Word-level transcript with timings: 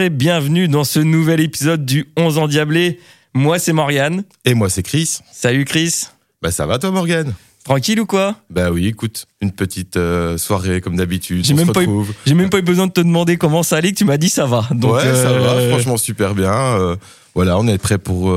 Bonjour 0.00 0.06
et 0.06 0.16
bienvenue 0.16 0.66
dans 0.66 0.82
ce 0.82 0.98
nouvel 0.98 1.40
épisode 1.40 1.84
du 1.84 2.08
11 2.16 2.38
ans 2.38 2.48
diablé. 2.48 3.00
Moi 3.34 3.58
c'est 3.58 3.74
Morgane. 3.74 4.24
Et 4.46 4.54
moi 4.54 4.70
c'est 4.70 4.82
Chris. 4.82 5.18
Salut 5.30 5.66
Chris. 5.66 6.06
Bah 6.40 6.50
ça 6.50 6.64
va 6.64 6.78
toi 6.78 6.90
Morgane? 6.90 7.34
Tranquille 7.64 8.00
ou 8.00 8.06
quoi 8.06 8.36
Bah 8.48 8.70
oui, 8.70 8.86
écoute, 8.86 9.26
une 9.42 9.52
petite 9.52 9.98
euh, 9.98 10.38
soirée 10.38 10.80
comme 10.80 10.96
d'habitude. 10.96 11.44
J'ai 11.44 11.52
même, 11.52 11.70
pas 11.72 11.82
eu, 11.82 11.88
j'ai 12.24 12.34
même 12.34 12.48
pas 12.48 12.58
eu 12.58 12.62
besoin 12.62 12.86
de 12.86 12.92
te 12.92 13.02
demander 13.02 13.36
comment 13.36 13.62
ça 13.62 13.76
allait, 13.76 13.92
que 13.92 13.98
tu 13.98 14.06
m'as 14.06 14.16
dit 14.16 14.30
ça 14.30 14.46
va. 14.46 14.66
Donc, 14.70 14.94
ouais, 14.94 15.02
ça 15.02 15.32
va, 15.32 15.52
euh, 15.52 15.70
franchement 15.70 15.98
super 15.98 16.34
bien. 16.34 16.52
Euh, 16.52 16.96
voilà, 17.34 17.58
on 17.58 17.66
est 17.68 17.76
prêt 17.76 17.98
pour 17.98 18.34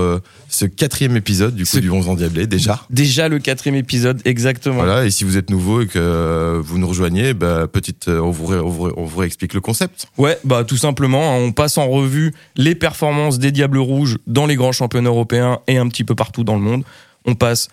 ce 0.50 0.66
quatrième 0.66 1.18
épisode 1.18 1.56
du 1.56 1.66
coup 1.66 1.80
du 1.80 1.90
11 1.90 2.10
ans 2.10 2.14
diablé 2.16 2.46
déjà. 2.46 2.82
Déjà 2.92 3.28
le 3.28 3.40
quatrième 3.40 3.76
épisode, 3.76 4.22
exactement. 4.24 4.76
Voilà, 4.76 5.06
et 5.06 5.10
si 5.10 5.24
vous 5.24 5.36
êtes 5.36 5.50
nouveau 5.50 5.82
et 5.82 5.88
que 5.88 6.62
vous 6.64 6.78
nous 6.78 6.88
rejoignez, 6.88 7.34
bah, 7.34 7.66
petite, 7.68 8.08
on 8.08 8.30
vous, 8.30 8.54
on, 8.54 8.70
vous, 8.70 8.92
on 8.96 9.06
vous 9.06 9.20
réexplique 9.20 9.56
le 9.56 9.62
concept. 9.62 10.06
Ouais, 10.18 10.38
bah 10.44 10.64
tout 10.64 10.78
simplement, 10.78 11.34
hein, 11.34 11.40
on 11.40 11.52
passe 11.54 11.80
en 11.80 11.88
revue 11.88 12.36
les 12.56 12.76
performances 12.76 13.40
des 13.40 13.52
Diables 13.52 13.80
Rouges 13.80 14.20
dans 14.28 14.46
les 14.46 14.56
grands 14.56 14.74
championnats 14.74 15.10
européens 15.10 15.60
et 15.68 15.78
un 15.78 15.88
petit 15.88 16.04
peu 16.04 16.14
partout 16.14 16.44
dans 16.44 16.56
le 16.56 16.62
monde. 16.62 16.84
On 17.26 17.34
passe 17.36 17.70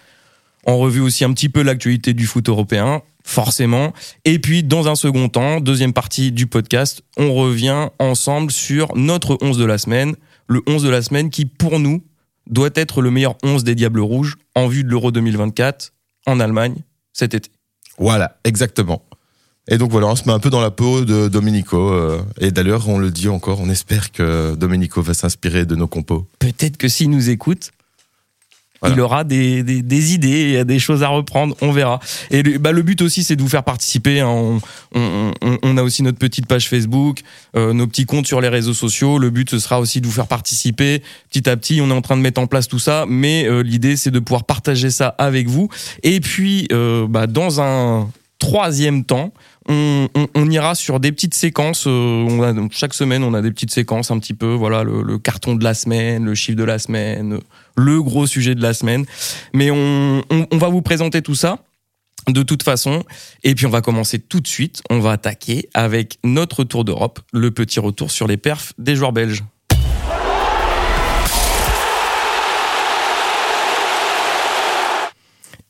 en 0.67 0.79
revue 0.79 1.01
aussi 1.01 1.25
un 1.25 1.33
petit 1.33 1.49
peu 1.49 1.63
l'actualité 1.63 2.13
du 2.13 2.27
foot 2.27 2.49
européen, 2.49 3.03
forcément. 3.25 3.93
Et 4.25 4.39
puis, 4.39 4.63
dans 4.63 4.89
un 4.89 4.95
second 4.95 5.29
temps, 5.29 5.61
deuxième 5.61 5.93
partie 5.93 6.33
du 6.33 6.47
podcast, 6.47 7.03
on 7.17 7.35
revient 7.35 7.89
ensemble 7.99 8.51
sur 8.51 8.97
notre 8.97 9.39
11 9.41 9.59
de 9.59 9.65
la 9.65 9.79
semaine. 9.79 10.15
Le 10.47 10.63
11 10.67 10.83
de 10.83 10.91
la 10.91 11.03
semaine 11.03 11.31
qui, 11.31 11.45
pour 11.45 11.79
nous, 11.79 12.03
doit 12.49 12.71
être 12.75 13.03
le 13.03 13.11
meilleur 13.11 13.37
11 13.43 13.65
des 13.65 13.75
Diables 13.75 14.01
Rouges 14.01 14.37
en 14.55 14.67
vue 14.67 14.85
de 14.85 14.89
l'Euro 14.89 15.13
2024 15.13 15.93
en 16.27 16.41
Allemagne 16.41 16.77
cet 17.13 17.35
été. 17.35 17.51
Voilà, 17.99 18.39
exactement. 18.45 19.03
Et 19.69 19.79
donc 19.79 19.91
voilà, 19.91 20.09
on 20.09 20.17
se 20.17 20.25
met 20.25 20.33
un 20.33 20.39
peu 20.39 20.51
dans 20.51 20.61
la 20.61 20.71
peau 20.71 21.05
de 21.05 21.29
Domenico. 21.29 21.93
Euh, 21.93 22.21
et 22.41 22.51
d'ailleurs, 22.51 22.89
on 22.89 22.99
le 22.99 23.11
dit 23.11 23.29
encore, 23.29 23.61
on 23.61 23.69
espère 23.69 24.11
que 24.11 24.55
Domenico 24.57 25.01
va 25.03 25.15
s'inspirer 25.15 25.65
de 25.65 25.77
nos 25.77 25.87
compos. 25.87 26.27
Peut-être 26.39 26.77
que 26.77 26.89
s'il 26.89 27.11
nous 27.11 27.31
écoute, 27.31 27.71
il 28.89 29.01
aura 29.01 29.25
des, 29.25 29.63
des, 29.63 29.83
des, 29.83 30.15
idées, 30.15 30.65
des 30.65 30.79
choses 30.79 31.03
à 31.03 31.09
reprendre, 31.09 31.55
on 31.61 31.71
verra. 31.71 32.01
Et 32.31 32.43
le, 32.43 32.59
bah, 32.59 32.73
le 32.73 32.83
but 32.83 33.03
aussi, 33.03 33.23
c'est 33.25 33.37
de 33.37 33.43
vous 33.43 33.49
faire 33.49 33.65
participer. 33.65 34.21
Hein. 34.21 34.61
On, 34.95 35.77
a 35.77 35.83
aussi 35.83 36.03
notre 36.03 36.19
petite 36.19 36.47
page 36.47 36.69
Facebook, 36.69 37.21
euh, 37.57 37.73
nos 37.73 37.87
petits 37.87 38.07
comptes 38.07 38.27
sur 38.27 38.41
les 38.41 38.49
réseaux 38.49 38.75
sociaux. 38.75 39.19
Le 39.19 39.31
but, 39.31 39.51
ce 39.51 39.59
sera 39.59 39.81
aussi 39.81 40.01
de 40.01 40.07
vous 40.07 40.13
faire 40.13 40.27
participer. 40.27 41.03
Petit 41.31 41.49
à 41.49 41.57
petit, 41.57 41.81
on 41.83 41.91
est 41.91 41.95
en 41.95 42.03
train 42.03 42.17
de 42.17 42.23
mettre 42.23 42.41
en 42.41 42.47
place 42.47 42.69
tout 42.69 42.79
ça, 42.79 43.05
mais 43.09 43.47
euh, 43.47 43.63
l'idée, 43.63 43.97
c'est 43.97 44.11
de 44.11 44.19
pouvoir 44.19 44.45
partager 44.45 44.91
ça 44.91 45.09
avec 45.19 45.49
vous. 45.49 45.69
Et 46.03 46.21
puis, 46.21 46.67
euh, 46.73 47.07
bah, 47.09 47.27
dans 47.27 47.61
un 47.61 48.09
troisième 48.39 49.05
temps, 49.05 49.33
on, 49.69 50.51
ira 50.51 50.75
sur 50.75 51.01
des 51.01 51.13
petites 51.13 51.35
séquences. 51.35 51.85
Euh, 51.87 52.69
chaque 52.71 52.95
semaine, 52.95 53.23
on 53.23 53.35
a 53.35 53.43
des 53.43 53.51
petites 53.51 53.71
séquences 53.71 54.11
un 54.11 54.19
petit 54.19 54.35
peu. 54.35 54.53
Voilà, 54.53 54.83
le, 54.83 55.03
le, 55.03 55.19
carton 55.19 55.55
de 55.55 55.63
la 55.65 55.75
semaine, 55.75 56.25
le 56.25 56.35
chiffre 56.35 56.59
de 56.59 56.65
la 56.65 56.79
semaine, 56.79 57.39
le 57.77 58.03
gros 58.03 58.27
sujet 58.27 58.55
de 58.55 58.63
la 58.63 58.75
semaine. 58.75 59.05
Mais 59.53 59.71
on, 59.71 60.23
on 60.31 60.59
va 60.59 60.69
vous 60.69 60.83
présenter 60.83 61.23
tout 61.23 61.35
ça 61.35 61.59
de 62.29 62.43
toute 62.43 62.63
façon. 62.63 63.05
Et 63.45 63.55
puis 63.55 63.67
on 63.67 63.71
va 63.71 63.81
commencer 63.81 64.19
tout 64.19 64.41
de 64.41 64.49
suite. 64.49 64.83
On 64.91 65.01
va 65.01 65.13
attaquer 65.13 65.69
avec 65.75 66.19
notre 66.25 66.65
tour 66.65 66.85
d'Europe, 66.85 67.21
le 67.33 67.51
petit 67.51 67.81
retour 67.81 68.11
sur 68.11 68.27
les 68.27 68.37
perfs 68.37 68.73
des 68.79 68.97
joueurs 68.97 69.13
belges. 69.13 69.45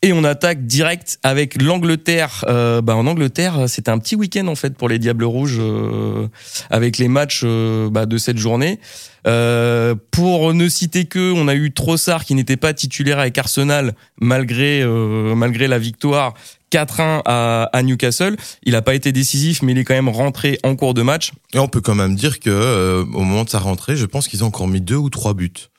Et 0.03 0.15
on 0.15 0.25
attaque 0.25 0.67
direct 0.67 1.19
avec 1.23 1.61
l'Angleterre. 1.61 2.47
Euh, 2.49 2.81
bah 2.81 2.97
en 2.97 3.07
Angleterre, 3.07 3.69
c'était 3.69 3.91
un 3.91 3.99
petit 3.99 4.17
week-end 4.17 4.47
en 4.47 4.55
fait 4.55 4.75
pour 4.75 4.89
les 4.89 4.99
Diables 4.99 5.25
Rouges 5.25 5.59
euh, 5.59 6.27
avec 6.71 6.97
les 6.97 7.09
matchs 7.09 7.43
euh, 7.45 7.91
bah, 7.91 8.07
de 8.07 8.17
cette 8.17 8.39
journée. 8.39 8.81
Euh, 9.27 9.95
pour 10.11 10.55
ne 10.55 10.67
citer 10.71 11.05
que, 11.05 11.33
on 11.33 11.49
a 11.49 11.55
eu 11.55 11.71
Trossard 11.73 12.25
qui 12.25 12.35
n'était 12.35 12.57
pas 12.57 12.73
titulaire 12.73 13.19
avec 13.19 13.37
Arsenal 13.37 13.93
malgré 14.19 14.81
euh, 14.81 15.35
malgré 15.35 15.69
la 15.69 15.79
victoire 15.79 16.33
4-1 16.73 17.21
à, 17.27 17.83
Newcastle. 17.83 18.37
Il 18.63 18.73
n'a 18.73 18.83
pas 18.83 18.95
été 18.95 19.13
décisif, 19.13 19.61
mais 19.61 19.73
il 19.73 19.79
est 19.79 19.85
quand 19.85 19.93
même 19.93 20.09
rentré 20.09 20.59
en 20.63 20.77
cours 20.77 20.95
de 20.95 21.03
match. 21.03 21.33
Et 21.53 21.59
on 21.59 21.69
peut 21.69 21.83
quand 21.83 21.95
même 21.95 22.15
dire 22.15 22.41
que 22.41 23.03
au 23.03 23.21
moment 23.21 23.45
de 23.45 23.51
sa 23.51 23.59
rentrée, 23.59 23.97
je 23.97 24.07
pense 24.07 24.29
qu'ils 24.29 24.45
ont 24.45 24.47
encore 24.47 24.69
mis 24.69 24.81
deux 24.81 24.97
ou 24.97 25.11
trois 25.11 25.35
buts. 25.35 25.70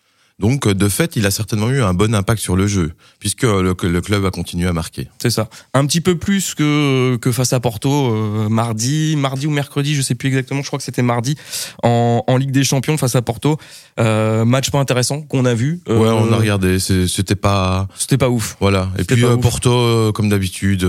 Donc, 0.42 0.68
de 0.68 0.90
fait, 0.90 1.16
il 1.16 1.28
a 1.28 1.32
certainement 1.32 1.70
eu 1.70 1.84
un 1.84 1.94
bon 1.94 2.16
impact 2.16 2.42
sur 2.42 2.56
le 2.56 2.66
jeu, 2.66 2.94
puisque 3.20 3.44
le, 3.44 3.76
le 3.80 4.02
club 4.02 4.26
a 4.26 4.32
continué 4.32 4.68
à 4.68 4.74
marquer. 4.74 5.08
C'est 5.22 5.30
ça. 5.30 5.50
Un 5.76 5.86
petit 5.86 6.02
peu 6.02 6.18
plus 6.18 6.56
que, 6.56 7.16
que 7.18 7.32
face 7.32 7.54
à 7.54 7.60
Porto, 7.60 8.12
euh, 8.12 8.50
mardi, 8.50 9.16
mardi 9.18 9.46
ou 9.46 9.52
mercredi, 9.52 9.94
je 9.94 10.02
sais 10.02 10.16
plus 10.16 10.30
exactement, 10.30 10.64
je 10.64 10.68
crois 10.68 10.80
que 10.80 10.84
c'était 10.84 11.04
mardi, 11.04 11.38
en, 11.84 12.24
en, 12.26 12.38
Ligue 12.38 12.50
des 12.50 12.64
Champions 12.64 12.98
face 12.98 13.16
à 13.16 13.22
Porto. 13.22 13.60
Euh, 14.00 14.44
match 14.44 14.72
pas 14.72 14.80
intéressant 14.80 15.22
qu'on 15.22 15.46
a 15.46 15.54
vu. 15.54 15.80
Euh, 15.88 16.00
ouais, 16.00 16.10
on 16.10 16.34
a 16.34 16.38
regardé, 16.38 16.80
c'était 16.80 17.36
pas... 17.36 17.88
C'était 17.96 18.18
pas 18.18 18.30
ouf. 18.30 18.58
Voilà. 18.60 18.90
Et 18.98 19.04
puis 19.04 19.24
euh, 19.24 19.38
Porto, 19.38 20.12
comme 20.12 20.30
d'habitude, 20.30 20.88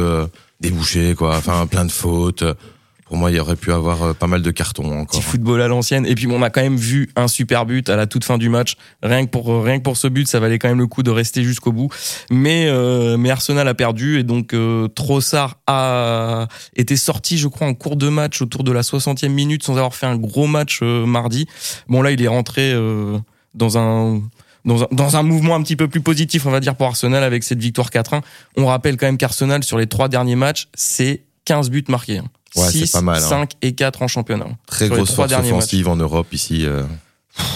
débouché, 0.61 1.15
quoi, 1.15 1.37
enfin 1.37 1.67
plein 1.67 1.85
de 1.85 1.93
fautes. 1.93 2.43
Pour 3.13 3.19
moi, 3.19 3.31
il 3.31 3.37
y 3.37 3.41
aurait 3.41 3.57
pu 3.57 3.75
avoir 3.75 4.03
euh, 4.03 4.13
pas 4.15 4.27
mal 4.27 4.41
de 4.41 4.51
cartons 4.51 5.01
encore. 5.01 5.21
Petit 5.21 5.21
football 5.21 5.61
à 5.61 5.69
l'ancienne. 5.69 6.07
Et 6.07 6.15
puis, 6.15 6.27
on 6.29 6.41
a 6.41 6.49
quand 6.49 6.63
même 6.63 6.79
vu 6.79 7.11
un 7.15 7.29
super 7.29 7.67
but 7.67 7.91
à 7.91 7.97
la 7.97 8.07
toute 8.07 8.25
fin 8.25 8.39
du 8.39 8.49
match. 8.49 8.77
Rien 9.03 9.27
que 9.27 9.31
pour 9.31 9.53
euh, 9.53 9.61
rien 9.61 9.77
que 9.77 9.83
pour 9.83 9.99
ce 9.99 10.09
but, 10.09 10.27
ça 10.27 10.41
valait 10.41 10.59
quand 10.59 10.71
même 10.71 10.79
le 10.79 10.87
coup 10.87 11.03
de 11.03 11.11
rester 11.11 11.43
jusqu'au 11.45 11.73
bout. 11.73 11.91
Mais 12.31 12.69
euh, 12.69 13.19
mais 13.19 13.29
Arsenal 13.29 13.69
a 13.69 13.75
perdu 13.75 14.19
et 14.19 14.23
donc 14.23 14.55
euh, 14.55 14.89
Trossard 14.89 15.59
a 15.67 16.49
été 16.75 16.97
sorti, 16.97 17.37
je 17.37 17.49
crois, 17.49 17.67
en 17.67 17.75
cours 17.75 17.97
de 17.97 18.09
match 18.09 18.41
autour 18.41 18.65
de 18.65 18.73
la 18.73 18.81
60e 18.81 19.29
minute 19.29 19.63
sans 19.63 19.77
avoir 19.77 19.95
fait 19.95 20.07
un 20.07 20.17
gros 20.17 20.47
match 20.47 20.81
mardi. 20.81 21.47
Bon 21.89 22.01
là, 22.01 22.13
il 22.13 22.23
est 22.23 22.29
rentré 22.29 22.75
dans 23.53 23.77
un 23.77 24.23
dans 24.65 24.85
un, 24.85 24.89
dans 24.91 25.17
un 25.19 25.23
mouvement 25.23 25.55
un 25.55 25.63
petit 25.63 25.77
peu 25.77 25.87
plus 25.87 26.01
positif, 26.01 26.47
on 26.47 26.51
va 26.51 26.61
dire, 26.61 26.77
pour 26.77 26.87
Arsenal 26.87 27.23
avec 27.23 27.45
cette 27.45 27.61
victoire 27.61 27.91
4-1. 27.91 28.23
On 28.57 28.65
rappelle 28.65 28.97
quand 28.97 29.05
même 29.05 29.19
qu'Arsenal, 29.19 29.63
sur 29.65 29.77
les 29.77 29.87
trois 29.87 30.09
derniers 30.09 30.37
matchs, 30.37 30.69
c'est 30.73 31.25
15 31.45 31.69
buts 31.69 31.85
marqués. 31.89 32.23
Ouais, 32.57 32.71
6, 32.71 32.91
pas 32.93 33.01
mal, 33.01 33.21
5 33.21 33.41
hein. 33.41 33.57
et 33.63 33.73
4 33.73 34.03
en 34.03 34.09
championnat. 34.09 34.47
Très 34.67 34.89
grosse 34.89 35.15
force 35.15 35.33
offensive 35.33 35.89
en 35.89 35.97
Europe 35.97 36.33
ici. 36.33 36.67
Euh, 36.67 36.83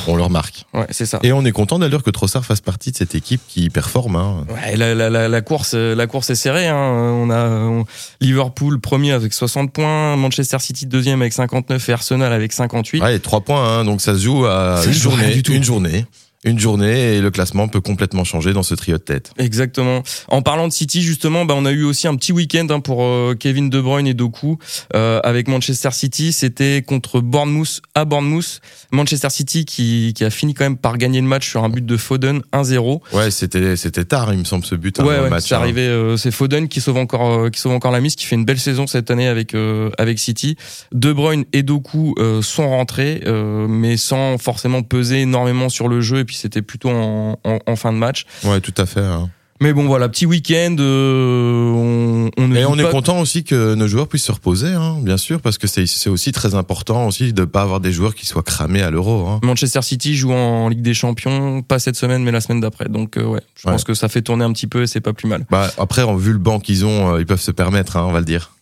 on 0.06 0.16
le 0.16 0.22
remarque. 0.22 0.64
Ouais, 0.72 0.86
c'est 0.90 1.04
ça. 1.04 1.18
Et 1.22 1.32
on 1.32 1.44
est 1.44 1.52
content 1.52 1.78
d'ailleurs 1.78 2.02
que 2.02 2.10
Trossard 2.10 2.44
fasse 2.44 2.62
partie 2.62 2.92
de 2.92 2.96
cette 2.96 3.14
équipe 3.14 3.42
qui 3.46 3.68
performe. 3.68 4.16
Hein. 4.16 4.46
Ouais, 4.48 4.74
la, 4.76 4.94
la, 4.94 5.10
la, 5.10 5.28
la, 5.28 5.40
course, 5.42 5.74
la 5.74 6.06
course 6.06 6.30
est 6.30 6.34
serrée. 6.34 6.66
Hein. 6.66 6.76
On 6.76 7.30
a 7.30 7.84
Liverpool 8.20 8.80
premier 8.80 9.12
avec 9.12 9.34
60 9.34 9.72
points, 9.72 10.16
Manchester 10.16 10.58
City 10.60 10.86
deuxième 10.86 11.20
avec 11.20 11.34
59 11.34 11.88
et 11.88 11.92
Arsenal 11.92 12.32
avec 12.32 12.54
58. 12.54 13.02
Ouais, 13.02 13.18
3 13.18 13.40
points. 13.42 13.80
Hein. 13.80 13.84
Donc 13.84 14.00
ça 14.00 14.14
se 14.14 14.20
joue 14.20 14.46
à 14.46 14.80
une 14.86 14.92
journée, 14.92 15.42
une 15.46 15.64
journée 15.64 16.06
une 16.46 16.58
journée 16.60 17.16
et 17.16 17.20
le 17.20 17.30
classement 17.30 17.66
peut 17.66 17.80
complètement 17.80 18.24
changer 18.24 18.52
dans 18.52 18.62
ce 18.62 18.74
trio 18.74 18.96
de 18.96 19.02
tête. 19.02 19.32
Exactement. 19.36 20.02
En 20.28 20.42
parlant 20.42 20.68
de 20.68 20.72
City, 20.72 21.02
justement, 21.02 21.44
bah, 21.44 21.54
on 21.56 21.66
a 21.66 21.72
eu 21.72 21.82
aussi 21.82 22.06
un 22.06 22.14
petit 22.14 22.32
week-end 22.32 22.68
hein, 22.70 22.80
pour 22.80 23.02
euh, 23.02 23.34
Kevin 23.38 23.68
De 23.68 23.80
Bruyne 23.80 24.06
et 24.06 24.14
Doku 24.14 24.56
euh, 24.94 25.20
avec 25.24 25.48
Manchester 25.48 25.90
City. 25.90 26.32
C'était 26.32 26.82
contre 26.86 27.20
Bournemouth 27.20 27.82
à 27.96 28.04
Bournemouth. 28.04 28.60
Manchester 28.92 29.28
City 29.30 29.64
qui, 29.64 30.14
qui 30.14 30.24
a 30.24 30.30
fini 30.30 30.54
quand 30.54 30.64
même 30.64 30.76
par 30.76 30.98
gagner 30.98 31.20
le 31.20 31.26
match 31.26 31.48
sur 31.50 31.64
un 31.64 31.68
but 31.68 31.84
de 31.84 31.96
Foden 31.96 32.42
1-0. 32.52 33.00
Ouais, 33.12 33.30
c'était 33.32 33.74
c'était 33.76 34.04
tard, 34.04 34.32
il 34.32 34.38
me 34.38 34.44
semble, 34.44 34.65
ce 34.65 34.76
but. 34.76 35.00
Hein, 35.00 35.04
ouais, 35.04 35.18
ouais 35.18 35.41
c'est 35.41 35.54
hein. 35.54 35.59
arrivé. 35.59 35.82
Euh, 35.82 36.16
c'est 36.16 36.30
Foden 36.30 36.68
qui 36.68 36.80
sauve 36.80 36.98
encore 36.98 37.50
qui 37.50 37.60
sauve 37.60 37.72
encore 37.72 37.91
la 37.91 38.00
mise, 38.00 38.15
qui 38.15 38.24
fait 38.24 38.36
une 38.36 38.44
belle 38.44 38.60
saison 38.60 38.86
cette 38.86 39.10
année 39.10 39.26
avec 39.26 39.54
avec 39.98 40.21
City. 40.21 40.56
De 40.92 41.12
Bruyne 41.12 41.44
et 41.53 41.65
Doku 41.65 42.15
sont 42.42 42.68
rentrés, 42.68 43.22
mais 43.68 43.97
sans 43.97 44.38
forcément 44.38 44.82
peser 44.82 45.22
énormément 45.22 45.68
sur 45.68 45.88
le 45.88 46.00
jeu 46.00 46.18
et 46.18 46.24
puis 46.24 46.35
c'était 46.36 46.62
plutôt 46.62 46.91
en, 46.91 47.38
en, 47.44 47.77
fin 47.77 47.92
de 47.92 47.98
match. 47.98 48.27
Ouais, 48.44 48.60
tout 48.60 48.74
à 48.77 48.86
fait. 48.86 49.00
Hein. 49.00 49.30
Mais 49.60 49.72
bon, 49.72 49.86
voilà, 49.86 50.09
petit 50.09 50.27
week-end. 50.27 50.77
Euh, 50.78 51.71
on, 51.71 52.30
on 52.36 52.54
Et 52.54 52.65
on 52.66 52.78
est 52.78 52.91
content 52.91 53.21
aussi 53.21 53.42
que 53.42 53.74
nos 53.74 53.88
joueurs 53.88 54.06
puissent 54.06 54.24
se 54.24 54.33
reposer, 54.33 54.68
hein, 54.68 54.98
bien 55.00 55.16
sûr, 55.16 55.41
parce 55.41 55.56
que 55.56 55.66
c'est 55.66 56.10
aussi 56.10 56.33
très 56.33 56.54
important 56.54 57.06
aussi 57.06 57.33
de 57.33 57.44
pas 57.44 57.62
avoir 57.62 57.80
des 57.80 57.91
joueurs 57.91 58.15
qui 58.15 58.27
soient 58.27 58.42
cramés 58.42 58.83
à 58.83 58.91
l'Euro. 58.91 59.27
Hein. 59.27 59.41
Manchester 59.42 59.80
City 59.83 60.15
joue 60.15 60.33
en 60.33 60.68
Ligue 60.68 60.83
des 60.83 60.94
Champions, 60.94 61.62
pas 61.62 61.78
cette 61.78 61.97
semaine, 61.97 62.22
mais 62.22 62.33
la 62.33 62.42
semaine 62.42 62.60
d'après. 62.60 62.88
Donc 62.88 63.16
euh, 63.16 63.24
ouais, 63.24 63.41
je 63.54 63.62
pense 63.62 63.84
que 63.84 63.94
ça 63.94 64.09
fait 64.09 64.22
tourner 64.22 64.44
un 64.44 64.53
petit 64.53 64.66
peu 64.66 64.83
et 64.83 64.86
c'est 64.86 65.00
pas 65.00 65.15
plus 65.15 65.28
mal. 65.28 65.47
Bah 65.50 65.71
après, 65.78 66.04
vu 66.18 66.33
le 66.33 66.38
banc 66.38 66.60
qu'ils 66.60 66.84
ont, 66.84 67.15
euh, 67.15 67.21
ils 67.21 67.27
peuvent 67.27 67.41
se 67.41 67.50
permettre, 67.50 67.97
hein, 67.97 68.04
on 68.06 68.12
va 68.12 68.18
le 68.18 68.27
dire. 68.27 68.53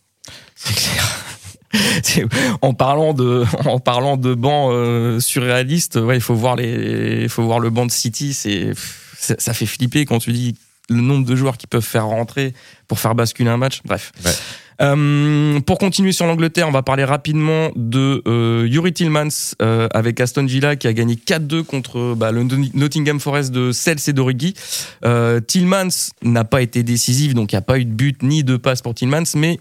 C'est 0.55 0.75
clair. 0.75 1.24
en 2.63 2.75
parlant 2.75 3.15
de 3.15 3.45
en 3.65 3.79
parlant 3.79 4.17
de 4.17 4.35
banc 4.35 4.71
euh, 4.71 5.21
surréaliste, 5.21 5.97
ouais, 5.97 6.17
il 6.17 6.23
faut 6.23 6.35
voir 6.35 6.57
les 6.57 7.23
il 7.23 7.29
faut 7.29 7.43
voir 7.43 7.61
le 7.61 7.71
banc 7.71 7.87
de 7.87 7.91
City, 7.91 8.35
c'est 8.35 8.73
ça 9.17 9.55
fait 9.55 9.67
flipper 9.67 10.05
quand 10.05 10.19
tu 10.19 10.33
dis 10.33 10.55
le 10.91 11.01
nombre 11.01 11.25
de 11.25 11.35
joueurs 11.35 11.57
qui 11.57 11.67
peuvent 11.67 11.85
faire 11.85 12.07
rentrer 12.07 12.53
pour 12.89 12.99
faire 12.99 13.15
basculer 13.15 13.49
un 13.49 13.57
match. 13.57 13.81
Bref. 13.85 14.13
Ouais. 14.25 14.33
Euh, 14.83 15.61
pour 15.61 15.79
continuer 15.79 16.13
sur 16.13 16.27
l'Angleterre, 16.27 16.69
on 16.69 16.73
va 16.73 16.83
parler 16.83 17.05
rapidement 17.05 17.71
de 17.77 18.23
euh, 18.27 18.67
Yuri 18.69 18.93
Tillmans 18.93 19.55
euh, 19.63 19.89
avec 19.93 20.21
Aston 20.21 20.47
Villa 20.47 20.77
qui 20.77 20.89
a 20.89 20.93
gagné 20.93 21.15
4-2 21.15 21.63
contre 21.63 22.15
bah, 22.17 22.33
le 22.33 22.45
Nottingham 22.75 23.21
Forest 23.21 23.53
de 23.53 23.73
Cels 23.73 23.99
et 24.09 24.13
d'Origi. 24.13 24.55
Tillmans 25.47 26.13
n'a 26.23 26.45
pas 26.45 26.63
été 26.63 26.83
décisif, 26.83 27.35
donc 27.35 27.53
il 27.53 27.55
n'y 27.55 27.59
a 27.59 27.63
pas 27.63 27.79
eu 27.79 27.85
de 27.85 27.93
but 27.93 28.23
ni 28.23 28.43
de 28.43 28.57
passe 28.57 28.83
pour 28.83 28.95
Tillmans, 28.95 29.25
mais 29.37 29.61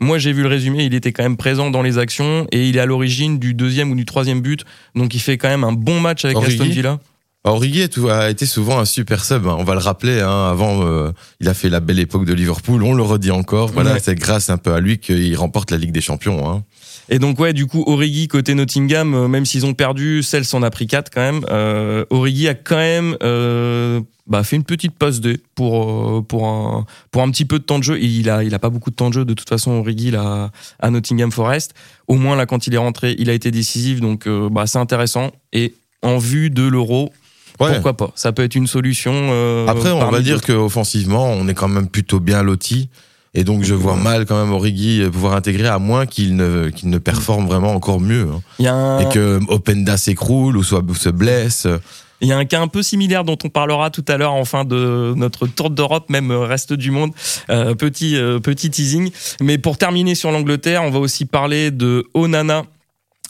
Moi, 0.00 0.18
j'ai 0.18 0.32
vu 0.32 0.42
le 0.42 0.48
résumé, 0.48 0.84
il 0.84 0.94
était 0.94 1.12
quand 1.12 1.22
même 1.22 1.36
présent 1.36 1.70
dans 1.70 1.82
les 1.82 1.98
actions 1.98 2.46
et 2.52 2.68
il 2.68 2.76
est 2.76 2.80
à 2.80 2.86
l'origine 2.86 3.38
du 3.38 3.54
deuxième 3.54 3.90
ou 3.92 3.94
du 3.94 4.04
troisième 4.04 4.40
but. 4.40 4.64
Donc, 4.94 5.14
il 5.14 5.20
fait 5.20 5.38
quand 5.38 5.48
même 5.48 5.64
un 5.64 5.72
bon 5.72 6.00
match 6.00 6.24
avec 6.24 6.36
Aston 6.36 6.64
Villa. 6.64 6.98
Origi 7.44 7.88
a 8.10 8.28
été 8.28 8.44
souvent 8.44 8.80
un 8.80 8.84
super 8.84 9.24
sub. 9.24 9.46
Hein. 9.46 9.56
On 9.58 9.64
va 9.64 9.74
le 9.74 9.80
rappeler. 9.80 10.20
Hein. 10.20 10.48
Avant, 10.50 10.84
euh, 10.84 11.12
il 11.40 11.48
a 11.48 11.54
fait 11.54 11.68
la 11.68 11.80
belle 11.80 12.00
époque 12.00 12.24
de 12.24 12.34
Liverpool. 12.34 12.82
On 12.82 12.92
le 12.92 13.02
redit 13.02 13.30
encore. 13.30 13.68
Voilà, 13.68 13.98
c'est 14.00 14.16
grâce 14.16 14.50
un 14.50 14.58
peu 14.58 14.72
à 14.72 14.80
lui 14.80 14.98
qu'il 14.98 15.36
remporte 15.36 15.70
la 15.70 15.76
Ligue 15.76 15.92
des 15.92 16.00
Champions. 16.00 16.50
Hein. 16.50 16.64
Et 17.08 17.18
donc 17.18 17.38
ouais, 17.38 17.52
du 17.52 17.66
coup, 17.66 17.84
Origi 17.86 18.28
côté 18.28 18.54
Nottingham, 18.54 19.14
euh, 19.14 19.28
même 19.28 19.46
s'ils 19.46 19.64
ont 19.64 19.74
perdu, 19.74 20.22
Cels 20.22 20.44
en 20.54 20.62
a 20.62 20.70
pris 20.70 20.86
4 20.86 21.10
quand 21.12 21.20
même. 21.20 21.44
Euh, 21.50 22.04
Origi 22.10 22.48
a 22.48 22.54
quand 22.54 22.76
même 22.76 23.16
euh, 23.22 24.00
bah, 24.26 24.42
fait 24.42 24.56
une 24.56 24.64
petite 24.64 24.96
passe 24.96 25.20
D 25.20 25.40
pour 25.54 26.18
euh, 26.18 26.22
pour 26.22 26.48
un 26.48 26.84
pour 27.12 27.22
un 27.22 27.30
petit 27.30 27.44
peu 27.44 27.58
de 27.58 27.64
temps 27.64 27.78
de 27.78 27.84
jeu. 27.84 28.00
Il 28.00 28.28
a 28.28 28.42
il 28.42 28.54
a 28.54 28.58
pas 28.58 28.70
beaucoup 28.70 28.90
de 28.90 28.96
temps 28.96 29.08
de 29.08 29.14
jeu 29.14 29.24
de 29.24 29.34
toute 29.34 29.48
façon 29.48 29.72
Origi 29.72 30.10
là 30.10 30.50
à 30.80 30.90
Nottingham 30.90 31.30
Forest. 31.30 31.74
Au 32.08 32.14
moins 32.14 32.34
là 32.34 32.46
quand 32.46 32.66
il 32.66 32.74
est 32.74 32.78
rentré, 32.78 33.14
il 33.18 33.30
a 33.30 33.34
été 33.34 33.50
décisif 33.50 34.00
donc 34.00 34.28
bah 34.28 34.66
c'est 34.66 34.78
intéressant 34.78 35.30
et 35.52 35.74
en 36.02 36.18
vue 36.18 36.50
de 36.50 36.64
l'Euro. 36.64 37.12
Pourquoi 37.58 37.96
pas? 37.96 38.10
Ça 38.16 38.32
peut 38.32 38.42
être 38.42 38.54
une 38.54 38.66
solution. 38.66 39.12
Après, 39.66 39.90
on 39.90 40.10
va 40.10 40.20
dire 40.20 40.42
qu'offensivement, 40.42 41.30
on 41.30 41.48
est 41.48 41.54
quand 41.54 41.68
même 41.68 41.88
plutôt 41.88 42.20
bien 42.20 42.42
loti. 42.42 42.90
Et 43.36 43.44
donc 43.44 43.62
je 43.62 43.74
vois 43.74 43.94
mal 43.94 44.26
quand 44.26 44.42
même 44.42 44.52
Origi 44.52 45.02
pouvoir 45.12 45.34
intégrer 45.34 45.68
à 45.68 45.78
moins 45.78 46.06
qu'il 46.06 46.34
ne 46.34 46.70
qu'il 46.70 46.90
ne 46.90 46.98
performe 46.98 47.46
vraiment 47.46 47.72
encore 47.72 48.00
mieux. 48.00 48.28
Hein. 48.60 48.98
Et 49.00 49.12
que 49.12 49.40
Openda 49.48 49.96
s'écroule 49.96 50.56
ou 50.56 50.64
soit 50.64 50.82
se 50.98 51.10
blesse. 51.10 51.68
Il 52.20 52.28
y 52.28 52.32
a 52.32 52.38
un 52.38 52.46
cas 52.46 52.60
un 52.60 52.68
peu 52.68 52.82
similaire 52.82 53.24
dont 53.24 53.36
on 53.44 53.50
parlera 53.50 53.90
tout 53.90 54.04
à 54.08 54.16
l'heure 54.16 54.32
en 54.32 54.44
fin 54.46 54.64
de 54.64 55.12
notre 55.16 55.46
tour 55.46 55.68
d'Europe, 55.70 56.08
même 56.08 56.30
reste 56.32 56.72
du 56.72 56.90
monde. 56.90 57.12
Euh, 57.50 57.74
petit 57.74 58.16
euh, 58.16 58.38
petit 58.38 58.70
teasing. 58.70 59.10
Mais 59.42 59.58
pour 59.58 59.76
terminer 59.76 60.14
sur 60.14 60.30
l'Angleterre, 60.30 60.82
on 60.82 60.90
va 60.90 60.98
aussi 60.98 61.26
parler 61.26 61.70
de 61.70 62.06
Onana 62.14 62.64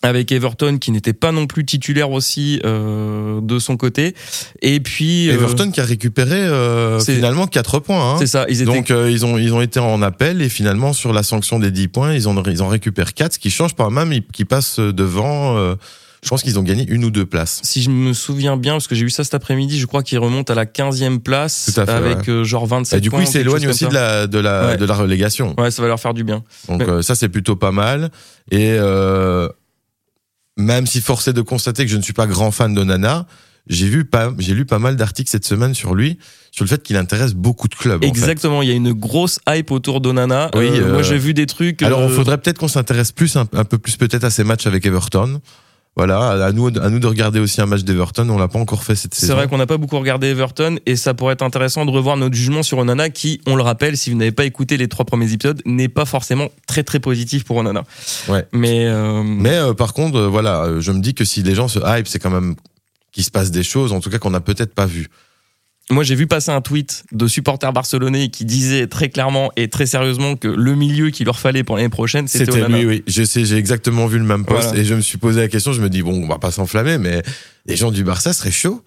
avec 0.06 0.30
Everton 0.32 0.78
qui 0.78 0.90
n'était 0.90 1.12
pas 1.12 1.32
non 1.32 1.46
plus 1.46 1.64
titulaire 1.64 2.10
aussi 2.10 2.60
euh, 2.64 3.40
de 3.40 3.58
son 3.58 3.76
côté 3.76 4.14
et 4.62 4.80
puis 4.80 5.28
euh, 5.28 5.34
Everton 5.34 5.70
qui 5.70 5.80
a 5.80 5.84
récupéré 5.84 6.36
euh, 6.36 7.00
finalement 7.00 7.46
4 7.46 7.80
points 7.80 8.12
hein. 8.12 8.16
c'est 8.18 8.26
ça 8.26 8.46
ils 8.48 8.62
étaient... 8.62 8.72
donc 8.72 8.90
euh, 8.90 9.10
ils 9.10 9.26
ont 9.26 9.36
ils 9.36 9.52
ont 9.52 9.60
été 9.60 9.80
en 9.80 10.00
appel 10.02 10.40
et 10.42 10.48
finalement 10.48 10.92
sur 10.92 11.12
la 11.12 11.22
sanction 11.22 11.58
des 11.58 11.70
10 11.70 11.88
points 11.88 12.14
ils 12.14 12.28
ont 12.28 12.42
ils 12.44 12.62
en 12.62 12.68
récupèrent 12.68 13.14
4 13.14 13.34
ce 13.34 13.38
qui 13.38 13.50
change 13.50 13.74
pas 13.74 13.90
même 13.90 14.12
qui 14.32 14.44
passe 14.44 14.78
devant 14.78 15.76
je 16.22 16.30
pense 16.30 16.42
qu'ils 16.42 16.58
ont 16.58 16.62
gagné 16.62 16.84
une 16.88 17.04
ou 17.04 17.10
deux 17.10 17.26
places. 17.26 17.60
Si 17.62 17.82
je 17.82 17.90
me 17.90 18.12
souviens 18.12 18.56
bien, 18.56 18.72
parce 18.72 18.88
que 18.88 18.96
j'ai 18.96 19.04
eu 19.04 19.10
ça 19.10 19.22
cet 19.22 19.34
après-midi, 19.34 19.78
je 19.78 19.86
crois 19.86 20.02
qu'ils 20.02 20.18
remontent 20.18 20.52
à 20.52 20.56
la 20.56 20.64
15e 20.64 21.20
place 21.20 21.78
avec 21.78 22.28
genre 22.42 22.66
27 22.66 22.98
et 22.98 23.00
du 23.00 23.12
coup, 23.12 23.20
ils 23.20 23.28
s'éloignent 23.28 23.68
aussi 23.68 23.86
de 23.86 23.94
la, 23.94 24.26
de, 24.26 24.38
la, 24.40 24.76
de 24.76 24.84
la 24.84 24.94
relégation. 24.94 25.54
Ouais, 25.56 25.70
ça 25.70 25.82
va 25.82 25.88
leur 25.88 26.00
faire 26.00 26.14
du 26.14 26.24
bien. 26.24 26.42
Donc 26.68 26.82
ça, 27.02 27.14
c'est 27.14 27.28
plutôt 27.28 27.54
pas 27.54 27.70
mal. 27.70 28.10
Et 28.50 28.76
euh, 28.78 29.48
même 30.56 30.86
si 30.86 31.00
forcé 31.00 31.32
de 31.32 31.42
constater 31.42 31.84
que 31.84 31.90
je 31.90 31.96
ne 31.96 32.02
suis 32.02 32.12
pas 32.12 32.26
grand 32.26 32.50
fan 32.50 32.74
de 32.74 32.82
Nana, 32.82 33.26
j'ai 33.68 33.88
vu 33.88 34.04
pas, 34.04 34.32
j'ai 34.38 34.54
lu 34.54 34.64
pas 34.64 34.78
mal 34.78 34.96
d'articles 34.96 35.30
cette 35.30 35.44
semaine 35.44 35.74
sur 35.74 35.94
lui, 35.94 36.18
sur 36.52 36.64
le 36.64 36.68
fait 36.68 36.82
qu'il 36.82 36.96
intéresse 36.96 37.34
beaucoup 37.34 37.68
de 37.68 37.74
clubs. 37.74 38.02
Exactement, 38.04 38.62
il 38.62 38.68
y 38.68 38.72
a 38.72 38.74
une 38.74 38.92
grosse 38.92 39.40
hype 39.48 39.70
autour 39.70 40.00
d'Onana. 40.00 40.50
Oui, 40.54 40.68
euh, 40.68 40.88
moi 40.88 40.98
euh, 40.98 41.02
j'ai 41.02 41.18
vu 41.18 41.34
des 41.34 41.46
trucs. 41.46 41.82
Alors, 41.82 42.02
il 42.02 42.12
euh, 42.12 42.14
faudrait 42.16 42.38
peut-être 42.38 42.58
qu'on 42.58 42.68
s'intéresse 42.68 43.12
plus, 43.12 43.36
un, 43.36 43.44
peu 43.46 43.78
plus 43.78 43.96
peut-être 43.96 44.24
à 44.24 44.30
ses 44.30 44.44
matchs 44.44 44.66
avec 44.66 44.86
Everton. 44.86 45.40
Voilà, 45.96 46.44
à 46.44 46.52
nous, 46.52 46.66
à 46.66 46.90
nous 46.90 46.98
de 46.98 47.06
regarder 47.06 47.40
aussi 47.40 47.58
un 47.62 47.66
match 47.66 47.82
d'Everton. 47.82 48.28
On 48.28 48.36
l'a 48.36 48.48
pas 48.48 48.58
encore 48.58 48.84
fait 48.84 48.94
cette 48.94 49.14
saison. 49.14 49.28
C'est 49.28 49.34
vrai 49.34 49.48
qu'on 49.48 49.56
n'a 49.56 49.66
pas 49.66 49.78
beaucoup 49.78 49.98
regardé 49.98 50.26
Everton 50.26 50.76
et 50.84 50.94
ça 50.94 51.14
pourrait 51.14 51.32
être 51.32 51.42
intéressant 51.42 51.86
de 51.86 51.90
revoir 51.90 52.18
notre 52.18 52.34
jugement 52.34 52.62
sur 52.62 52.76
Onana 52.76 53.08
qui, 53.08 53.40
on 53.46 53.56
le 53.56 53.62
rappelle, 53.62 53.96
si 53.96 54.10
vous 54.10 54.16
n'avez 54.16 54.30
pas 54.30 54.44
écouté 54.44 54.76
les 54.76 54.88
trois 54.88 55.06
premiers 55.06 55.32
épisodes, 55.32 55.62
n'est 55.64 55.88
pas 55.88 56.04
forcément 56.04 56.48
très 56.66 56.82
très 56.82 57.00
positif 57.00 57.44
pour 57.44 57.56
Onana. 57.56 57.84
Ouais. 58.28 58.46
Mais 58.52 58.86
euh... 58.86 59.22
mais 59.22 59.56
euh, 59.56 59.72
par 59.72 59.94
contre, 59.94 60.18
euh, 60.18 60.28
voilà, 60.28 60.80
je 60.80 60.92
me 60.92 61.00
dis 61.00 61.14
que 61.14 61.24
si 61.24 61.42
les 61.42 61.54
gens 61.54 61.66
se 61.66 61.78
hype, 61.78 62.06
c'est 62.06 62.18
quand 62.18 62.30
même 62.30 62.56
qu'il 63.12 63.24
se 63.24 63.30
passe 63.30 63.50
des 63.50 63.62
choses, 63.62 63.94
en 63.94 64.00
tout 64.00 64.10
cas 64.10 64.18
qu'on 64.18 64.30
n'a 64.30 64.40
peut-être 64.40 64.74
pas 64.74 64.84
vu. 64.84 65.08
Moi, 65.88 66.02
j'ai 66.02 66.16
vu 66.16 66.26
passer 66.26 66.50
un 66.50 66.60
tweet 66.60 67.04
de 67.12 67.28
supporters 67.28 67.72
barcelonais 67.72 68.28
qui 68.28 68.44
disait 68.44 68.88
très 68.88 69.08
clairement 69.08 69.52
et 69.54 69.68
très 69.68 69.86
sérieusement 69.86 70.34
que 70.34 70.48
le 70.48 70.74
milieu 70.74 71.10
qu'il 71.10 71.26
leur 71.26 71.38
fallait 71.38 71.62
pour 71.62 71.76
l'année 71.76 71.88
prochaine, 71.88 72.26
c'était 72.26 72.50
C'était 72.50 72.68
lui, 72.68 72.84
oui. 72.84 73.04
Je 73.06 73.22
sais, 73.22 73.44
j'ai 73.44 73.56
exactement 73.56 74.06
vu 74.06 74.18
le 74.18 74.24
même 74.24 74.44
post 74.44 74.74
et 74.74 74.84
je 74.84 74.94
me 74.94 75.00
suis 75.00 75.18
posé 75.18 75.40
la 75.40 75.48
question. 75.48 75.72
Je 75.72 75.80
me 75.80 75.88
dis 75.88 76.02
bon, 76.02 76.24
on 76.24 76.26
va 76.26 76.38
pas 76.38 76.50
s'enflammer, 76.50 76.98
mais 76.98 77.22
les 77.66 77.76
gens 77.76 77.92
du 77.92 78.02
Barça 78.02 78.32
seraient 78.32 78.50
chauds. 78.50 78.82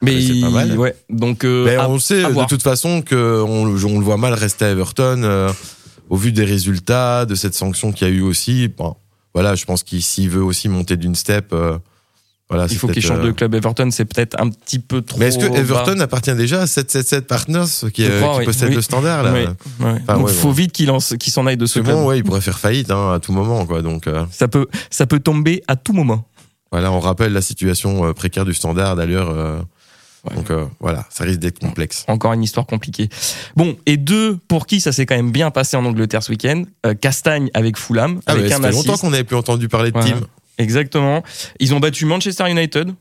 Mais 0.00 0.20
c'est 0.20 0.40
pas 0.40 0.50
mal. 0.50 0.78
Ouais. 0.78 0.94
Donc, 1.10 1.44
euh, 1.44 1.64
mais 1.64 1.78
on 1.78 1.98
sait 1.98 2.22
de 2.22 2.46
toute 2.46 2.62
façon 2.62 3.02
que 3.02 3.42
on, 3.42 3.66
on, 3.66 3.98
le 3.98 4.04
voit 4.04 4.16
mal 4.16 4.34
rester 4.34 4.64
à 4.64 4.70
Everton 4.70 5.22
euh, 5.24 5.50
au 6.08 6.16
vu 6.16 6.30
des 6.30 6.44
résultats 6.44 7.26
de 7.26 7.34
cette 7.34 7.54
sanction 7.54 7.90
qu'il 7.90 8.06
y 8.06 8.10
a 8.10 8.14
eu 8.14 8.20
aussi. 8.20 8.68
Bon, 8.68 8.94
voilà, 9.32 9.54
je 9.54 9.64
pense 9.64 9.82
qu'il 9.82 10.02
s'il 10.02 10.30
veut 10.30 10.42
aussi 10.42 10.68
monter 10.68 10.96
d'une 10.96 11.14
step. 11.14 11.52
Euh, 11.52 11.78
il 12.52 12.76
faut 12.76 12.88
qu'il 12.88 13.02
change 13.02 13.20
de 13.20 13.28
euh, 13.28 13.32
club. 13.32 13.54
Everton, 13.54 13.90
c'est 13.90 14.04
peut-être 14.04 14.40
un 14.40 14.50
petit 14.50 14.78
peu 14.78 15.02
trop. 15.02 15.18
Mais 15.18 15.28
est-ce 15.28 15.38
que 15.38 15.46
Everton 15.46 15.98
appartient 16.00 16.34
déjà 16.34 16.62
à 16.62 16.66
777 16.66 17.26
Partners 17.26 17.90
qui, 17.92 18.04
euh, 18.04 18.38
qui 18.38 18.44
possède 18.44 18.74
le 18.74 18.82
standard 18.82 19.22
là 19.22 19.54
Donc 20.14 20.28
il 20.28 20.34
faut 20.34 20.52
vite 20.52 20.72
qu'il 20.72 21.32
s'en 21.32 21.46
aille 21.46 21.56
de 21.56 21.66
ce 21.66 21.80
club. 21.80 21.94
Bon, 21.94 22.06
ouais, 22.06 22.18
il 22.18 22.24
pourrait 22.24 22.40
faire 22.40 22.58
faillite 22.58 22.90
hein, 22.90 23.12
à 23.14 23.20
tout 23.20 23.32
moment, 23.32 23.64
quoi. 23.66 23.82
Donc 23.82 24.06
euh. 24.06 24.24
ça 24.30 24.48
peut, 24.48 24.66
ça 24.90 25.06
peut 25.06 25.20
tomber 25.20 25.62
à 25.68 25.76
tout 25.76 25.92
moment. 25.92 26.26
Voilà, 26.70 26.90
on 26.90 27.00
rappelle 27.00 27.32
la 27.32 27.42
situation 27.42 28.12
précaire 28.14 28.44
du 28.44 28.52
standard 28.52 28.96
d'ailleurs. 28.96 29.64
Donc 30.34 30.50
voilà, 30.80 31.06
ça 31.10 31.24
risque 31.24 31.40
d'être 31.40 31.60
complexe. 31.60 32.04
Encore 32.08 32.32
une 32.32 32.42
histoire 32.42 32.66
compliquée. 32.66 33.08
Bon, 33.56 33.76
et 33.86 33.96
deux, 33.96 34.38
pour 34.48 34.66
qui 34.66 34.80
ça 34.80 34.92
s'est 34.92 35.06
quand 35.06 35.16
même 35.16 35.30
bien 35.30 35.50
passé 35.50 35.76
en 35.76 35.84
Angleterre 35.84 36.22
ce 36.22 36.32
week-end 36.32 36.64
Castagne 37.00 37.48
avec 37.54 37.78
Fulham. 37.78 38.20
Ah 38.26 38.32
avec 38.32 38.50
ça 38.50 38.60
fait 38.60 38.72
longtemps 38.72 38.96
qu'on 38.96 39.10
n'avait 39.10 39.24
plus 39.24 39.36
entendu 39.36 39.68
parler 39.68 39.92
de 39.92 40.00
team. 40.00 40.20
Exactement. 40.58 41.22
Ils 41.60 41.74
ont 41.74 41.80
battu 41.80 42.04
Manchester 42.06 42.50
United, 42.50 42.94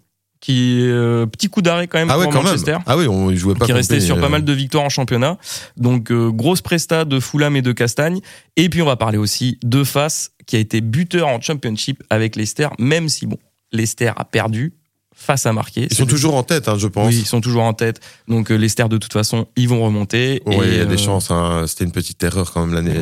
qui 0.44 0.82
euh, 0.82 1.26
petit 1.26 1.48
coup 1.48 1.62
d'arrêt 1.62 1.88
quand 1.88 2.00
même 2.00 2.10
ah 2.12 2.18
pour 2.22 2.34
Manchester. 2.34 2.78
Ah 2.86 2.98
oui, 2.98 3.08
on 3.08 3.34
jouait 3.34 3.56
pas. 3.56 3.66
Qui 3.66 3.72
restait 3.72 4.02
sur 4.02 4.20
pas 4.20 4.26
euh. 4.26 4.30
mal 4.30 4.44
de 4.44 4.52
victoires 4.52 4.84
en 4.84 4.90
championnat. 4.90 5.38
Donc 5.78 6.12
euh, 6.12 6.32
grosse 6.32 6.62
presta 6.62 7.06
de 7.06 7.22
Fulham 7.22 7.56
et 7.56 7.62
de 7.62 7.72
Castagne. 7.72 8.20
Et 8.58 8.68
puis 8.68 8.82
on 8.82 8.86
va 8.86 8.98
parler 8.98 9.18
aussi 9.18 9.58
de 9.64 9.86
Face 9.86 10.32
qui 10.46 10.58
a 10.58 10.60
été 10.60 10.82
buteur 10.82 11.30
en 11.30 11.40
Championship 11.40 12.04
avec 12.10 12.36
Leicester, 12.36 12.68
même 12.78 13.08
si 13.08 13.26
bon, 13.26 13.38
Leicester 13.72 14.12
a 14.18 14.26
perdu 14.26 14.74
face 15.24 15.46
à 15.46 15.54
marquer. 15.54 15.88
Ils 15.90 15.96
sont 15.96 16.06
toujours 16.06 16.36
en 16.36 16.44
tête, 16.44 16.68
hein, 16.68 16.76
je 16.78 16.88
pense. 16.88 17.08
Oui, 17.08 17.20
ils 17.20 17.26
sont 17.26 17.42
toujours 17.42 17.64
en 17.64 17.74
tête. 17.74 18.00
Donc 18.28 18.52
euh, 18.52 18.58
de 18.58 18.98
toute 18.98 19.14
façon, 19.14 19.48
ils 19.56 19.70
vont 19.70 19.84
remonter. 19.84 20.42
Oui, 20.46 20.58
il 20.64 20.78
y 20.78 20.80
a 20.80 20.86
des 20.86 20.96
euh, 20.96 20.98
chances. 20.98 21.32
Hein. 21.32 21.64
C'était 21.68 21.86
une 21.86 21.92
petite 21.92 22.22
erreur 22.24 22.52
quand 22.52 22.66
même 22.66 22.74
l'année 22.74 23.00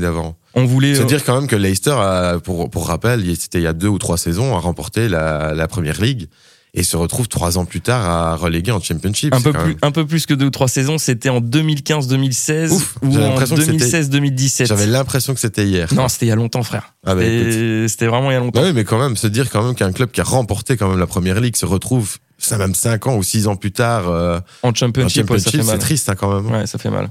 d'avant. 0.00 0.36
On 0.54 0.64
voulait 0.64 0.94
se 0.94 1.02
euh, 1.02 1.04
dire 1.04 1.24
quand 1.24 1.34
même 1.34 1.48
que 1.48 1.56
Leicester, 1.56 1.96
a, 1.98 2.38
pour, 2.38 2.70
pour 2.70 2.86
rappel, 2.86 3.24
c'était 3.36 3.58
il 3.58 3.64
y 3.64 3.66
a 3.66 3.72
deux 3.72 3.88
ou 3.88 3.98
trois 3.98 4.16
saisons, 4.16 4.56
a 4.56 4.60
remporté 4.60 5.08
la, 5.08 5.52
la 5.52 5.66
Première 5.66 6.00
Ligue 6.00 6.28
et 6.74 6.82
se 6.82 6.96
retrouve 6.96 7.28
trois 7.28 7.56
ans 7.56 7.64
plus 7.64 7.80
tard 7.80 8.04
à 8.04 8.36
reléguer 8.36 8.72
en 8.72 8.80
Championship. 8.80 9.32
Un 9.32 9.40
peu 9.40 9.52
plus, 9.52 9.76
un 9.80 9.92
peu 9.92 10.04
plus 10.04 10.26
que 10.26 10.34
deux 10.34 10.46
ou 10.46 10.50
trois 10.50 10.66
saisons. 10.66 10.98
C'était 10.98 11.28
en 11.28 11.40
2015-2016 11.40 12.70
ou 13.02 13.16
en 13.16 13.38
2016-2017. 13.38 14.66
J'avais 14.66 14.86
l'impression 14.86 15.34
que 15.34 15.40
c'était 15.40 15.66
hier. 15.66 15.94
Non, 15.94 16.08
c'était 16.08 16.26
il 16.26 16.30
y 16.30 16.32
a 16.32 16.36
longtemps, 16.36 16.64
frère. 16.64 16.94
Ah 17.06 17.14
bah, 17.14 17.22
c'était 17.22 18.06
vraiment 18.06 18.30
il 18.30 18.34
y 18.34 18.36
a 18.36 18.40
longtemps. 18.40 18.62
oui, 18.62 18.72
mais 18.72 18.84
quand 18.84 18.98
même, 18.98 19.16
se 19.16 19.28
dire 19.28 19.50
quand 19.50 19.62
même 19.62 19.74
qu'un 19.76 19.92
club 19.92 20.10
qui 20.10 20.20
a 20.20 20.24
remporté 20.24 20.76
quand 20.76 20.88
même 20.88 20.98
la 20.98 21.06
première 21.06 21.40
ligue 21.40 21.56
se 21.56 21.66
retrouve 21.66 22.18
ça 22.38 22.58
même 22.58 22.74
cinq 22.74 23.06
ans 23.06 23.16
ou 23.16 23.22
six 23.22 23.46
ans 23.46 23.56
plus 23.56 23.72
tard 23.72 24.08
euh, 24.08 24.38
en 24.62 24.74
championship, 24.74 25.30
c'est 25.38 25.78
triste 25.78 26.08
hein, 26.08 26.14
quand 26.14 26.34
même. 26.34 26.52
Ouais, 26.52 26.66
ça 26.66 26.78
fait 26.78 26.90
mal. 26.90 27.08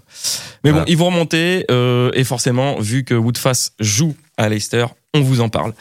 Mais 0.63 0.71
bon, 0.71 0.83
ils 0.85 0.97
vont 0.97 1.07
remonter 1.07 1.65
euh, 1.71 2.11
et 2.13 2.23
forcément, 2.23 2.79
vu 2.79 3.03
que 3.03 3.15
Woodface 3.15 3.71
joue 3.79 4.15
à 4.37 4.49
Leicester, 4.49 4.85
on 5.13 5.21
vous 5.21 5.41
en 5.41 5.49
parle. 5.49 5.73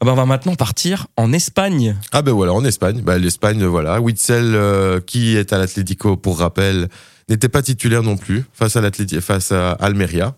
Ah 0.00 0.06
bah, 0.06 0.12
on 0.12 0.16
va 0.16 0.26
maintenant 0.26 0.54
partir 0.54 1.06
en 1.16 1.32
Espagne. 1.32 1.96
Ah 2.12 2.22
ben 2.22 2.32
voilà, 2.32 2.52
en 2.52 2.64
Espagne. 2.64 3.00
Bah, 3.02 3.18
L'Espagne, 3.18 3.64
voilà. 3.64 4.00
Witzel, 4.00 4.54
euh, 4.54 5.00
qui 5.00 5.36
est 5.36 5.52
à 5.52 5.58
l'Atlético, 5.58 6.16
pour 6.16 6.38
rappel, 6.38 6.88
n'était 7.28 7.48
pas 7.48 7.62
titulaire 7.62 8.02
non 8.02 8.16
plus 8.16 8.44
face 8.52 8.76
à 8.76 8.82
face 9.20 9.52
à 9.52 9.72
Almeria. 9.72 10.34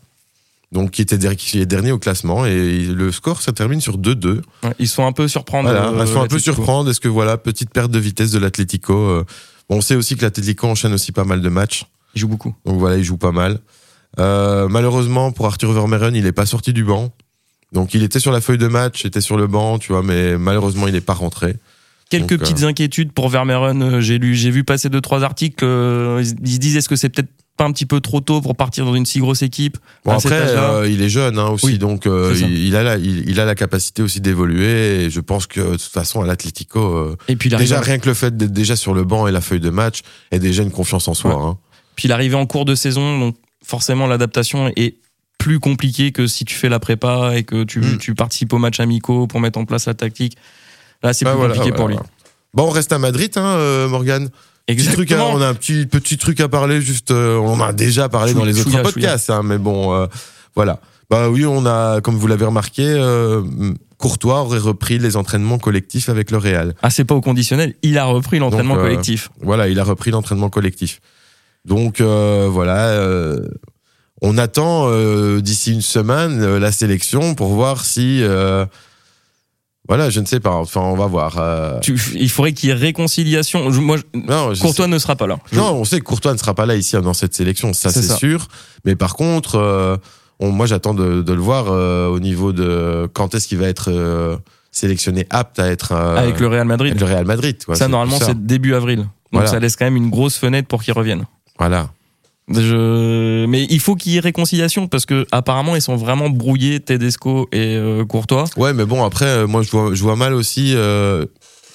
Donc, 0.73 0.91
qui 0.91 1.03
était 1.03 1.37
qui 1.37 1.61
est 1.61 1.67
dernier 1.67 1.93
au 1.93 1.99
classement 1.99 2.45
et 2.45 2.81
le 2.83 3.13
score, 3.13 3.41
ça 3.41 3.53
termine 3.53 3.81
sur 3.81 3.99
2-2. 3.99 4.43
ils 4.79 4.89
sont 4.89 5.07
un 5.07 5.13
peu 5.13 5.29
surprendre. 5.29 5.71
Voilà, 5.71 5.93
ils 6.05 6.13
sont 6.13 6.21
un 6.21 6.27
peu 6.27 6.39
surprendre. 6.39 6.91
Est-ce 6.91 7.01
que 7.01 7.09
voilà, 7.09 7.39
petite 7.39 7.71
perte 7.71 7.91
de 7.91 7.99
vitesse 7.99 8.33
de 8.33 8.39
l'Atlético. 8.39 8.95
Euh, 8.95 9.25
on 9.69 9.81
sait 9.81 9.95
aussi 9.95 10.17
que 10.17 10.23
l'Atlético 10.23 10.67
enchaîne 10.67 10.93
aussi 10.93 11.13
pas 11.13 11.25
mal 11.25 11.41
de 11.41 11.49
matchs. 11.49 11.85
Il 12.15 12.21
joue 12.21 12.29
beaucoup. 12.29 12.55
Donc 12.65 12.79
voilà, 12.79 12.97
il 12.97 13.05
joue 13.05 13.17
pas 13.17 13.33
mal. 13.33 13.59
Euh, 14.19 14.69
malheureusement, 14.69 15.33
pour 15.33 15.47
Arthur 15.47 15.73
Vermeeren, 15.73 16.15
il 16.15 16.25
n'est 16.25 16.33
pas 16.33 16.47
sorti 16.47 16.73
du 16.73 16.85
banc. 16.85 17.13
Donc 17.73 17.95
il 17.95 18.03
était 18.03 18.21
sur 18.21 18.33
la 18.33 18.41
feuille 18.41 18.59
de 18.59 18.69
match, 18.69 19.05
était 19.05 19.21
sur 19.21 19.37
le 19.37 19.47
banc, 19.47 19.79
tu 19.79 19.93
vois, 19.93 20.03
mais 20.03 20.39
malheureusement 20.39 20.87
il 20.87 20.95
n'est 20.95 21.01
pas 21.01 21.15
rentré. 21.15 21.57
Quelques 22.09 22.39
petites 22.39 22.63
euh, 22.63 22.69
inquiétudes 22.69 23.13
pour 23.13 23.29
Vermeeren. 23.29 23.83
Euh, 23.83 24.01
j'ai 24.01 24.19
lu, 24.19 24.37
j'ai 24.37 24.51
vu 24.51 24.63
passer 24.63 24.89
deux 24.89 25.01
trois 25.01 25.25
articles. 25.25 25.65
Euh, 25.65 26.23
ils 26.23 26.55
se 26.55 26.59
disent 26.59 26.77
est-ce 26.77 26.89
que 26.89 26.95
c'est 26.95 27.09
peut-être 27.09 27.29
pas 27.57 27.65
un 27.65 27.73
petit 27.73 27.87
peu 27.87 28.01
trop 28.01 28.21
tôt 28.21 28.41
pour 28.41 28.55
partir 28.55 28.85
dans 28.85 28.95
une 28.95 29.07
si 29.07 29.19
grosse 29.19 29.43
équipe 29.43 29.79
bon, 30.05 30.13
Après, 30.13 30.55
il 30.89 31.03
est 31.03 31.09
jeune 31.09 31.39
hein, 31.39 31.49
aussi, 31.49 31.79
donc 31.79 32.07
il, 32.07 32.77
a 32.77 32.83
la, 32.83 32.97
il, 32.99 33.41
a 33.41 33.47
la 33.47 33.55
capacité 33.55 34.03
aussi 34.03 34.21
d'évoluer. 34.21 35.05
Et 35.05 35.11
je 35.11 35.21
pense 35.21 35.47
que 35.47 35.61
de 35.61 35.71
toute 35.71 35.83
façon 35.83 36.21
à 36.21 36.27
l'Atlético, 36.27 37.17
déjà 37.29 37.81
rien 37.81 37.99
que 37.99 38.09
le 38.09 38.15
fait 38.15 38.37
d'être 38.37 38.53
déjà 38.53 38.77
sur 38.77 38.93
le 38.93 39.05
banc 39.05 39.27
et 39.27 39.33
la 39.33 39.41
feuille 39.41 39.61
de 39.61 39.71
match 39.71 40.03
est 40.31 40.39
déjà 40.39 40.63
une 40.63 40.71
confiance 40.71 41.09
en 41.09 41.15
soi. 41.15 41.33
Hein. 41.33 41.57
Puis 41.97 42.09
l'arrivée 42.09 42.37
en 42.37 42.45
cours 42.45 42.67
de 42.67 42.75
saison, 42.75 43.19
donc 43.19 43.37
forcément 43.65 44.07
l'adaptation 44.07 44.71
est 44.77 44.97
plus 45.38 45.61
compliqué 45.61 46.12
que 46.12 46.26
si 46.26 46.45
tu 46.45 46.55
fais 46.57 46.69
la 46.69 46.78
prépa 46.81 47.33
et 47.37 47.45
que 47.45 47.64
tu, 47.64 47.81
Mm. 47.81 47.99
tu 47.99 48.14
participes 48.14 48.52
aux 48.52 48.59
matchs 48.59 48.81
amicaux 48.81 49.26
pour 49.26 49.40
mettre 49.40 49.59
en 49.59 49.64
place 49.64 49.87
la 49.87 49.95
tactique. 49.95 50.37
Là, 51.02 51.12
c'est 51.12 51.25
Bah, 51.25 51.33
plus 51.33 51.38
voilà, 51.38 51.55
compliqué 51.55 51.76
pour 51.76 51.88
lui. 51.88 51.97
Bon, 52.55 52.64
on 52.64 52.71
reste 52.71 52.93
à 52.93 52.99
Madrid, 52.99 53.31
hein, 53.37 53.45
euh, 53.45 53.88
Morgan. 53.88 54.28
Petit 54.66 54.87
truc, 54.88 55.14
on 55.16 55.40
a 55.40 55.47
un 55.47 55.55
petit 55.55 55.87
petit 55.87 56.16
truc 56.19 56.40
à 56.40 56.49
parler. 56.49 56.81
Juste, 56.81 57.12
euh, 57.12 57.37
on 57.37 57.52
en 57.52 57.61
a 57.61 57.73
déjà 57.73 58.09
parlé 58.09 58.35
dans 58.35 58.45
les 58.45 58.59
autres 58.61 58.83
podcasts, 58.83 59.31
hein, 59.31 59.43
mais 59.45 59.59
bon, 59.59 59.95
euh, 59.95 60.07
voilà. 60.57 60.81
Bah 61.09 61.28
oui, 61.31 61.47
on 61.47 61.64
a, 61.66 62.00
comme 62.00 62.16
vous 62.16 62.26
l'avez 62.26 62.47
remarqué, 62.47 62.83
euh, 62.85 63.43
Courtois 63.97 64.40
aurait 64.40 64.59
repris 64.59 64.99
les 64.99 65.16
entraînements 65.16 65.59
collectifs 65.59 66.09
avec 66.09 66.33
le 66.33 66.38
Real. 66.38 66.75
Ah, 66.83 66.90
c'est 66.90 67.05
pas 67.05 67.14
au 67.14 67.21
conditionnel. 67.21 67.75
Il 67.83 67.97
a 67.97 68.07
repris 68.07 68.40
l'entraînement 68.40 68.76
euh, 68.76 68.83
collectif. 68.83 69.31
Voilà, 69.40 69.69
il 69.69 69.78
a 69.78 69.85
repris 69.85 70.11
l'entraînement 70.11 70.50
collectif. 70.50 71.00
Donc 71.64 72.00
voilà, 72.00 72.97
on 74.23 74.39
attend 74.39 74.89
euh, 74.89 75.41
d'ici 75.41 75.73
une 75.73 75.83
semaine 75.83 76.41
euh, 76.43 76.59
la 76.59 76.73
sélection 76.73 77.35
pour 77.35 77.49
voir 77.49 77.85
si, 77.85 78.23
euh, 78.23 78.65
voilà, 79.89 80.11
je 80.11 80.21
ne 80.21 80.27
sais 80.27 80.41
pas. 80.41 80.55
Enfin, 80.55 80.81
on 80.81 80.97
va 80.97 81.07
voir. 81.07 81.81
Tu- 81.81 81.99
il 82.15 82.29
faudrait 82.31 82.53
qu'il 82.53 82.69
y 82.69 82.73
ait 82.73 82.75
réconciliation. 82.75 83.71
Je- 83.71 83.81
moi, 83.81 83.97
je- 83.99 84.19
Non, 84.19 84.53
je 84.55 84.61
Courtois 84.61 84.89
ne 84.89 84.99
sera 84.99 85.15
pas 85.17 85.27
là. 85.27 85.39
Non, 85.53 85.73
on 85.75 85.85
sait 85.85 86.01
que 86.01 86.05
Courtois 86.05 86.33
ne 86.33 86.39
sera 86.39 86.55
pas 86.55 86.67
là 86.67 86.75
ici 86.77 86.97
dans 87.01 87.15
cette 87.15 87.35
sélection, 87.35 87.73
ça 87.73 87.91
C'est 87.91 88.03
sûr. 88.03 88.49
Mais 88.85 88.97
par 88.97 89.15
contre, 89.15 90.01
on- 90.41 90.51
moi 90.51 90.67
j'attends 90.67 90.95
de, 90.95 91.23
de 91.23 91.33
le 91.33 91.41
voir 91.41 91.67
au 92.11 92.19
niveau 92.19 92.53
de 92.53 93.09
quand 93.13 93.35
est-ce 93.35 93.47
qu'il 93.47 93.59
va 93.59 93.69
être 93.69 94.41
sélectionné 94.73 95.27
apte 95.31 95.59
à 95.59 95.69
être 95.69 95.93
avec 95.93 96.41
le 96.41 96.49
Real 96.49 96.67
Madrid. 96.67 96.91
avec 96.93 97.01
le 97.01 97.07
Real 97.07 97.25
Madrid. 97.25 97.57
quoi. 97.65 97.77
ça, 97.77 97.87
normalement, 97.89 98.19
c'est 98.21 98.45
début 98.47 98.75
avril. 98.75 98.99
Donc, 98.99 99.09
Voilà. 99.33 99.49
ça 99.49 99.59
laisse 99.61 99.77
quand 99.77 99.85
même 99.87 99.97
une 99.97 100.11
grosse 100.11 100.37
fenêtre 100.37 100.69
pour 100.69 100.83
qu'il 100.83 100.93
revienne. 100.95 101.27
Voilà. 101.59 101.91
Je... 102.49 103.45
Mais 103.47 103.67
il 103.71 103.81
faut 103.81 103.97
qu'il 103.97 104.12
y 104.12 104.17
ait 104.17 104.21
réconciliation 104.21 104.87
parce 104.87 105.05
que 105.07 105.26
apparemment 105.33 105.75
ils 105.75 105.83
sont 105.83 105.97
vraiment 105.97 106.31
brouillés, 106.31 106.79
Tedesco 106.81 107.49
et 107.53 107.75
euh, 107.76 108.05
Courtois. 108.05 108.45
Ouais, 108.57 108.73
mais 108.73 108.85
bon 108.85 109.03
après, 109.05 109.26
euh, 109.26 109.47
moi 109.47 109.62
je 109.62 109.71
vois, 109.71 109.95
je 109.95 110.03
vois 110.03 110.17
mal 110.17 110.33
aussi. 110.35 110.73
euh, 110.75 111.26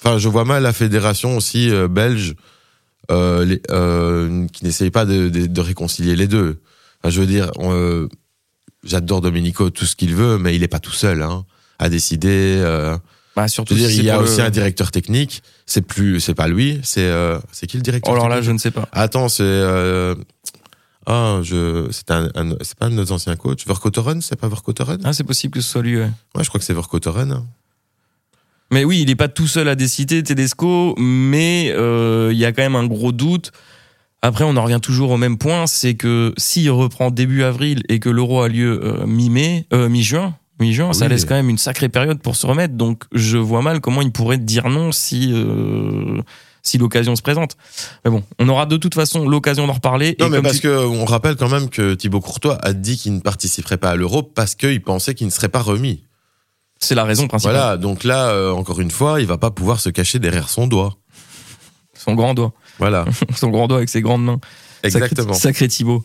Enfin, 0.04 0.18
je 0.18 0.28
vois 0.30 0.46
mal 0.46 0.64
la 0.64 0.74
fédération 0.74 1.38
aussi 1.38 1.70
belge 1.90 2.34
les- 3.10 3.62
qui 4.54 4.64
n'essaye 4.66 4.90
pas 4.90 5.06
de, 5.06 5.30
de- 5.30 5.46
de 5.46 5.62
réconcilier 5.62 6.16
les 6.16 6.28
deux. 6.28 6.60
Enfin, 7.04 7.12
je 7.14 7.20
veux 7.22 7.28
dire, 7.28 7.52
j'adore 8.84 9.22
Domenico 9.22 9.70
tout 9.70 9.86
ce 9.86 9.96
qu'il 9.96 10.16
veut, 10.16 10.38
mais 10.40 10.56
il 10.56 10.64
est 10.64 10.68
pas 10.68 10.80
tout 10.80 10.92
seul 10.92 11.22
hein, 11.22 11.46
à 11.78 11.90
décider. 11.90 12.64
Bah, 13.36 13.48
surtout 13.48 13.76
dire, 13.76 13.90
si 13.90 13.98
il 14.00 14.06
y 14.06 14.10
a 14.10 14.20
aussi 14.20 14.40
le- 14.40 14.46
un 14.46 14.50
directeur 14.50 14.90
technique. 14.92 15.44
C'est 15.68 15.82
plus, 15.84 16.20
c'est 16.20 16.34
pas 16.34 16.48
lui. 16.48 16.80
C'est, 16.84 17.10
c'est 17.52 17.68
qui 17.68 17.78
le 17.78 17.84
directeur 17.84 18.12
Oh, 18.12 18.16
alors 18.16 18.28
là, 18.28 18.36
technique 18.38 18.48
je 18.48 18.52
ne 18.54 18.58
sais 18.58 18.72
pas. 18.72 18.90
Attends, 18.92 19.30
c'est, 19.30 19.44
ah, 21.12 21.40
je, 21.44 21.88
c'est 21.92 22.10
un, 22.12 22.30
un- 22.36 22.56
c'est 22.62 22.78
pas 22.78 22.86
un 22.88 22.90
de 22.90 22.96
nos 22.96 23.12
anciens 23.12 23.36
coachs. 23.36 23.66
Verkotteren, 23.68 24.22
c'est 24.22 24.36
pas 24.40 24.48
Verkotteren 24.48 25.00
Ah, 25.04 25.14
c'est 25.14 25.24
possible 25.24 25.54
que 25.54 25.62
ce 25.62 25.70
soit 25.70 25.82
lui. 25.82 25.98
ouais. 25.98 26.10
Ouais, 26.36 26.44
je 26.44 26.48
crois 26.50 26.60
que 26.60 26.66
c'est 26.66 26.74
Verkotteren. 26.74 27.32
hein. 27.32 27.46
Mais 28.72 28.86
oui, 28.86 29.02
il 29.02 29.08
n'est 29.08 29.16
pas 29.16 29.28
tout 29.28 29.48
seul 29.48 29.68
à 29.68 29.76
décider, 29.76 30.24
Tedesco, 30.24 30.96
mais 30.98 31.72
euh, 31.76 32.30
il 32.32 32.38
y 32.40 32.46
a 32.46 32.54
quand 32.54 32.62
même 32.64 32.76
un 32.78 32.86
gros 32.88 33.12
doute. 33.12 33.52
Après, 34.22 34.44
on 34.46 34.56
en 34.56 34.64
revient 34.64 34.80
toujours 34.82 35.12
au 35.12 35.18
même 35.18 35.38
point, 35.38 35.68
c'est 35.68 35.96
que 35.96 36.34
s'il 36.38 36.70
reprend 36.72 37.12
début 37.12 37.44
avril 37.44 37.82
et 37.90 38.00
que 38.00 38.08
l'euro 38.10 38.42
a 38.44 38.48
lieu 38.48 38.80
euh, 38.84 39.06
mi-mai, 39.08 39.66
euh, 39.74 39.90
mi-juin, 39.90 40.36
mi-juin, 40.60 40.94
ça 40.94 41.06
Oui. 41.06 41.10
laisse 41.12 41.26
quand 41.26 41.36
même 41.36 41.50
une 41.50 41.58
sacrée 41.58 41.90
période 41.90 42.22
pour 42.22 42.36
se 42.38 42.46
remettre. 42.48 42.76
Donc, 42.76 43.04
je 43.14 43.38
vois 43.38 43.62
mal 43.62 43.82
comment 43.82 44.02
il 44.02 44.12
pourrait 44.12 44.38
dire 44.38 44.70
non 44.70 44.92
si 44.94 45.32
si 46.64 46.78
l'occasion 46.78 47.16
se 47.16 47.22
présente. 47.22 47.58
Mais 48.06 48.12
bon, 48.12 48.24
on 48.40 48.48
aura 48.50 48.66
de 48.66 48.78
toute 48.78 48.94
façon 48.96 49.28
l'occasion 49.28 49.68
d'en 49.68 49.74
reparler. 49.74 50.16
Non, 50.20 50.28
et 50.28 50.30
mais 50.30 50.36
comme 50.38 50.44
parce 50.46 50.56
tu- 50.58 50.62
que 50.68 50.86
on 50.86 51.06
rappelle 51.06 51.36
quand 51.36 51.50
même 51.50 51.70
que 51.70 51.94
Thibaut 51.94 52.22
Courtois 52.22 52.58
a 52.62 52.74
dit 52.74 52.98
qu'il 52.98 53.14
ne 53.16 53.20
participerait 53.20 53.78
pas 53.78 53.90
à 53.92 53.96
l'Euro 53.96 54.24
parce 54.24 54.56
qu'il 54.56 54.82
pensait 54.82 55.16
qu'il 55.16 55.28
ne 55.28 55.32
serait 55.32 55.50
pas 55.50 55.62
remis. 55.62 56.04
c'est 56.80 56.96
la 56.96 57.04
raison 57.04 57.28
principale. 57.28 57.56
Voilà. 57.56 57.78
Donc 57.78 58.04
là, 58.04 58.30
euh, 58.30 58.52
encore 58.52 58.80
une 58.82 58.90
fois, 58.92 59.22
il 59.22 59.28
va 59.28 59.38
pas 59.38 59.52
pouvoir 59.52 59.80
se 59.80 59.90
cacher 59.90 60.18
derrière 60.20 60.50
son 60.50 60.66
doigt. 60.68 60.96
Son 61.94 62.16
grand 62.16 62.34
doigt, 62.34 62.54
Voilà. 62.80 63.06
son 63.36 63.50
grand 63.50 63.68
doigt 63.68 63.78
avec 63.78 63.90
ses 63.90 64.02
grandes 64.02 64.24
mains. 64.26 64.40
Exactement. 64.84 65.34
Sacré, 65.34 65.68
Thibaut. 65.68 66.02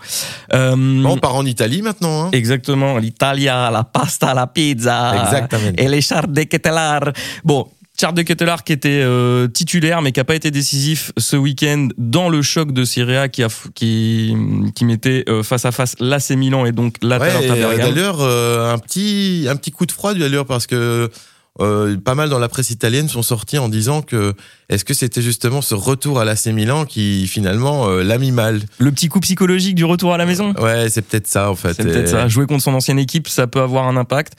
Euh, 0.52 1.02
on 1.02 1.16
part 1.16 1.34
en 1.34 1.46
Italie 1.46 1.80
maintenant. 1.80 2.24
Hein. 2.26 2.30
Exactement, 2.32 2.98
l'Italia, 2.98 3.70
la 3.70 3.84
pasta, 3.84 4.34
la 4.34 4.46
pizza. 4.46 5.14
Exactement. 5.24 5.72
Et 5.78 5.88
les 5.88 6.02
Charles 6.02 6.30
de 6.30 6.42
Kettelard. 6.42 7.12
Bon, 7.42 7.66
Charles 7.98 8.14
de 8.14 8.22
Kettelard 8.22 8.64
qui 8.64 8.72
était 8.72 9.00
euh, 9.02 9.48
titulaire 9.48 10.02
mais 10.02 10.12
qui 10.12 10.20
a 10.20 10.24
pas 10.24 10.34
été 10.34 10.50
décisif 10.50 11.12
ce 11.16 11.36
week-end 11.36 11.88
dans 11.96 12.28
le 12.28 12.42
choc 12.42 12.72
de 12.72 12.84
Serie 12.84 13.16
A 13.16 13.28
qui, 13.28 13.42
a, 13.42 13.48
qui, 13.74 14.36
qui 14.74 14.84
mettait 14.84 15.24
euh, 15.28 15.42
face 15.42 15.64
à 15.64 15.72
face 15.72 15.96
l'AC 15.98 16.30
Milan 16.30 16.66
et 16.66 16.72
donc 16.72 16.96
Ouais, 17.02 17.08
l'Atalanta 17.08 17.56
et, 17.56 17.62
euh, 17.62 17.76
d'ailleurs, 17.78 18.18
euh, 18.20 18.72
un 18.72 18.78
petit, 18.78 19.46
un 19.48 19.56
petit 19.56 19.70
coup 19.70 19.86
de 19.86 19.92
froid 19.92 20.14
d'ailleurs 20.14 20.46
parce 20.46 20.66
que 20.66 21.10
pas 21.58 22.14
mal 22.14 22.28
dans 22.28 22.38
la 22.38 22.50
presse 22.50 22.68
italienne 22.68 23.08
sont 23.08 23.22
sortis 23.22 23.56
en 23.56 23.70
disant 23.70 24.02
que 24.02 24.34
est-ce 24.68 24.84
que 24.84 24.92
c'était 24.92 25.22
justement 25.22 25.62
ce 25.62 25.74
retour 25.74 26.20
à 26.20 26.26
l'AC 26.26 26.48
Milan 26.48 26.84
qui 26.84 27.26
finalement 27.26 27.88
l'a 27.88 28.18
mis 28.18 28.30
mal? 28.30 28.60
Le 28.78 28.92
petit 28.92 29.08
coup 29.08 29.20
psychologique 29.20 29.74
du 29.74 29.86
retour 29.86 30.12
à 30.12 30.18
la 30.18 30.26
maison? 30.26 30.52
Ouais, 30.58 30.90
c'est 30.90 31.00
peut-être 31.00 31.26
ça 31.26 31.50
en 31.50 31.54
fait. 31.54 31.72
C'est 31.72 31.84
peut-être 31.84 32.08
ça. 32.08 32.28
Jouer 32.28 32.44
contre 32.44 32.62
son 32.62 32.74
ancienne 32.74 32.98
équipe, 32.98 33.26
ça 33.26 33.46
peut 33.46 33.62
avoir 33.62 33.88
un 33.88 33.96
impact. 33.96 34.34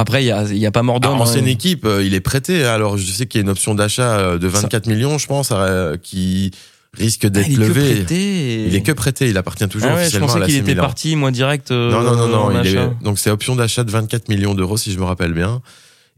Après, 0.00 0.22
il 0.22 0.26
y 0.26 0.32
a, 0.32 0.42
y 0.44 0.66
a 0.66 0.70
pas 0.70 0.82
mort 0.82 0.96
Ah, 1.02 1.06
d'homme. 1.06 1.20
ancienne 1.20 1.44
hein. 1.46 1.48
équipe, 1.48 1.84
euh, 1.84 2.02
il 2.04 2.14
est 2.14 2.20
prêté. 2.20 2.64
Alors 2.64 2.96
je 2.96 3.04
sais 3.10 3.26
qu'il 3.26 3.38
y 3.40 3.42
a 3.42 3.44
une 3.44 3.50
option 3.50 3.74
d'achat 3.74 4.18
euh, 4.18 4.38
de 4.38 4.48
24 4.48 4.86
millions, 4.86 5.18
je 5.18 5.26
pense, 5.26 5.50
euh, 5.52 5.96
qui 6.02 6.50
risque 6.94 7.24
Ah, 7.26 7.30
d'être 7.30 7.52
que 7.54 7.60
levé. 7.60 7.94
prêté. 7.96 8.64
Il 8.66 8.74
est 8.74 8.82
que 8.82 8.92
prêté, 8.92 9.28
il 9.30 9.36
appartient 9.36 9.68
toujours 9.68 9.90
Ah 9.92 9.94
ouais, 9.94 10.00
je 10.00 10.06
officiellement 10.06 10.26
pensais 10.28 10.46
qu'il 10.46 10.56
était 10.56 10.70
Milan. 10.72 10.82
parti, 10.82 11.16
moi 11.16 11.30
direct. 11.30 11.70
euh, 11.70 11.90
Non, 11.92 12.02
non, 12.02 12.16
non, 12.16 12.50
non. 12.50 12.60
il 12.62 12.66
est-. 12.76 12.90
Donc 13.04 13.18
c'est 13.18 13.30
option 13.30 13.54
d'achat 13.56 13.84
de 13.84 13.90
24 13.90 14.28
millions 14.28 14.54
d'euros, 14.54 14.76
si 14.76 14.92
je 14.92 14.98
me 14.98 15.04
rappelle 15.04 15.32
bien. 15.32 15.60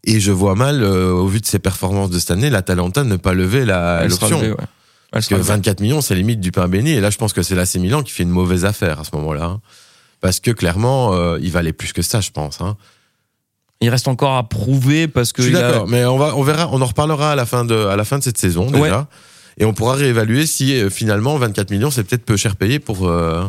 Et 0.05 0.19
je 0.19 0.33
vois 0.33 0.55
mal, 0.55 0.83
euh, 0.83 1.11
au 1.11 1.27
vu 1.29 1.41
de 1.41 1.47
ses 1.47 1.59
performances 1.59 2.11
de 2.11 2.19
cette 2.19 2.31
année, 2.33 2.51
l'Atalanta 2.51 3.05
ne 3.05 3.17
pas 3.17 3.35
lever 3.35 3.65
la- 3.65 4.07
l'option. 4.09 4.41
ouais. 4.41 4.55
Parce 5.13 5.27
que 5.27 5.35
sera 5.35 5.39
levée. 5.41 5.49
24 5.57 5.81
millions, 5.81 6.01
c'est 6.01 6.15
limite 6.15 6.41
du 6.41 6.51
pain 6.53 6.67
béni. 6.69 6.93
Et 6.93 7.01
là, 7.01 7.11
je 7.11 7.19
pense 7.19 7.33
que 7.35 7.43
c'est 7.43 7.55
l'AC 7.55 7.75
Milan 7.77 8.03
qui 8.03 8.13
fait 8.13 8.23
une 8.23 8.31
mauvaise 8.31 8.65
affaire 8.65 8.99
à 8.99 9.05
ce 9.05 9.11
moment-là. 9.17 9.45
hein. 9.45 9.61
Parce 10.23 10.41
que 10.41 10.51
clairement, 10.53 11.13
euh, 11.15 11.39
il 11.43 11.51
valait 11.51 11.73
plus 11.75 11.93
que 11.93 12.01
ça, 12.01 12.21
je 12.23 12.31
pense. 12.31 12.61
Hein. 12.63 12.77
Il 13.83 13.91
reste 13.91 14.09
encore 14.09 14.37
à 14.37 14.49
prouver 14.49 15.09
parce 15.09 15.33
que 15.33 15.43
Je 15.43 15.49
suis 15.49 15.57
a- 15.57 15.61
d'accord, 15.61 15.89
mais 15.89 16.05
on 16.07 16.17
va, 16.17 16.35
on 16.37 16.43
verra, 16.43 16.69
on 16.73 16.81
en 16.81 16.87
reparlera 16.87 17.33
à 17.33 17.35
la 17.35 17.45
fin 17.47 17.65
de, 17.65 17.75
à 17.75 17.97
la 17.97 18.05
fin 18.05 18.19
de 18.19 18.23
cette 18.23 18.39
saison 18.39 18.71
déjà, 18.71 18.81
Ouais. 19.01 19.05
et 19.59 19.65
on 19.65 19.75
pourra 19.75 19.95
réévaluer 19.95 20.47
si 20.47 20.75
euh, 20.81 20.89
finalement 20.89 21.37
24 21.37 21.71
millions 21.71 21.91
c'est 21.91 22.05
peut-être 22.05 22.25
peu 22.25 22.37
cher 22.37 22.57
payé 22.57 22.79
pour 22.79 23.07
euh, 23.09 23.43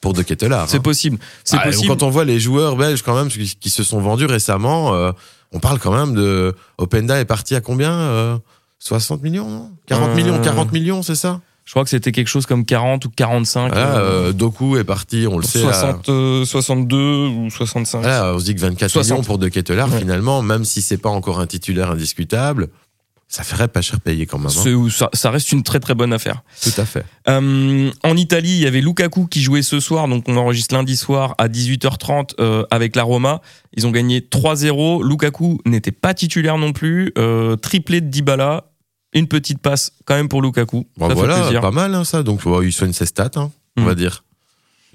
pour 0.00 0.12
De 0.12 0.22
Ketelaar. 0.22 0.68
c'est 0.68 0.76
hein. 0.78 0.80
possible. 0.80 1.18
C'est 1.44 1.56
Ah, 1.60 1.64
possible. 1.64 1.88
Quand 1.88 2.02
on 2.02 2.10
voit 2.10 2.24
les 2.24 2.38
joueurs 2.40 2.76
belges 2.76 3.02
quand 3.02 3.14
même 3.16 3.28
qui, 3.28 3.56
qui 3.58 3.70
se 3.70 3.82
sont 3.82 4.00
vendus 4.00 4.26
récemment, 4.26 4.94
euh, 4.94 5.12
on 5.52 5.58
parle 5.60 5.78
quand 5.78 5.92
même 5.92 6.14
de 6.14 6.54
Openda 6.78 7.18
est 7.20 7.24
parti 7.26 7.54
à 7.54 7.60
combien 7.60 7.92
euh, 7.92 8.38
60 8.78 9.22
millions, 9.22 9.48
non? 9.50 9.70
40 9.86 10.10
Euh, 10.10 10.14
millions, 10.14 10.40
40 10.40 10.72
millions, 10.72 11.02
c'est 11.02 11.14
ça? 11.16 11.40
Je 11.70 11.72
crois 11.74 11.84
que 11.84 11.90
c'était 11.90 12.10
quelque 12.10 12.26
chose 12.26 12.46
comme 12.46 12.64
40 12.64 13.04
ou 13.04 13.10
45. 13.10 13.68
Voilà, 13.68 13.98
euh, 13.98 14.28
euh, 14.30 14.32
Doku 14.32 14.76
est 14.76 14.82
parti, 14.82 15.28
on 15.30 15.38
le 15.38 15.44
sait. 15.44 15.62
là. 15.62 15.72
60, 15.72 16.08
euh, 16.08 16.44
62 16.44 17.26
ou 17.28 17.48
65. 17.48 18.00
Voilà, 18.00 18.34
on 18.34 18.40
se 18.40 18.44
dit 18.44 18.56
que 18.56 18.60
24 18.60 18.90
60. 18.90 19.10
millions 19.18 19.22
pour 19.24 19.38
De 19.38 19.46
Ketelaar, 19.48 19.88
Ouais. 19.88 20.00
finalement, 20.00 20.42
même 20.42 20.64
si 20.64 20.82
c'est 20.82 20.98
pas 20.98 21.10
encore 21.10 21.38
un 21.38 21.46
titulaire 21.46 21.92
indiscutable, 21.92 22.70
ça 23.28 23.44
ferait 23.44 23.68
pas 23.68 23.82
cher 23.82 24.00
payé 24.00 24.26
quand 24.26 24.38
même. 24.38 24.48
hein. 24.48 24.88
Ça, 24.90 25.10
ça 25.12 25.30
reste 25.30 25.52
une 25.52 25.62
très 25.62 25.78
très 25.78 25.94
bonne 25.94 26.12
affaire. 26.12 26.42
Tout 26.60 26.72
à 26.76 26.84
fait. 26.84 27.04
Euh, 27.28 27.88
en 28.02 28.16
Italie, 28.16 28.50
il 28.50 28.58
y 28.62 28.66
avait 28.66 28.80
Lukaku 28.80 29.28
qui 29.28 29.40
jouait 29.40 29.62
ce 29.62 29.78
soir, 29.78 30.08
donc 30.08 30.24
on 30.28 30.36
enregistre 30.36 30.74
lundi 30.74 30.96
soir 30.96 31.36
à 31.38 31.46
18h30 31.46 32.30
euh, 32.40 32.64
avec 32.72 32.96
la 32.96 33.04
Roma. 33.04 33.42
Ils 33.76 33.86
ont 33.86 33.92
gagné 33.92 34.18
3-0. 34.22 35.06
Lukaku 35.08 35.60
n'était 35.66 35.92
pas 35.92 36.14
titulaire 36.14 36.58
non 36.58 36.72
plus. 36.72 37.12
Euh, 37.16 37.54
triplé 37.54 38.00
de 38.00 38.08
Dybala. 38.08 38.64
Une 39.12 39.26
petite 39.26 39.58
passe 39.58 39.92
quand 40.04 40.14
même 40.14 40.28
pour 40.28 40.40
Lukaku. 40.42 40.86
Bon, 40.96 41.08
ça 41.08 41.14
fait 41.14 41.20
voilà, 41.20 41.40
plaisir. 41.40 41.60
pas 41.60 41.70
mal 41.72 41.94
hein, 41.94 42.04
ça. 42.04 42.22
Donc 42.22 42.44
ouais, 42.46 42.66
il 42.66 42.72
soigne 42.72 42.92
ses 42.92 43.06
stats, 43.06 43.30
hein, 43.36 43.50
on 43.76 43.82
va 43.84 43.94
dire. 43.94 44.24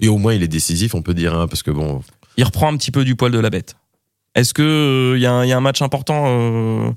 Et 0.00 0.08
au 0.08 0.18
moins 0.18 0.32
il 0.34 0.42
est 0.42 0.48
décisif, 0.48 0.94
on 0.94 1.02
peut 1.02 1.14
dire, 1.14 1.34
hein, 1.34 1.46
parce 1.48 1.62
que 1.62 1.70
bon, 1.70 2.02
il 2.36 2.44
reprend 2.44 2.72
un 2.72 2.76
petit 2.76 2.90
peu 2.90 3.04
du 3.04 3.14
poil 3.16 3.32
de 3.32 3.38
la 3.38 3.50
bête. 3.50 3.76
Est-ce 4.34 4.52
que 4.52 5.14
il 5.16 5.22
y, 5.22 5.26
a 5.26 5.32
un- 5.32 5.46
y 5.46 5.52
a 5.52 5.56
un 5.56 5.62
match 5.62 5.80
important 5.80 6.24
euh, 6.28 6.90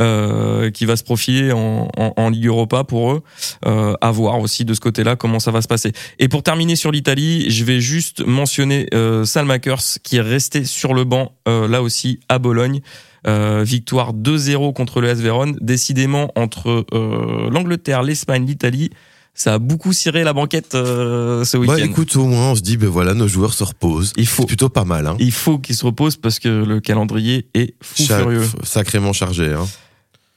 euh, 0.00 0.70
qui 0.70 0.86
va 0.86 0.96
se 0.96 1.04
profiler 1.04 1.52
en, 1.52 1.88
en- 1.96 2.12
en 2.16 2.28
Ligue 2.30 2.46
Europa 2.46 2.84
pour 2.84 3.12
eux 3.12 3.22
euh, 3.66 3.94
À 4.00 4.10
voir 4.10 4.38
aussi 4.40 4.64
de 4.64 4.72
ce 4.72 4.80
côté-là 4.80 5.16
comment 5.16 5.40
ça 5.40 5.50
va 5.50 5.60
se 5.62 5.68
passer. 5.68 5.92
Et 6.18 6.28
pour 6.28 6.42
terminer 6.42 6.76
sur 6.76 6.90
l'Italie, 6.90 7.50
je 7.50 7.64
vais 7.64 7.80
juste 7.80 8.24
mentionner 8.26 8.86
euh, 8.94 9.24
Salmakers 9.24 9.82
qui 10.02 10.16
est 10.16 10.20
resté 10.22 10.64
sur 10.64 10.94
le 10.94 11.04
banc 11.04 11.32
euh, 11.48 11.68
là 11.68 11.82
aussi 11.82 12.20
à 12.28 12.38
Bologne. 12.38 12.80
Euh, 13.26 13.62
victoire 13.64 14.14
2-0 14.14 14.72
contre 14.72 15.00
le 15.00 15.08
S 15.08 15.18
Vérone. 15.20 15.56
Décidément 15.60 16.30
entre 16.36 16.86
euh, 16.94 17.50
l'Angleterre, 17.50 18.02
l'Espagne, 18.02 18.46
l'Italie, 18.46 18.90
ça 19.34 19.54
a 19.54 19.58
beaucoup 19.58 19.92
ciré 19.92 20.24
la 20.24 20.32
banquette 20.32 20.74
euh, 20.74 21.44
ce 21.44 21.56
week-end. 21.58 21.74
bah 21.74 21.80
écoute, 21.80 22.16
au 22.16 22.24
moins 22.26 22.52
on 22.52 22.54
se 22.54 22.62
dit, 22.62 22.76
ben 22.78 22.88
voilà, 22.88 23.12
nos 23.14 23.28
joueurs 23.28 23.52
se 23.52 23.62
reposent. 23.62 24.12
Il 24.16 24.26
faut 24.26 24.42
C'est 24.42 24.46
plutôt 24.48 24.70
pas 24.70 24.84
mal. 24.84 25.06
Hein. 25.06 25.16
il 25.18 25.32
faut 25.32 25.58
qu'il 25.58 25.76
se 25.76 25.84
repose 25.84 26.16
parce 26.16 26.38
que 26.38 26.48
le 26.48 26.80
calendrier 26.80 27.46
est 27.54 27.74
fou 27.82 28.04
Cha- 28.04 28.18
furieux. 28.20 28.46
Sacrément 28.62 29.12
chargé. 29.12 29.52
Hein. 29.52 29.66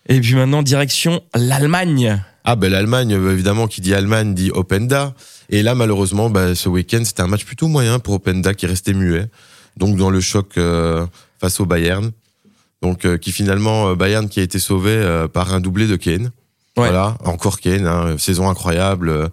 Et 0.09 0.19
puis 0.19 0.35
maintenant, 0.35 0.61
direction 0.61 1.21
l'Allemagne. 1.33 2.21
Ah 2.43 2.57
ben 2.57 2.69
l'Allemagne, 2.69 3.11
évidemment, 3.11 3.67
qui 3.67 3.79
dit 3.79 3.93
Allemagne 3.93 4.33
dit 4.33 4.51
Openda. 4.53 5.13
Et 5.49 5.63
là, 5.63 5.75
malheureusement, 5.75 6.29
bah, 6.29 6.55
ce 6.55 6.67
week-end, 6.67 7.01
c'était 7.05 7.21
un 7.21 7.27
match 7.27 7.45
plutôt 7.45 7.69
moyen 7.69 7.99
pour 7.99 8.15
Openda 8.15 8.53
qui 8.53 8.65
restait 8.65 8.93
muet. 8.93 9.27
Donc 9.77 9.95
dans 9.95 10.09
le 10.09 10.19
choc 10.19 10.57
euh, 10.57 11.05
face 11.39 11.59
au 11.61 11.65
Bayern. 11.65 12.11
Donc 12.83 13.05
euh, 13.05 13.17
qui 13.17 13.31
finalement, 13.31 13.95
Bayern 13.95 14.29
qui 14.29 14.39
a 14.39 14.43
été 14.43 14.59
sauvé 14.59 15.25
par 15.33 15.53
un 15.55 15.59
doublé 15.59 15.87
de 15.87 15.95
Kane. 15.95 16.31
Voilà, 16.75 17.17
encore 17.23 17.59
Kane, 17.59 17.87
hein, 17.87 18.15
saison 18.19 18.49
incroyable 18.49 19.31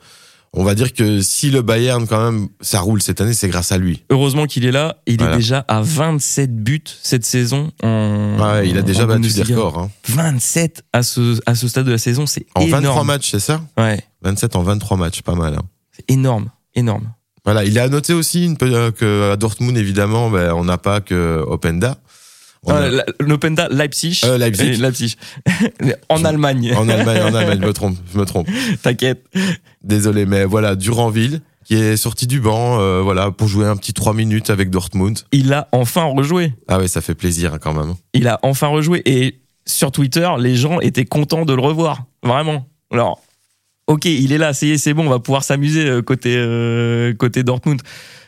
on 0.53 0.65
va 0.65 0.75
dire 0.75 0.93
que 0.93 1.21
si 1.21 1.51
le 1.51 1.63
Bayern, 1.63 2.07
quand 2.09 2.33
même, 2.33 2.49
ça 2.61 2.81
roule 2.81 3.01
cette 3.01 3.21
année, 3.21 3.35
c'est 3.35 3.49
grâce 3.49 3.71
à 3.71 3.79
lui. 3.79 4.03
Heureusement 4.11 4.47
qu'il 4.47 4.65
est 4.65 4.73
là. 4.73 4.97
Il 5.07 5.23
est 5.23 5.37
déjà 5.37 5.65
à 5.69 5.81
27 5.81 6.57
buts 6.57 6.83
cette 7.03 7.25
saison. 7.25 7.71
En, 7.83 8.37
ouais, 8.39 8.69
il 8.69 8.77
a 8.77 8.83
déjà 8.83 9.07
battu 9.07 9.33
des 9.33 9.43
records. 9.43 9.89
27 10.09 10.79
hein. 10.79 10.99
à 10.99 11.03
ce, 11.03 11.41
à 11.47 11.55
ce 11.55 11.69
stade 11.69 11.87
de 11.87 11.93
la 11.93 11.99
saison, 11.99 12.27
c'est 12.27 12.47
énorme. 12.57 12.75
En 12.75 12.81
23 12.81 13.05
matchs, 13.05 13.31
c'est 13.31 13.41
ça? 13.41 13.63
Ouais. 13.79 14.03
27 14.23 14.57
en 14.57 14.63
23 14.63 14.97
matchs, 14.97 15.23
pas 15.23 15.37
mal. 15.37 15.55
Hein. 15.55 15.63
C'est 15.93 16.11
énorme, 16.11 16.51
énorme. 16.75 17.13
Voilà, 17.45 17.65
il 17.65 17.79
a 17.79 17.89
noté 17.89 18.13
aussi 18.13 18.45
une, 18.45 18.57
euh, 18.63 18.91
que 18.91 19.31
à 19.33 19.37
Dortmund, 19.37 19.77
évidemment, 19.77 20.31
ben, 20.31 20.53
on 20.53 20.65
n'a 20.65 20.79
pas 20.79 21.01
que 21.01 21.45
Openda. 21.47 21.97
L'Openda 23.21 23.69
Leipzig. 23.69 24.21
Euh, 24.25 24.39
Leipzig. 24.39 24.77
Leipzig. 24.77 25.17
en 26.09 26.25
Allemagne. 26.25 26.75
En 26.77 26.89
Allemagne, 26.89 27.23
en 27.23 27.35
Allemagne, 27.35 27.61
je 27.61 27.67
me 27.67 27.73
trompe, 27.73 27.97
je 28.13 28.19
me 28.19 28.25
trompe. 28.25 28.49
T'inquiète. 28.83 29.25
Désolé, 29.83 30.27
mais 30.27 30.45
voilà, 30.45 30.77
Duranville, 30.77 31.41
qui 31.65 31.75
est 31.75 31.97
sorti 31.97 32.27
du 32.27 32.41
banc, 32.41 32.81
euh, 32.81 33.01
voilà, 33.01 33.31
pour 33.31 33.49
jouer 33.49 33.67
un 33.67 33.77
petit 33.77 33.93
3 33.93 34.13
minutes 34.13 34.51
avec 34.51 34.71
Dortmund. 34.71 35.21
Il 35.33 35.53
a 35.53 35.69
enfin 35.73 36.05
rejoué. 36.05 36.53
Ah 36.69 36.79
oui, 36.79 36.89
ça 36.89 37.01
fait 37.01 37.15
plaisir 37.15 37.55
hein, 37.55 37.59
quand 37.61 37.73
même. 37.73 37.95
Il 38.13 38.29
a 38.29 38.39
enfin 38.43 38.67
rejoué 38.67 39.03
et 39.07 39.41
sur 39.67 39.93
Twitter, 39.93 40.29
les 40.39 40.57
gens 40.57 40.81
étaient 40.81 41.05
contents 41.05 41.45
de 41.45 41.55
le 41.55 41.61
revoir, 41.61 42.05
vraiment. 42.23 42.67
Alors, 42.93 43.21
ok, 43.91 44.05
il 44.05 44.33
est 44.33 44.39
là, 44.39 44.55
c'est 44.55 44.79
c'est 44.79 44.95
bon, 44.95 45.07
on 45.07 45.11
va 45.11 45.19
pouvoir 45.19 45.45
s'amuser 45.45 45.85
euh, 45.85 46.03
côté 46.03 46.35
euh, 46.37 47.13
côté 47.15 47.43
Dortmund. 47.43 47.83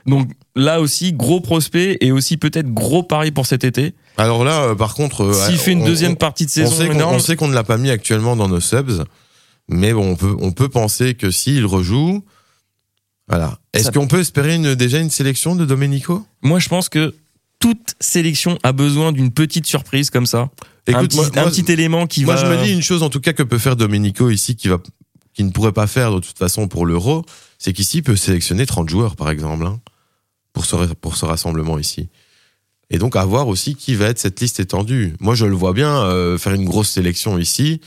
Donc 0.06 0.28
là 0.56 0.80
aussi, 0.80 1.12
gros 1.12 1.40
prospect 1.40 1.98
et 2.00 2.10
aussi 2.10 2.36
peut-être 2.36 2.72
gros 2.72 3.04
pari 3.04 3.30
pour 3.30 3.46
cet 3.46 3.62
été. 3.64 3.94
Alors 4.16 4.44
là, 4.44 4.62
euh, 4.62 4.74
par 4.74 4.94
contre, 4.94 5.22
euh, 5.22 5.32
s'il 5.32 5.58
fait 5.58 5.72
une 5.72 5.84
deuxième 5.84 6.16
partie 6.16 6.46
de 6.46 6.50
saison, 6.50 6.88
on 7.06 7.18
sait 7.20 7.36
qu'on 7.36 7.48
ne 7.48 7.54
l'a 7.54 7.64
pas 7.64 7.78
mis 7.78 7.90
actuellement 7.90 8.34
dans 8.34 8.48
nos 8.48 8.60
subs, 8.60 9.04
mais 9.68 9.92
bon, 9.92 10.10
on 10.10 10.16
peut 10.16 10.36
on 10.40 10.50
peut 10.50 10.68
penser 10.68 11.14
que 11.14 11.30
s'il 11.30 11.64
rejoue, 11.64 12.24
voilà. 13.28 13.58
Est-ce 13.72 13.92
qu'on 13.92 14.08
peut 14.08 14.20
espérer 14.20 14.56
une, 14.56 14.74
déjà 14.74 14.98
une 14.98 15.10
sélection 15.10 15.54
de 15.54 15.64
Domenico? 15.64 16.26
Moi, 16.42 16.58
je 16.58 16.68
pense 16.68 16.88
que 16.88 17.14
toute 17.60 17.94
sélection 18.00 18.58
a 18.64 18.72
besoin 18.72 19.12
d'une 19.12 19.30
petite 19.30 19.66
surprise 19.66 20.10
comme 20.10 20.26
ça. 20.26 20.50
Écoute, 20.88 21.14
un, 21.36 21.44
petit, 21.44 21.70
élément 21.70 22.08
qui 22.08 22.24
va. 22.24 22.34
Moi, 22.34 22.42
je 22.42 22.46
me 22.46 22.64
dis 22.64 22.72
une 22.72 22.82
chose 22.82 23.04
en 23.04 23.08
tout 23.08 23.20
cas 23.20 23.32
que 23.32 23.44
peut 23.44 23.58
faire 23.58 23.76
Domenico 23.76 24.30
ici, 24.30 24.56
qui 24.56 24.66
va, 24.66 24.78
qui 25.34 25.44
ne 25.44 25.50
pourrait 25.50 25.72
pas 25.72 25.86
faire 25.86 26.14
de 26.14 26.20
toute 26.20 26.38
façon 26.38 26.68
pour 26.68 26.86
l'Euro, 26.86 27.24
c'est 27.58 27.72
qu'ici 27.72 27.98
il 27.98 28.02
peut 28.02 28.16
sélectionner 28.16 28.66
30 28.66 28.88
joueurs, 28.88 29.16
par 29.16 29.30
exemple. 29.30 29.66
Hein 29.66 29.80
pour 30.52 30.66
ce, 30.66 30.76
pour 30.94 31.16
ce 31.16 31.24
rassemblement 31.24 31.78
ici. 31.78 32.08
Et 32.90 32.98
donc 32.98 33.16
à 33.16 33.24
voir 33.24 33.48
aussi 33.48 33.74
qui 33.74 33.94
va 33.94 34.06
être 34.06 34.18
cette 34.18 34.40
liste 34.40 34.60
étendue. 34.60 35.14
Moi 35.20 35.34
je 35.34 35.46
le 35.46 35.54
vois 35.54 35.72
bien 35.72 36.02
euh, 36.04 36.36
faire 36.38 36.52
une 36.52 36.64
grosse 36.64 36.90
sélection 36.90 37.38
ici 37.38 37.80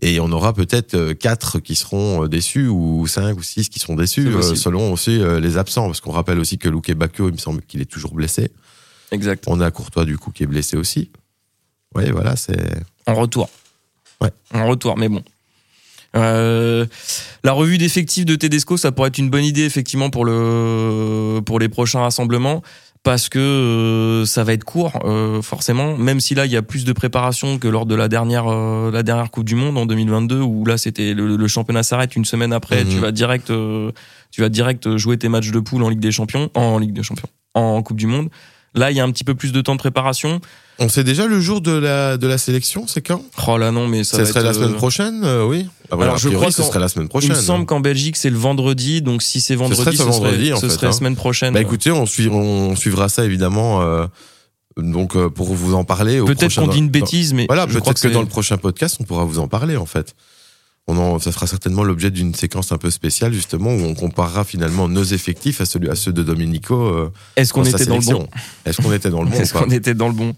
et 0.00 0.20
on 0.20 0.30
aura 0.32 0.52
peut-être 0.52 0.94
euh, 0.94 1.14
quatre 1.14 1.60
qui 1.60 1.76
seront 1.76 2.24
euh, 2.24 2.28
déçus 2.28 2.66
ou 2.66 3.06
cinq 3.06 3.38
ou 3.38 3.42
six 3.42 3.68
qui 3.68 3.78
seront 3.78 3.94
déçus 3.94 4.30
selon 4.56 4.92
aussi 4.92 5.20
les 5.40 5.58
absents 5.58 5.86
parce 5.86 6.00
qu'on 6.00 6.10
rappelle 6.10 6.40
aussi 6.40 6.58
que 6.58 6.68
Luke 6.68 6.92
Bacchio 6.92 7.28
il 7.28 7.32
me 7.32 7.38
semble 7.38 7.62
qu'il 7.62 7.80
est 7.80 7.90
toujours 7.90 8.14
blessé. 8.14 8.50
Exact. 9.12 9.44
On 9.46 9.60
a 9.60 9.70
Courtois 9.70 10.04
du 10.04 10.18
coup 10.18 10.32
qui 10.32 10.42
est 10.42 10.46
blessé 10.46 10.76
aussi. 10.76 11.10
Ouais 11.94 12.10
voilà 12.10 12.34
c'est 12.34 12.82
en 13.06 13.14
retour. 13.14 13.48
Ouais. 14.20 14.32
En 14.52 14.66
retour 14.66 14.96
mais 14.96 15.08
bon 15.08 15.22
euh, 16.16 16.86
la 17.44 17.52
revue 17.52 17.78
d'effectifs 17.78 18.24
de 18.24 18.34
Tedesco, 18.34 18.76
ça 18.76 18.92
pourrait 18.92 19.08
être 19.08 19.18
une 19.18 19.30
bonne 19.30 19.44
idée 19.44 19.64
effectivement 19.64 20.10
pour 20.10 20.24
le 20.24 21.40
pour 21.44 21.58
les 21.58 21.68
prochains 21.68 22.00
rassemblements 22.00 22.62
parce 23.04 23.28
que 23.28 23.38
euh, 23.38 24.26
ça 24.26 24.42
va 24.42 24.54
être 24.54 24.64
court 24.64 24.98
euh, 25.04 25.40
forcément 25.40 25.96
même 25.96 26.18
si 26.18 26.34
là 26.34 26.46
il 26.46 26.52
y 26.52 26.56
a 26.56 26.62
plus 26.62 26.84
de 26.84 26.92
préparation 26.92 27.58
que 27.58 27.68
lors 27.68 27.86
de 27.86 27.94
la 27.94 28.08
dernière 28.08 28.46
la 28.46 29.02
dernière 29.02 29.30
Coupe 29.30 29.44
du 29.44 29.54
monde 29.54 29.78
en 29.78 29.86
2022 29.86 30.40
où 30.40 30.64
là 30.64 30.76
c'était 30.78 31.14
le, 31.14 31.46
championnat 31.46 31.84
s'arrête 31.84 32.16
une 32.16 32.24
semaine 32.24 32.52
après 32.52 32.84
tu 32.84 32.96
mhm. 32.96 33.00
vas 33.00 33.12
direct 33.12 33.52
tu 34.30 34.40
vas 34.40 34.48
direct 34.48 34.96
jouer 34.96 35.16
tes 35.16 35.28
matchs 35.28 35.52
de 35.52 35.60
poule 35.60 35.84
en 35.84 35.90
Ligue 35.90 36.00
des 36.00 36.10
Champions 36.10 36.50
en 36.54 36.78
Ligue 36.78 36.92
des 36.92 37.04
Champions 37.04 37.28
en 37.54 37.82
Coupe 37.82 37.98
du 37.98 38.08
monde 38.08 38.30
là 38.74 38.90
il 38.90 38.96
y 38.96 39.00
a 39.00 39.04
un 39.04 39.12
petit 39.12 39.24
peu 39.24 39.36
plus 39.36 39.52
de 39.52 39.60
temps 39.60 39.74
de 39.74 39.80
préparation 39.80 40.40
on 40.78 40.88
sait 40.88 41.04
déjà 41.04 41.26
le 41.26 41.40
jour 41.40 41.60
de 41.60 41.72
la, 41.72 42.16
de 42.16 42.26
la 42.26 42.38
sélection, 42.38 42.86
c'est 42.86 43.00
quand? 43.02 43.22
Oh 43.46 43.58
là 43.58 43.70
non, 43.72 43.88
mais 43.88 44.04
ça, 44.04 44.18
ça 44.18 44.26
serait 44.26 44.42
la 44.42 44.54
semaine 44.54 44.72
euh, 44.72 44.76
prochaine, 44.76 45.22
euh, 45.24 45.44
oui. 45.44 45.66
Ah, 45.90 45.96
Alors 46.00 46.18
je 46.18 46.28
crois 46.28 46.46
que 46.46 46.52
ce 46.52 46.62
serait 46.62 46.78
la 46.78 46.88
semaine 46.88 47.08
prochaine. 47.08 47.30
Il 47.30 47.36
me 47.36 47.40
semble 47.40 47.66
qu'en 47.66 47.80
Belgique 47.80 48.16
c'est 48.16 48.30
le 48.30 48.36
vendredi, 48.36 49.02
donc 49.02 49.22
si 49.22 49.40
c'est 49.40 49.54
vendredi, 49.54 49.96
ce 49.96 49.96
serait, 49.96 50.10
vendredi, 50.10 50.52
ce 50.60 50.68
serait 50.68 50.86
la 50.86 50.90
hein. 50.90 50.92
semaine 50.92 51.16
prochaine. 51.16 51.54
Bah 51.54 51.60
écoutez, 51.60 51.90
on, 51.90 52.04
on 52.32 52.76
suivra 52.76 53.08
ça 53.08 53.24
évidemment. 53.24 53.82
Euh, 53.82 54.06
donc 54.76 55.16
pour 55.28 55.54
vous 55.54 55.74
en 55.74 55.84
parler. 55.84 56.20
Peut-être 56.24 56.54
qu'on 56.54 56.68
dit 56.68 56.78
une 56.78 56.90
bêtise, 56.90 57.34
mais 57.34 57.46
voilà, 57.48 57.66
peut-être 57.66 57.94
que, 57.94 58.08
que 58.08 58.12
dans 58.12 58.22
le 58.22 58.28
prochain 58.28 58.58
podcast 58.58 58.98
on 59.00 59.04
pourra 59.04 59.24
vous 59.24 59.40
en 59.40 59.48
parler 59.48 59.76
en 59.76 59.86
fait 59.86 60.14
on 60.88 61.18
ça 61.18 61.32
sera 61.32 61.46
certainement 61.46 61.84
l'objet 61.84 62.10
d'une 62.10 62.34
séquence 62.34 62.72
un 62.72 62.78
peu 62.78 62.90
spéciale 62.90 63.32
justement 63.32 63.74
où 63.74 63.80
on 63.80 63.94
comparera 63.94 64.44
finalement 64.44 64.88
nos 64.88 65.04
effectifs 65.04 65.60
à, 65.60 65.66
celui, 65.66 65.90
à 65.90 65.94
ceux 65.94 66.12
de 66.12 66.22
Domenico. 66.22 66.74
Euh, 66.74 67.12
Est-ce 67.36 67.52
qu'on 67.52 67.64
était, 67.64 67.84
dans 67.84 67.98
le 67.98 68.04
bon 68.04 68.28
Est-ce 68.64 68.80
qu'on 68.80 68.92
était 68.92 69.10
dans 69.10 69.22
le 69.22 69.28
bon 69.30 69.36
Est-ce 69.36 69.52
qu'on 69.52 69.70
était 69.70 69.94
dans 69.94 70.08
le 70.08 70.14
bon 70.14 70.34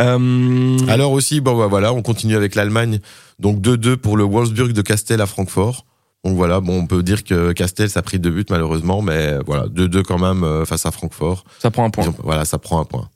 euh... 0.00 0.78
Alors 0.88 1.12
aussi, 1.12 1.40
bon 1.40 1.58
bah, 1.58 1.66
voilà, 1.66 1.92
on 1.92 2.00
continue 2.00 2.36
avec 2.36 2.54
l'Allemagne. 2.54 3.00
Donc 3.38 3.60
2-2 3.60 3.96
pour 3.96 4.16
le 4.16 4.24
Wolfsburg 4.24 4.72
de 4.72 4.82
Castel 4.82 5.20
à 5.20 5.26
Francfort. 5.26 5.84
Donc 6.24 6.36
voilà, 6.36 6.60
bon, 6.60 6.78
on 6.78 6.86
peut 6.86 7.02
dire 7.02 7.24
que 7.24 7.52
Castel 7.52 7.90
ça 7.90 8.00
a 8.00 8.02
pris 8.02 8.18
deux 8.18 8.30
buts 8.30 8.46
malheureusement, 8.48 9.02
mais 9.02 9.38
voilà, 9.44 9.66
2-2 9.66 10.02
quand 10.04 10.18
même 10.18 10.44
euh, 10.44 10.64
face 10.64 10.86
à 10.86 10.90
Francfort. 10.90 11.44
Ça 11.58 11.70
prend 11.70 11.84
un 11.84 11.90
point. 11.90 12.14
voilà, 12.22 12.44
ça 12.44 12.58
prend 12.58 12.80
un 12.80 12.84
point. 12.84 13.10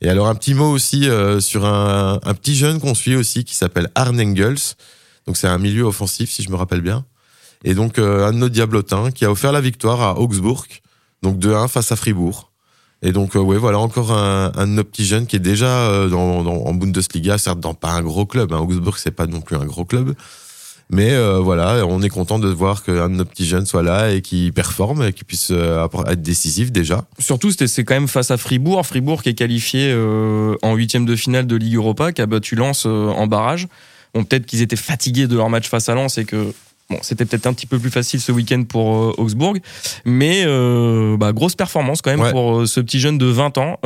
Et 0.00 0.08
alors 0.08 0.28
un 0.28 0.34
petit 0.34 0.54
mot 0.54 0.70
aussi 0.70 1.08
euh, 1.08 1.40
sur 1.40 1.64
un, 1.64 2.20
un, 2.22 2.34
petit 2.34 2.54
jeune 2.54 2.78
qu'on 2.78 2.94
suit 2.94 3.16
aussi 3.16 3.44
qui 3.44 3.54
s'appelle 3.54 3.88
Arne 3.94 4.20
Engels 4.20 4.76
donc 5.26 5.36
c'est 5.36 5.48
un 5.48 5.58
milieu 5.58 5.84
offensif, 5.84 6.30
si 6.30 6.42
je 6.42 6.50
me 6.50 6.56
rappelle 6.56 6.80
bien. 6.80 7.04
Et 7.64 7.74
donc 7.74 7.98
euh, 7.98 8.26
un 8.26 8.32
de 8.32 8.38
nos 8.38 8.48
diablotins 8.48 9.10
qui 9.10 9.24
a 9.24 9.30
offert 9.30 9.50
la 9.50 9.60
victoire 9.60 10.02
à 10.02 10.18
Augsbourg, 10.18 10.66
donc 11.22 11.38
2-1 11.38 11.68
face 11.68 11.90
à 11.90 11.96
Fribourg. 11.96 12.52
Et 13.02 13.12
donc 13.12 13.36
euh, 13.36 13.40
ouais 13.40 13.56
voilà 13.56 13.78
encore 13.78 14.12
un, 14.12 14.52
un 14.54 14.66
de 14.66 14.72
nos 14.72 14.84
petits 14.84 15.06
jeunes 15.06 15.26
qui 15.26 15.36
est 15.36 15.40
déjà 15.40 15.66
euh, 15.66 16.10
en 16.12 16.74
Bundesliga, 16.74 17.38
certes 17.38 17.60
dans 17.60 17.74
pas 17.74 17.92
un 17.92 18.02
gros 18.02 18.26
club. 18.26 18.52
Hein. 18.52 18.58
Augsbourg 18.58 18.98
c'est 18.98 19.10
pas 19.10 19.26
non 19.26 19.40
plus 19.40 19.56
un 19.56 19.64
gros 19.64 19.86
club, 19.86 20.14
mais 20.90 21.16
voilà 21.38 21.86
on 21.86 22.02
est 22.02 22.10
content 22.10 22.38
de 22.38 22.48
voir 22.48 22.82
qu'un 22.82 23.08
de 23.08 23.14
nos 23.14 23.24
petits 23.24 23.46
jeunes 23.46 23.64
soit 23.64 23.82
là 23.82 24.10
et 24.12 24.20
qui 24.20 24.52
performe 24.52 25.02
et 25.02 25.12
qui 25.14 25.24
puisse 25.24 25.50
être 25.50 26.22
décisif 26.22 26.70
déjà. 26.70 27.06
Surtout 27.18 27.50
c'est 27.50 27.84
quand 27.84 27.94
même 27.94 28.08
face 28.08 28.30
à 28.30 28.36
Fribourg, 28.36 28.84
Fribourg 28.84 29.22
qui 29.22 29.30
est 29.30 29.34
qualifié 29.34 29.94
en 30.62 30.74
huitième 30.74 31.06
de 31.06 31.16
finale 31.16 31.46
de 31.46 31.56
Ligue 31.56 31.76
Europa, 31.76 32.12
qui 32.12 32.20
a 32.20 32.26
battu 32.26 32.56
Lens 32.56 32.84
en 32.84 33.26
barrage. 33.26 33.68
Bon, 34.14 34.24
peut-être 34.24 34.46
qu'ils 34.46 34.62
étaient 34.62 34.76
fatigués 34.76 35.26
de 35.26 35.36
leur 35.36 35.50
match 35.50 35.68
face 35.68 35.88
à 35.88 35.94
Lens 35.94 36.18
et 36.18 36.24
que 36.24 36.52
bon, 36.88 36.98
c'était 37.02 37.24
peut-être 37.24 37.46
un 37.46 37.52
petit 37.52 37.66
peu 37.66 37.78
plus 37.78 37.90
facile 37.90 38.20
ce 38.20 38.30
week-end 38.32 38.62
pour 38.64 38.96
euh, 38.96 39.14
Augsbourg, 39.18 39.56
mais 40.04 40.44
euh, 40.46 41.16
bah, 41.16 41.32
grosse 41.32 41.56
performance 41.56 42.00
quand 42.00 42.16
même 42.16 42.30
pour 42.30 42.60
euh, 42.60 42.66
ce 42.66 42.80
petit 42.80 43.00
jeune 43.00 43.18
de 43.18 43.26
20 43.26 43.58
ans. 43.58 43.78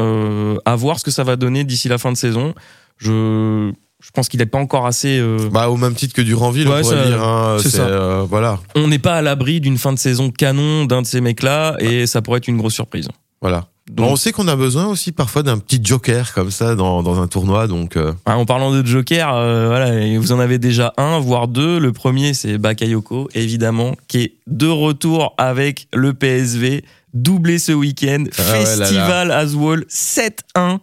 à 0.65 0.77
voir 0.77 0.99
ce 0.99 1.05
que 1.05 1.11
ça 1.11 1.25
va 1.25 1.37
donner 1.37 1.65
d'ici 1.65 1.89
la 1.89 1.99
fin 1.99 2.13
de 2.13 2.17
saison. 2.17 2.55
Je 2.99 3.73
je 4.01 4.13
pense 4.13 4.29
qu'il 4.29 4.39
n'est 4.39 4.47
pas 4.47 4.59
encore 4.59 4.87
assez. 4.87 5.21
Bah, 5.51 5.71
au 5.71 5.77
même 5.77 5.95
titre 5.95 6.15
que 6.15 6.23
Duranville, 6.23 6.69
on 6.69 6.81
pourrait 6.81 7.07
dire. 7.09 7.23
Hein, 7.23 7.57
c'est 7.61 7.71
ça. 7.71 8.23
voilà. 8.29 8.61
On 8.77 8.87
n'est 8.87 9.01
pas 9.01 9.15
à 9.15 9.23
l'abri 9.23 9.61
d'une 9.61 9.77
fin 9.79 9.93
de 9.93 9.99
saison 9.99 10.31
canon 10.31 10.85
d'un 10.85 11.03
de 11.03 11.07
ces 11.07 11.21
mecs-là, 11.21 11.77
et 11.81 12.07
ça 12.07 12.23
pourrait 12.23 12.39
être 12.39 12.49
une 12.49 12.59
grosse 12.59 12.75
surprise. 12.75 13.09
Voilà 13.41 13.69
on 13.97 14.17
sait 14.17 14.33
qu'on 14.33 14.49
a 14.49 14.57
besoin 14.57 14.87
aussi 14.87 15.13
parfois 15.13 15.43
d'un 15.43 15.59
petit 15.59 15.81
joker 15.83 16.33
comme 16.35 16.51
ça 16.51 16.75
dans, 16.75 17.03
dans 17.03 17.21
un 17.21 17.27
tournoi. 17.27 17.67
Donc, 17.67 17.97
euh. 17.97 18.13
en 18.27 18.45
parlant 18.45 18.71
de 18.71 18.85
joker, 18.85 19.35
euh, 19.35 19.69
voilà, 19.69 20.19
vous 20.19 20.33
en 20.33 20.39
avez 20.39 20.59
déjà 20.59 20.93
un, 20.97 21.19
voire 21.19 21.49
deux. 21.49 21.79
Le 21.79 21.93
premier, 21.93 22.35
c'est 22.35 22.59
Bakayoko, 22.59 23.29
évidemment, 23.35 23.95
qui 24.09 24.19
est 24.19 24.33
de 24.47 24.67
retour 24.67 25.35
avec 25.39 25.89
le 25.93 26.15
PSV, 26.15 26.85
doublé 27.15 27.59
ce 27.59 27.73
week-end, 27.73 28.25
ah 28.39 28.43
Festival 28.43 29.31
Aswall 29.31 29.85
7-1. 29.89 30.79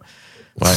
Ouais. 0.60 0.68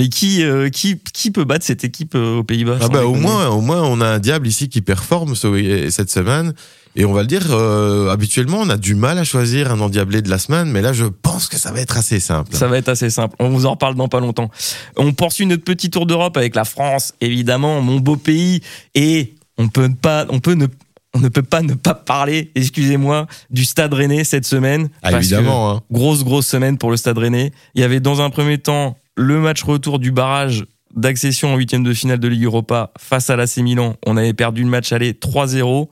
Mais 0.00 0.08
qui, 0.08 0.42
euh, 0.42 0.70
qui, 0.70 0.98
qui 1.12 1.30
peut 1.30 1.44
battre 1.44 1.62
cette 1.62 1.84
équipe 1.84 2.14
aux 2.14 2.42
Pays-Bas 2.42 2.78
ah 2.80 2.88
bah, 2.88 3.04
au 3.04 3.16
moins, 3.16 3.48
au 3.48 3.60
moins, 3.60 3.82
on 3.82 4.00
a 4.00 4.06
un 4.06 4.18
diable 4.18 4.48
ici 4.48 4.70
qui 4.70 4.80
performe 4.80 5.34
cette 5.34 6.08
semaine. 6.08 6.54
Et 6.96 7.04
on 7.04 7.12
va 7.12 7.20
le 7.20 7.26
dire, 7.26 7.42
euh, 7.50 8.08
habituellement, 8.08 8.60
on 8.62 8.70
a 8.70 8.78
du 8.78 8.94
mal 8.94 9.18
à 9.18 9.24
choisir 9.24 9.70
un 9.70 9.78
endiablé 9.78 10.22
de 10.22 10.30
la 10.30 10.38
semaine, 10.38 10.70
mais 10.70 10.80
là, 10.80 10.94
je 10.94 11.04
pense 11.04 11.48
que 11.48 11.58
ça 11.58 11.70
va 11.70 11.80
être 11.80 11.98
assez 11.98 12.18
simple. 12.18 12.56
Ça 12.56 12.66
va 12.66 12.78
être 12.78 12.88
assez 12.88 13.10
simple. 13.10 13.36
On 13.40 13.50
vous 13.50 13.66
en 13.66 13.72
reparle 13.72 13.94
dans 13.94 14.08
pas 14.08 14.20
longtemps. 14.20 14.50
On 14.96 15.12
poursuit 15.12 15.44
notre 15.44 15.64
petit 15.64 15.90
tour 15.90 16.06
d'Europe 16.06 16.38
avec 16.38 16.54
la 16.54 16.64
France, 16.64 17.12
évidemment, 17.20 17.82
mon 17.82 18.00
beau 18.00 18.16
pays, 18.16 18.62
et 18.94 19.34
on 19.58 19.68
peut 19.68 19.90
pas, 20.00 20.24
on 20.30 20.40
peut 20.40 20.54
ne 20.54 20.66
on 21.14 21.18
ne 21.18 21.28
peut 21.28 21.42
pas 21.42 21.62
ne 21.62 21.74
pas 21.74 21.94
parler, 21.94 22.50
excusez-moi, 22.54 23.26
du 23.50 23.64
Stade 23.64 23.92
Rennais 23.92 24.24
cette 24.24 24.46
semaine. 24.46 24.88
Ah, 25.02 25.12
évidemment. 25.12 25.70
Hein. 25.70 25.80
Grosse, 25.90 26.24
grosse 26.24 26.46
semaine 26.46 26.78
pour 26.78 26.90
le 26.90 26.96
Stade 26.96 27.18
Rennais. 27.18 27.52
Il 27.74 27.80
y 27.80 27.84
avait 27.84 28.00
dans 28.00 28.20
un 28.20 28.30
premier 28.30 28.58
temps 28.58 28.96
le 29.16 29.38
match 29.40 29.62
retour 29.62 29.98
du 29.98 30.12
barrage 30.12 30.64
d'accession 30.94 31.54
en 31.54 31.56
huitième 31.56 31.82
de 31.82 31.92
finale 31.92 32.18
de 32.18 32.28
Ligue 32.28 32.44
Europa 32.44 32.92
face 32.98 33.30
à 33.30 33.36
l'AC 33.36 33.58
Milan. 33.58 33.96
On 34.06 34.16
avait 34.16 34.34
perdu 34.34 34.62
le 34.62 34.68
match 34.68 34.92
aller 34.92 35.12
3-0. 35.12 35.88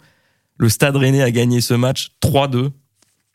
Le 0.56 0.68
Stade 0.68 0.96
Rennais 0.96 1.22
a 1.22 1.30
gagné 1.30 1.60
ce 1.60 1.74
match 1.74 2.12
3-2. 2.22 2.70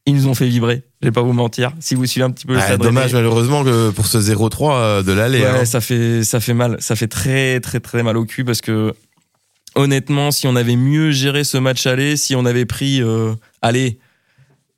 Ils 0.06 0.16
nous 0.16 0.28
ont 0.28 0.34
fait 0.34 0.48
vibrer. 0.48 0.84
Je 1.02 1.08
vais 1.08 1.14
pas 1.14 1.22
vous 1.22 1.32
mentir. 1.32 1.72
Si 1.80 1.96
vous 1.96 2.06
suivez 2.06 2.26
un 2.26 2.32
petit 2.32 2.46
peu 2.46 2.54
le 2.54 2.60
Ah, 2.60 2.64
Stade 2.64 2.82
dommage 2.82 3.14
Rennais, 3.14 3.24
malheureusement 3.24 3.64
que 3.64 3.92
pour 3.92 4.06
ce 4.08 4.18
0-3 4.18 4.72
euh, 4.74 5.04
de 5.04 5.14
l'aller. 5.14 5.42
Ouais, 5.42 5.48
hein. 5.48 5.66
ça 5.66 5.80
fait 5.80 6.24
ça 6.24 6.42
fait 6.42 6.54
mal, 6.54 6.78
ça 6.80 6.96
fait 6.96 7.08
très 7.08 7.62
très 7.62 7.80
très 7.80 8.04
mal 8.04 8.18
au 8.18 8.26
cul 8.26 8.44
parce 8.44 8.60
que 8.60 8.94
honnêtement, 9.76 10.32
si 10.32 10.48
on 10.48 10.56
avait 10.56 10.76
mieux 10.76 11.12
géré 11.12 11.44
ce 11.44 11.58
match 11.58 11.86
aller, 11.86 12.18
si 12.18 12.36
on 12.36 12.46
avait 12.46 12.66
pris 12.66 13.02
euh, 13.02 13.34
allez, 13.62 14.00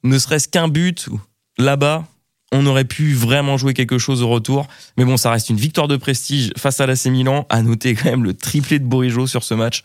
ne 0.03 0.17
serait-ce 0.17 0.47
qu'un 0.47 0.67
but 0.67 1.09
là-bas, 1.57 2.05
on 2.51 2.65
aurait 2.67 2.85
pu 2.85 3.13
vraiment 3.13 3.57
jouer 3.57 3.73
quelque 3.73 3.97
chose 3.97 4.21
au 4.21 4.29
retour. 4.29 4.67
Mais 4.97 5.05
bon, 5.05 5.17
ça 5.17 5.31
reste 5.31 5.49
une 5.49 5.57
victoire 5.57 5.87
de 5.87 5.97
prestige 5.97 6.51
face 6.57 6.79
à 6.79 6.85
l'AC 6.85 7.05
Milan. 7.07 7.45
À 7.49 7.61
noter 7.61 7.95
quand 7.95 8.09
même 8.09 8.23
le 8.23 8.33
triplé 8.33 8.79
de 8.79 8.85
Bourigeau 8.85 9.27
sur 9.27 9.43
ce 9.43 9.53
match. 9.53 9.83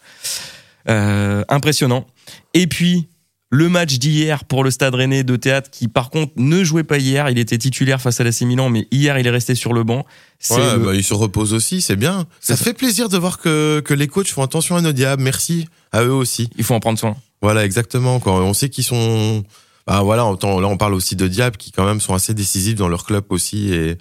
Euh, 0.89 1.45
impressionnant. 1.49 2.07
Et 2.55 2.67
puis, 2.67 3.09
le 3.53 3.69
match 3.69 3.99
d'hier 3.99 4.45
pour 4.45 4.63
le 4.63 4.71
Stade 4.71 4.95
Rennais 4.95 5.25
de 5.25 5.35
théâtre, 5.37 5.71
qui 5.71 5.89
par 5.89 6.11
contre 6.11 6.33
ne 6.37 6.63
jouait 6.63 6.85
pas 6.85 6.99
hier. 6.99 7.29
Il 7.31 7.39
était 7.39 7.59
titulaire 7.59 8.01
face 8.01 8.21
à 8.21 8.25
l'AC 8.25 8.43
Milan, 8.43 8.71
mais 8.71 8.87
hier 8.93 9.19
il 9.19 9.27
est 9.27 9.31
resté 9.31 9.55
sur 9.57 9.73
le 9.73 9.83
banc. 9.83 10.07
Ouais, 10.51 10.57
le- 10.77 10.79
bah, 10.85 10.95
il 10.95 11.03
se 11.05 11.15
repose 11.15 11.53
aussi, 11.53 11.83
c'est 11.83 11.97
bien. 11.97 12.27
Ça 12.41 12.57
fait 12.57 12.75
plaisir 12.75 13.09
de 13.09 13.19
voir 13.19 13.39
que, 13.39 13.81
que 13.85 13.93
les 13.93 14.07
coachs 14.07 14.29
font 14.29 14.43
attention 14.43 14.77
à 14.77 14.81
nos 14.81 14.93
diables. 14.93 15.23
Merci 15.23 15.67
à 15.93 16.05
eux 16.05 16.13
aussi. 16.13 16.49
Il 16.57 16.65
faut 16.65 16.75
en 16.75 16.81
prendre 16.81 16.99
soin. 16.99 17.17
Voilà, 17.43 17.65
exactement. 17.65 18.21
On 18.25 18.55
sait 18.55 18.69
qu'ils 18.69 18.85
sont. 18.85 19.43
Bah 19.87 20.03
voilà, 20.03 20.23
là 20.23 20.29
on 20.69 20.77
parle 20.77 20.95
aussi 20.95 21.17
de 21.17 21.27
diables 21.27 21.57
qui 21.57 21.73
quand 21.73 21.85
même 21.85 22.01
sont 22.01 22.15
assez 22.15 22.35
décisifs 22.35 22.77
dans 22.77 22.87
leur 22.89 23.05
club 23.05 23.25
aussi. 23.31 23.73
Et 23.73 23.97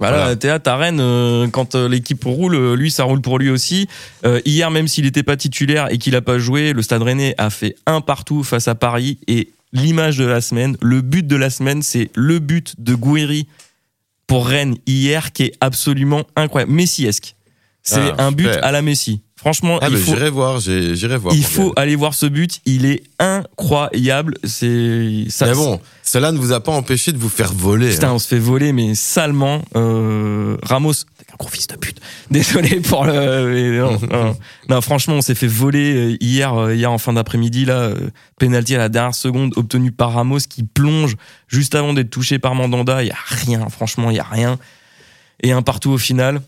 Voilà, 0.00 0.16
Voilà. 0.18 0.36
théâtre 0.36 0.70
à 0.70 0.76
Rennes, 0.76 0.98
euh, 1.00 1.46
quand 1.48 1.74
euh, 1.76 1.88
l'équipe 1.88 2.22
roule, 2.24 2.54
euh, 2.56 2.74
lui, 2.76 2.90
ça 2.90 3.04
roule 3.04 3.20
pour 3.20 3.38
lui 3.38 3.48
aussi. 3.50 3.88
Euh, 4.26 4.40
hier, 4.44 4.70
même 4.70 4.88
s'il 4.88 5.04
n'était 5.04 5.22
pas 5.22 5.36
titulaire 5.36 5.86
et 5.92 5.98
qu'il 5.98 6.16
a 6.16 6.20
pas 6.20 6.38
joué, 6.38 6.72
le 6.72 6.82
Stade 6.82 7.02
Rennais 7.02 7.34
a 7.38 7.48
fait 7.50 7.76
un 7.86 8.00
partout 8.00 8.42
face 8.42 8.66
à 8.68 8.74
Paris. 8.74 9.18
Et 9.28 9.50
l'image 9.72 10.18
de 10.18 10.24
la 10.24 10.40
semaine, 10.40 10.76
le 10.82 11.00
but 11.00 11.26
de 11.26 11.36
la 11.36 11.48
semaine, 11.50 11.82
c'est 11.82 12.10
le 12.16 12.38
but 12.40 12.74
de 12.78 12.94
Gouiri 12.94 13.46
pour 14.26 14.46
Rennes 14.48 14.76
hier, 14.86 15.32
qui 15.32 15.44
est 15.44 15.52
absolument 15.60 16.22
incroyable, 16.34 16.72
messiesque. 16.72 17.36
C'est 17.82 18.00
Ah, 18.18 18.24
un 18.26 18.32
but 18.32 18.48
à 18.48 18.72
la 18.72 18.82
Messi. 18.82 19.20
Franchement, 19.44 19.78
ah, 19.82 19.88
il 19.90 19.98
faut, 19.98 20.14
j'irai 20.14 20.30
voir, 20.30 20.58
j'ai- 20.58 20.96
j'irai 20.96 21.18
voir. 21.18 21.34
il 21.34 21.44
faut 21.44 21.64
bien. 21.64 21.72
aller 21.76 21.96
voir 21.96 22.14
ce 22.14 22.24
but. 22.24 22.62
Il 22.64 22.86
est 22.86 23.02
incroyable. 23.18 24.38
C'est 24.42 25.26
ça. 25.28 25.44
Mais 25.46 25.54
bon, 25.54 25.80
cela 26.02 26.32
ne 26.32 26.38
vous 26.38 26.52
a 26.52 26.60
pas 26.60 26.72
empêché 26.72 27.12
de 27.12 27.18
vous 27.18 27.28
faire 27.28 27.52
voler. 27.52 27.90
Putain, 27.90 28.08
hein. 28.08 28.12
on 28.14 28.18
se 28.18 28.26
fait 28.26 28.38
voler, 28.38 28.72
mais 28.72 28.94
salement. 28.94 29.60
Euh, 29.76 30.56
Ramos, 30.62 30.92
un 31.30 31.36
gros 31.38 31.48
fils 31.50 31.66
de 31.66 31.76
pute. 31.76 32.00
Désolé 32.30 32.80
pour 32.80 33.04
le. 33.04 33.80
non. 34.10 34.36
Non, 34.70 34.80
franchement, 34.80 35.16
on 35.16 35.20
s'est 35.20 35.34
fait 35.34 35.46
voler 35.46 35.94
euh, 35.94 36.16
hier, 36.20 36.54
euh, 36.54 36.74
hier 36.74 36.90
en 36.90 36.96
fin 36.98 37.12
d'après-midi 37.12 37.66
là. 37.66 37.74
euh, 37.74 38.10
Penalty 38.38 38.74
à 38.74 38.78
la 38.78 38.88
dernière 38.88 39.14
seconde 39.14 39.52
obtenu 39.56 39.92
par 39.92 40.14
Ramos 40.14 40.38
qui 40.48 40.62
plonge 40.64 41.16
juste 41.48 41.74
avant 41.74 41.92
d'être 41.92 42.10
touché 42.10 42.38
par 42.38 42.54
Mandanda. 42.54 43.02
Il 43.02 43.08
y 43.08 43.12
a 43.12 43.16
rien, 43.46 43.68
franchement, 43.68 44.10
il 44.10 44.16
y 44.16 44.20
a 44.20 44.24
rien. 44.24 44.58
Et 45.42 45.52
un 45.52 45.60
partout 45.62 45.90
au 45.90 45.98
final. 45.98 46.40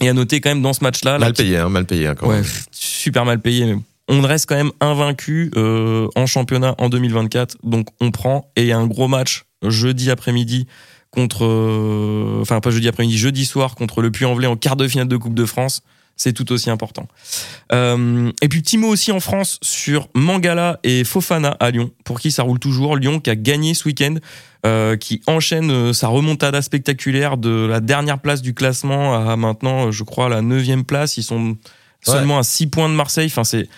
Et 0.00 0.08
à 0.08 0.12
noter 0.12 0.40
quand 0.40 0.50
même 0.50 0.62
dans 0.62 0.72
ce 0.72 0.82
match-là, 0.82 1.12
là, 1.12 1.18
Mal 1.18 1.32
payé, 1.34 1.56
hein, 1.58 1.68
mal 1.68 1.84
payé 1.86 2.06
hein, 2.06 2.14
quand 2.14 2.26
Ouais, 2.28 2.36
même. 2.36 2.44
pff, 2.44 2.66
super 2.72 3.24
mal 3.24 3.40
payé. 3.40 3.66
Mais 3.66 3.78
on 4.08 4.20
reste 4.22 4.46
quand 4.46 4.56
même 4.56 4.72
invaincu 4.80 5.50
euh, 5.56 6.08
en 6.16 6.26
championnat 6.26 6.74
en 6.78 6.88
2024. 6.88 7.58
Donc 7.62 7.88
on 8.00 8.10
prend. 8.10 8.50
Et 8.56 8.62
il 8.62 8.66
y 8.68 8.72
a 8.72 8.78
un 8.78 8.86
gros 8.86 9.08
match 9.08 9.44
jeudi 9.62 10.10
après-midi 10.10 10.66
contre. 11.10 11.44
euh, 11.44 12.38
enfin, 12.40 12.60
pas 12.60 12.70
jeudi 12.70 12.88
après-midi, 12.88 13.18
jeudi 13.18 13.44
soir 13.44 13.74
contre 13.74 14.00
le 14.02 14.10
Puy-en-Velay 14.10 14.46
en 14.46 14.56
quart 14.56 14.76
de 14.76 14.88
finale 14.88 15.08
de 15.08 15.16
Coupe 15.16 15.34
de 15.34 15.44
France. 15.44 15.82
C'est 16.22 16.34
tout 16.34 16.52
aussi 16.52 16.68
important. 16.68 17.08
Euh, 17.72 18.30
et 18.42 18.48
puis 18.48 18.60
petit 18.60 18.76
mot 18.76 18.88
aussi 18.88 19.10
en 19.10 19.20
France 19.20 19.58
sur 19.62 20.08
Mangala 20.14 20.78
et 20.82 21.02
Fofana 21.02 21.56
à 21.60 21.70
Lyon, 21.70 21.92
pour 22.04 22.20
qui 22.20 22.30
ça 22.30 22.42
roule 22.42 22.58
toujours. 22.58 22.96
Lyon 22.96 23.20
qui 23.20 23.30
a 23.30 23.36
gagné 23.36 23.72
ce 23.72 23.88
week-end, 23.88 24.16
euh, 24.66 24.98
qui 24.98 25.22
enchaîne 25.26 25.70
euh, 25.70 25.92
sa 25.94 26.08
remontada 26.08 26.60
spectaculaire 26.60 27.38
de 27.38 27.64
la 27.66 27.80
dernière 27.80 28.18
place 28.18 28.42
du 28.42 28.52
classement 28.52 29.14
à 29.14 29.34
maintenant, 29.36 29.90
je 29.92 30.04
crois, 30.04 30.28
la 30.28 30.42
neuvième 30.42 30.84
place. 30.84 31.16
Ils 31.16 31.22
sont 31.22 31.56
seulement 32.02 32.38
à 32.38 32.42
6 32.42 32.66
points 32.66 32.90
de 32.90 32.94
Marseille. 32.94 33.32
Enfin, 33.34 33.44
c'est 33.44 33.68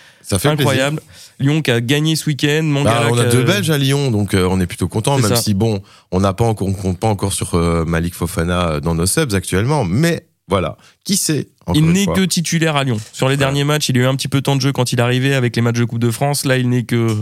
incroyable. 0.45 1.01
Lyon 1.39 1.61
qui 1.61 1.71
a 1.71 1.79
gagné 1.79 2.17
ce 2.17 2.25
week-end. 2.25 2.63
Bah, 2.83 3.07
on 3.09 3.13
qui 3.13 3.21
a 3.21 3.25
deux 3.25 3.43
Belges 3.43 3.69
à 3.69 3.77
Lyon, 3.77 4.11
donc 4.11 4.33
euh, 4.33 4.45
on 4.51 4.59
est 4.59 4.67
plutôt 4.67 4.89
content, 4.89 5.17
même 5.17 5.29
ça. 5.29 5.37
si 5.37 5.53
bon, 5.53 5.81
on 6.11 6.19
n'a 6.19 6.33
pas 6.33 6.43
encore, 6.43 6.67
on 6.67 6.73
compte 6.73 6.99
pas 6.99 7.07
encore 7.07 7.31
sur 7.31 7.55
euh, 7.55 7.85
Malik 7.85 8.13
Fofana 8.13 8.81
dans 8.81 8.95
nos 8.95 9.05
subs 9.05 9.33
actuellement, 9.33 9.85
mais 9.85 10.25
voilà, 10.49 10.77
qui 11.05 11.15
sait 11.15 11.47
Il 11.73 11.85
n'est 11.85 12.05
que 12.05 12.25
titulaire 12.25 12.75
à 12.75 12.83
Lyon. 12.83 12.97
Sur 13.13 13.29
les 13.29 13.35
Voilà. 13.35 13.47
derniers 13.51 13.63
matchs, 13.63 13.87
il 13.89 13.97
a 13.97 14.01
eu 14.01 14.05
un 14.05 14.15
petit 14.15 14.27
peu 14.27 14.39
de 14.39 14.43
temps 14.43 14.55
de 14.57 14.61
jeu 14.61 14.73
quand 14.73 14.91
il 14.91 14.99
arrivé 14.99 15.33
avec 15.33 15.55
les 15.55 15.61
matchs 15.61 15.77
de 15.79 15.85
Coupe 15.85 15.99
de 15.99 16.11
France. 16.11 16.43
Là, 16.45 16.57
il 16.57 16.67
n'est 16.67 16.83
que, 16.83 16.95
euh, 16.97 17.15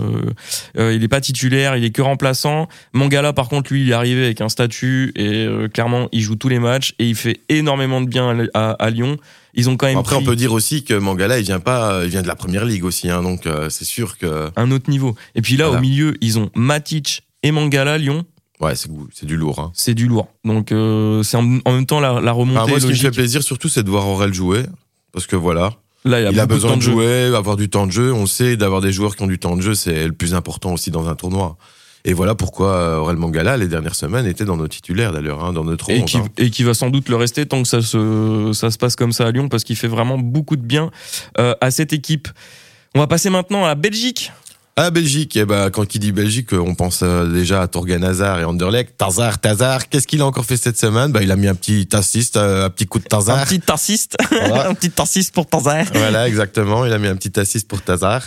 euh, 0.79 0.93
il 0.95 1.03
est 1.03 1.07
pas 1.07 1.21
titulaire, 1.21 1.77
il 1.77 1.83
est 1.83 1.91
que 1.91 2.01
remplaçant. 2.01 2.67
Mangala, 2.93 3.31
par 3.33 3.47
contre, 3.49 3.71
lui, 3.71 3.83
il 3.83 3.89
est 3.91 3.93
arrivé 3.93 4.25
avec 4.25 4.41
un 4.41 4.49
statut 4.49 5.11
et 5.15 5.45
euh, 5.45 5.67
clairement, 5.67 6.09
il 6.11 6.21
joue 6.21 6.35
tous 6.35 6.49
les 6.49 6.57
matchs 6.59 6.93
et 6.97 7.07
il 7.07 7.15
fait 7.15 7.41
énormément 7.49 8.01
de 8.01 8.07
bien 8.07 8.47
à, 8.55 8.71
à- 8.71 8.71
à 8.71 8.89
Lyon. 8.89 9.17
Ils 9.53 9.69
ont 9.69 9.77
quand 9.77 9.85
même 9.87 9.97
Après, 9.97 10.15
on 10.15 10.23
peut 10.23 10.35
dire 10.35 10.53
aussi 10.53 10.83
que 10.83 10.93
Mangala, 10.95 11.37
il 11.37 11.43
vient 11.43 11.59
pas, 11.59 12.01
il 12.05 12.09
vient 12.09 12.21
de 12.23 12.27
la 12.27 12.35
première 12.35 12.65
ligue 12.65 12.85
aussi, 12.85 13.09
hein, 13.09 13.21
donc 13.21 13.45
euh, 13.45 13.69
c'est 13.69 13.85
sûr 13.85 14.17
que 14.17 14.49
un 14.55 14.71
autre 14.71 14.89
niveau. 14.89 15.15
Et 15.35 15.41
puis 15.41 15.57
là, 15.57 15.65
Voilà. 15.65 15.79
au 15.79 15.81
milieu, 15.81 16.15
ils 16.21 16.39
ont 16.39 16.49
Matic 16.55 17.23
et 17.43 17.51
Mangala, 17.51 17.97
Lyon. 17.97 18.23
Ouais, 18.61 18.73
c'est 18.75 19.25
du 19.25 19.37
lourd. 19.37 19.59
Hein. 19.59 19.71
C'est 19.73 19.93
du 19.93 20.07
lourd. 20.07 20.27
Donc, 20.45 20.71
euh, 20.71 21.23
c'est 21.23 21.37
en, 21.37 21.59
en 21.65 21.73
même 21.73 21.85
temps 21.85 21.99
la, 21.99 22.21
la 22.21 22.31
remontée 22.31 22.59
Ah, 22.63 22.67
moi, 22.67 22.79
ce 22.79 22.85
qui 22.85 22.91
me 22.91 22.97
fait 22.97 23.11
plaisir 23.11 23.43
surtout, 23.43 23.69
c'est 23.69 23.83
de 23.83 23.89
voir 23.89 24.07
Aurel 24.07 24.33
jouer, 24.33 24.63
parce 25.11 25.27
que 25.27 25.35
voilà, 25.35 25.71
Là, 26.03 26.19
il, 26.19 26.31
il 26.31 26.39
a 26.39 26.45
beaucoup 26.45 26.61
besoin 26.61 26.77
de 26.77 26.81
jeu. 26.81 26.91
jouer, 26.91 27.35
avoir 27.35 27.57
du 27.57 27.69
temps 27.69 27.85
de 27.85 27.91
jeu. 27.91 28.11
On 28.11 28.25
sait 28.25 28.57
d'avoir 28.57 28.81
des 28.81 28.91
joueurs 28.91 29.15
qui 29.15 29.23
ont 29.23 29.27
du 29.27 29.37
temps 29.39 29.55
de 29.55 29.61
jeu, 29.61 29.75
c'est 29.75 30.07
le 30.07 30.13
plus 30.13 30.33
important 30.33 30.73
aussi 30.73 30.89
dans 30.89 31.07
un 31.07 31.15
tournoi. 31.15 31.57
Et 32.03 32.13
voilà 32.13 32.33
pourquoi 32.33 32.69
euh, 32.71 32.97
Aurel 32.97 33.17
Mangala, 33.17 33.57
les 33.57 33.67
dernières 33.67 33.93
semaines, 33.93 34.25
était 34.25 34.45
dans 34.45 34.57
nos 34.57 34.67
titulaires 34.67 35.11
d'ailleurs, 35.11 35.43
hein, 35.45 35.53
dans 35.53 35.63
notre 35.63 35.91
et 35.91 36.03
qui, 36.03 36.17
hein. 36.17 36.25
et 36.37 36.49
qui 36.49 36.63
va 36.63 36.73
sans 36.73 36.89
doute 36.89 37.09
le 37.09 37.15
rester 37.15 37.45
tant 37.45 37.61
que 37.61 37.67
ça 37.67 37.83
se, 37.83 38.51
ça 38.53 38.71
se 38.71 38.79
passe 38.79 38.95
comme 38.95 39.11
ça 39.11 39.27
à 39.27 39.31
Lyon 39.31 39.49
parce 39.49 39.63
qu'il 39.63 39.75
fait 39.75 39.87
vraiment 39.87 40.17
beaucoup 40.17 40.55
de 40.55 40.63
bien 40.63 40.89
euh, 41.37 41.53
à 41.61 41.69
cette 41.69 41.93
équipe. 41.93 42.27
On 42.95 42.99
va 42.99 43.05
passer 43.07 43.29
maintenant 43.29 43.63
à 43.63 43.67
la 43.67 43.75
Belgique. 43.75 44.31
À 44.83 44.89
Belgique, 44.89 45.37
eh 45.37 45.45
ben, 45.45 45.69
quand 45.69 45.85
qui 45.85 45.99
dit 45.99 46.11
Belgique, 46.11 46.53
on 46.53 46.73
pense 46.73 47.01
euh, 47.03 47.31
déjà 47.31 47.61
à 47.61 47.67
Torgan 47.67 48.01
Hazard 48.01 48.39
et 48.39 48.45
Anderlecht. 48.45 48.97
Tazar, 48.97 49.37
Tazar, 49.39 49.87
qu'est-ce 49.89 50.07
qu'il 50.07 50.21
a 50.21 50.25
encore 50.25 50.43
fait 50.43 50.57
cette 50.57 50.79
semaine? 50.79 51.11
Bah, 51.11 51.21
Il 51.21 51.29
a 51.29 51.35
mis 51.35 51.47
un 51.47 51.53
petit 51.53 51.87
assist, 51.93 52.35
euh, 52.35 52.65
un 52.65 52.69
petit 52.71 52.87
coup 52.87 52.97
de 52.97 53.05
Un 53.05 53.09
Tazar. 53.09 53.45
petit 53.45 53.61
assist. 53.71 54.17
Voilà. 54.31 54.69
un 54.69 54.73
petit 54.73 54.91
assist 54.99 55.35
pour 55.35 55.45
Tanzer. 55.45 55.85
Voilà, 55.93 56.27
exactement. 56.27 56.83
Il 56.87 56.93
a 56.93 56.97
mis 56.97 57.05
un 57.07 57.15
petit 57.15 57.39
assist 57.39 57.67
pour 57.67 57.83
Tazar. 57.83 58.23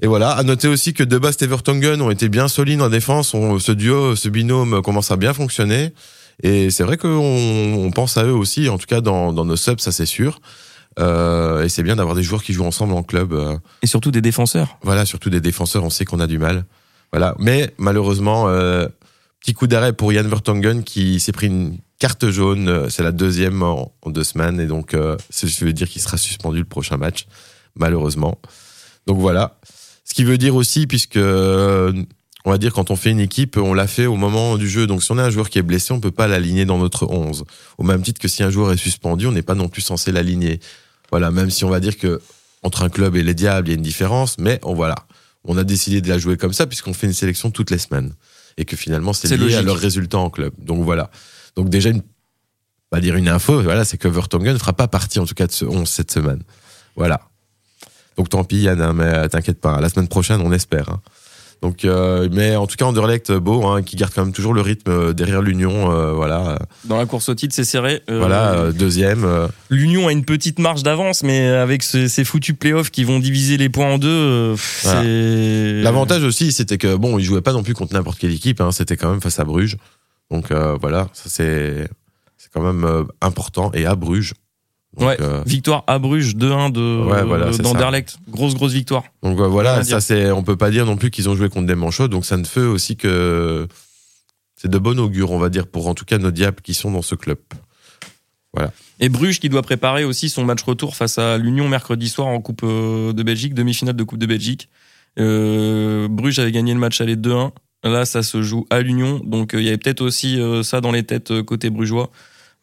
Et 0.00 0.06
voilà, 0.06 0.30
à 0.30 0.44
noter 0.44 0.68
aussi 0.68 0.94
que 0.94 1.02
Debas 1.02 1.34
et 1.40 1.46
Vertonghen 1.48 2.00
ont 2.00 2.10
été 2.12 2.28
bien 2.28 2.46
solides 2.46 2.82
en 2.82 2.88
défense. 2.88 3.34
On- 3.34 3.58
ce 3.58 3.72
duo, 3.72 4.14
ce 4.14 4.28
binôme 4.28 4.82
commence 4.82 5.10
à 5.10 5.16
bien 5.16 5.34
fonctionner. 5.34 5.92
Et 6.40 6.70
c'est 6.70 6.84
vrai 6.84 6.98
qu'on 6.98 7.08
on 7.08 7.90
pense 7.90 8.16
à 8.16 8.22
eux 8.24 8.32
aussi, 8.32 8.68
en 8.68 8.78
tout 8.78 8.86
cas 8.86 9.00
dans, 9.00 9.32
dans 9.32 9.44
nos 9.44 9.56
subs, 9.56 9.80
ça 9.80 9.90
c'est 9.90 10.06
sûr. 10.06 10.38
Euh, 10.98 11.64
et 11.64 11.68
c'est 11.68 11.82
bien 11.82 11.96
d'avoir 11.96 12.14
des 12.16 12.22
joueurs 12.22 12.42
qui 12.42 12.52
jouent 12.52 12.64
ensemble 12.64 12.94
en 12.94 13.02
club. 13.02 13.32
euh, 13.32 13.56
Et 13.82 13.86
surtout 13.86 14.10
des 14.10 14.20
défenseurs. 14.22 14.78
voilà, 14.82 15.04
surtout 15.04 15.30
des 15.30 15.40
défenseurs, 15.40 15.84
on 15.84 15.90
sait 15.90 16.04
qu'on 16.04 16.20
a 16.20 16.26
du 16.26 16.38
mal. 16.38 16.64
Voilà, 17.12 17.34
mais 17.38 17.72
malheureusement, 17.78 18.48
euh, 18.48 18.86
petit 19.40 19.52
coup 19.54 19.66
d'arrêt 19.66 19.92
pour 19.92 20.12
Jan 20.12 20.22
Vertonghen 20.24 20.82
qui 20.84 21.20
s'est 21.20 21.32
pris 21.32 21.46
une 21.48 21.78
carte 21.98 22.28
jaune. 22.30 22.88
C'est 22.90 23.02
la 23.02 23.12
deuxième 23.12 23.62
en, 23.62 23.92
en 24.02 24.10
deux 24.10 24.24
semaines 24.24 24.58
et 24.60 24.66
donc 24.66 24.96
ça 25.30 25.46
veut 25.60 25.72
dire 25.72 25.88
qu'il 25.88 26.02
sera 26.02 26.16
suspendu 26.16 26.58
le 26.58 26.64
prochain 26.64 26.96
match, 26.96 27.26
malheureusement. 27.74 28.38
Donc 29.06 29.18
voilà. 29.18 29.58
Ce 30.04 30.14
qui 30.14 30.24
veut 30.24 30.38
dire 30.38 30.56
aussi, 30.56 30.86
puisque 30.86 31.16
on 31.18 32.50
va 32.50 32.58
dire 32.58 32.72
quand 32.72 32.90
on 32.90 32.96
fait 32.96 33.10
une 33.10 33.20
équipe, 33.20 33.56
on 33.56 33.72
l'a 33.74 33.86
fait 33.86 34.06
au 34.06 34.16
moment 34.16 34.56
du 34.56 34.68
jeu. 34.68 34.86
Donc 34.86 35.02
si 35.02 35.10
on 35.12 35.18
a 35.18 35.24
un 35.24 35.30
joueur 35.30 35.48
qui 35.50 35.58
est 35.58 35.62
blessé, 35.62 35.92
on 35.92 36.00
peut 36.00 36.10
pas 36.10 36.26
l'aligner 36.28 36.64
dans 36.64 36.78
notre 36.78 37.06
11. 37.08 37.44
Au 37.78 37.82
même 37.82 38.02
titre 38.02 38.20
que 38.20 38.28
si 38.28 38.42
un 38.42 38.50
joueur 38.50 38.72
est 38.72 38.76
suspendu, 38.76 39.26
on 39.26 39.32
n'est 39.32 39.42
pas 39.42 39.54
non 39.54 39.68
plus 39.68 39.82
censé 39.82 40.12
l'aligner. 40.12 40.60
Voilà, 41.16 41.30
même 41.30 41.48
si 41.50 41.64
on 41.64 41.70
va 41.70 41.80
dire 41.80 41.96
que 41.96 42.20
entre 42.62 42.82
un 42.82 42.90
club 42.90 43.16
et 43.16 43.22
les 43.22 43.32
diables, 43.32 43.68
il 43.68 43.70
y 43.70 43.74
a 43.74 43.76
une 43.76 43.82
différence, 43.82 44.36
mais 44.36 44.60
on 44.62 44.74
voilà. 44.74 44.96
On 45.44 45.56
a 45.56 45.64
décidé 45.64 46.02
de 46.02 46.08
la 46.10 46.18
jouer 46.18 46.36
comme 46.36 46.52
ça 46.52 46.66
puisqu'on 46.66 46.92
fait 46.92 47.06
une 47.06 47.14
sélection 47.14 47.50
toutes 47.50 47.70
les 47.70 47.78
semaines 47.78 48.12
et 48.58 48.66
que 48.66 48.76
finalement 48.76 49.14
c'est 49.14 49.28
lié 49.28 49.34
à 49.34 49.38
logique. 49.38 49.64
leurs 49.64 49.78
résultats 49.78 50.18
en 50.18 50.28
club. 50.28 50.52
Donc 50.58 50.84
voilà. 50.84 51.10
Donc 51.54 51.70
déjà 51.70 51.88
une 51.88 52.02
pas 52.90 53.00
dire 53.00 53.16
une 53.16 53.28
info, 53.28 53.62
voilà, 53.62 53.86
c'est 53.86 53.96
que 53.96 54.08
Vertonghen 54.08 54.52
ne 54.52 54.58
fera 54.58 54.74
pas 54.74 54.88
partie 54.88 55.18
en 55.18 55.24
tout 55.24 55.32
cas 55.34 55.46
de 55.46 55.52
ce 55.52 55.64
11 55.64 55.88
cette 55.88 56.10
semaine. 56.10 56.42
Voilà. 56.96 57.22
Donc 58.18 58.28
tant 58.28 58.44
pis 58.44 58.58
Yann, 58.58 58.78
hein, 58.82 58.92
mais 58.92 59.04
euh, 59.04 59.26
t'inquiète 59.28 59.58
pas, 59.60 59.80
la 59.80 59.88
semaine 59.88 60.08
prochaine 60.08 60.42
on 60.42 60.52
espère. 60.52 60.90
hein. 60.90 61.00
Donc 61.62 61.84
euh, 61.84 62.28
mais 62.32 62.54
en 62.54 62.66
tout 62.66 62.76
cas 62.76 62.84
Anderlecht 62.84 63.32
beau 63.32 63.66
hein, 63.66 63.82
qui 63.82 63.96
garde 63.96 64.12
quand 64.14 64.22
même 64.24 64.32
toujours 64.34 64.52
le 64.52 64.60
rythme 64.60 64.90
euh, 64.90 65.12
derrière 65.14 65.40
l'Union 65.40 65.90
euh, 65.90 66.12
voilà 66.12 66.50
euh, 66.50 66.56
Dans 66.84 66.98
la 66.98 67.06
course 67.06 67.28
au 67.30 67.34
titre, 67.34 67.54
c'est 67.54 67.64
serré. 67.64 68.02
Euh, 68.10 68.18
voilà 68.18 68.52
euh, 68.52 68.72
deuxième 68.72 69.24
euh, 69.24 69.48
L'Union 69.70 70.06
a 70.08 70.12
une 70.12 70.24
petite 70.24 70.58
marge 70.58 70.82
d'avance, 70.82 71.22
mais 71.22 71.46
avec 71.48 71.82
ce- 71.82 72.08
ces 72.08 72.24
foutus 72.24 72.54
playoffs 72.58 72.90
qui 72.90 73.04
vont 73.04 73.18
diviser 73.20 73.56
les 73.56 73.68
points 73.70 73.94
en 73.94 73.98
deux, 73.98 74.08
euh, 74.08 74.56
Voilà. 74.82 75.02
L'avantage 75.82 76.22
aussi, 76.24 76.52
c'était 76.52 76.78
que 76.78 76.94
bon, 76.94 77.18
ils 77.18 77.24
jouaient 77.24 77.40
pas 77.40 77.52
non 77.52 77.62
plus 77.62 77.74
contre 77.74 77.94
n'importe 77.94 78.18
quelle 78.18 78.32
équipe. 78.32 78.60
Hein, 78.60 78.70
c'était 78.70 78.96
quand 78.96 79.10
même 79.10 79.20
face 79.22 79.38
à 79.40 79.44
Bruges. 79.44 79.76
Donc 80.30 80.50
euh, 80.50 80.76
voilà, 80.80 81.08
ça 81.14 81.24
c'est 81.30 81.88
c'est 82.36 82.50
quand 82.52 82.60
même 82.62 82.84
euh, 82.84 83.04
important 83.22 83.70
et 83.74 83.86
à 83.86 83.94
Bruges. 83.94 84.34
Ouais, 84.98 85.16
victoire 85.44 85.84
à 85.86 85.98
Bruges 85.98 86.34
2-1 86.34 86.72
de 86.72 87.04
ouais, 87.04 87.58
d'Anderlecht, 87.58 88.18
grosse 88.28 88.54
grosse 88.54 88.72
victoire. 88.72 89.04
Donc 89.22 89.38
voilà, 89.38 89.84
ça 89.84 90.00
c'est 90.00 90.30
on 90.30 90.42
peut 90.42 90.56
pas 90.56 90.70
dire 90.70 90.86
non 90.86 90.96
plus 90.96 91.10
qu'ils 91.10 91.28
ont 91.28 91.34
joué 91.34 91.48
contre 91.48 91.66
des 91.66 91.74
manchots, 91.74 92.08
donc 92.08 92.24
ça 92.24 92.36
ne 92.36 92.44
fait 92.44 92.60
aussi 92.60 92.96
que 92.96 93.66
c'est 94.56 94.70
de 94.70 94.78
bon 94.78 94.98
augure, 94.98 95.32
on 95.32 95.38
va 95.38 95.48
dire 95.48 95.66
pour 95.66 95.88
en 95.88 95.94
tout 95.94 96.04
cas 96.04 96.18
nos 96.18 96.30
diables 96.30 96.60
qui 96.62 96.74
sont 96.74 96.90
dans 96.90 97.02
ce 97.02 97.14
club. 97.14 97.38
Voilà. 98.52 98.72
Et 99.00 99.10
Bruges 99.10 99.38
qui 99.38 99.50
doit 99.50 99.62
préparer 99.62 100.04
aussi 100.04 100.30
son 100.30 100.44
match 100.44 100.62
retour 100.62 100.96
face 100.96 101.18
à 101.18 101.36
l'Union 101.36 101.68
mercredi 101.68 102.08
soir 102.08 102.28
en 102.28 102.40
Coupe 102.40 102.62
euh, 102.64 103.12
de 103.12 103.22
Belgique, 103.22 103.52
demi-finale 103.52 103.94
de 103.94 104.02
Coupe 104.02 104.18
de 104.18 104.26
Belgique. 104.26 104.70
Euh, 105.18 106.08
Bruges 106.08 106.38
avait 106.38 106.52
gagné 106.52 106.72
le 106.72 106.80
match 106.80 107.00
aller 107.00 107.16
2-1. 107.16 107.52
Là, 107.84 108.04
ça 108.04 108.22
se 108.22 108.42
joue 108.42 108.66
à 108.70 108.80
l'Union, 108.80 109.20
donc 109.24 109.54
euh, 109.54 109.60
il 109.60 109.64
y 109.64 109.68
avait 109.68 109.78
peut-être 109.78 110.00
aussi 110.00 110.40
euh, 110.40 110.62
ça 110.62 110.80
dans 110.80 110.90
les 110.90 111.04
têtes 111.04 111.42
côté 111.42 111.70
brugeois. 111.70 112.10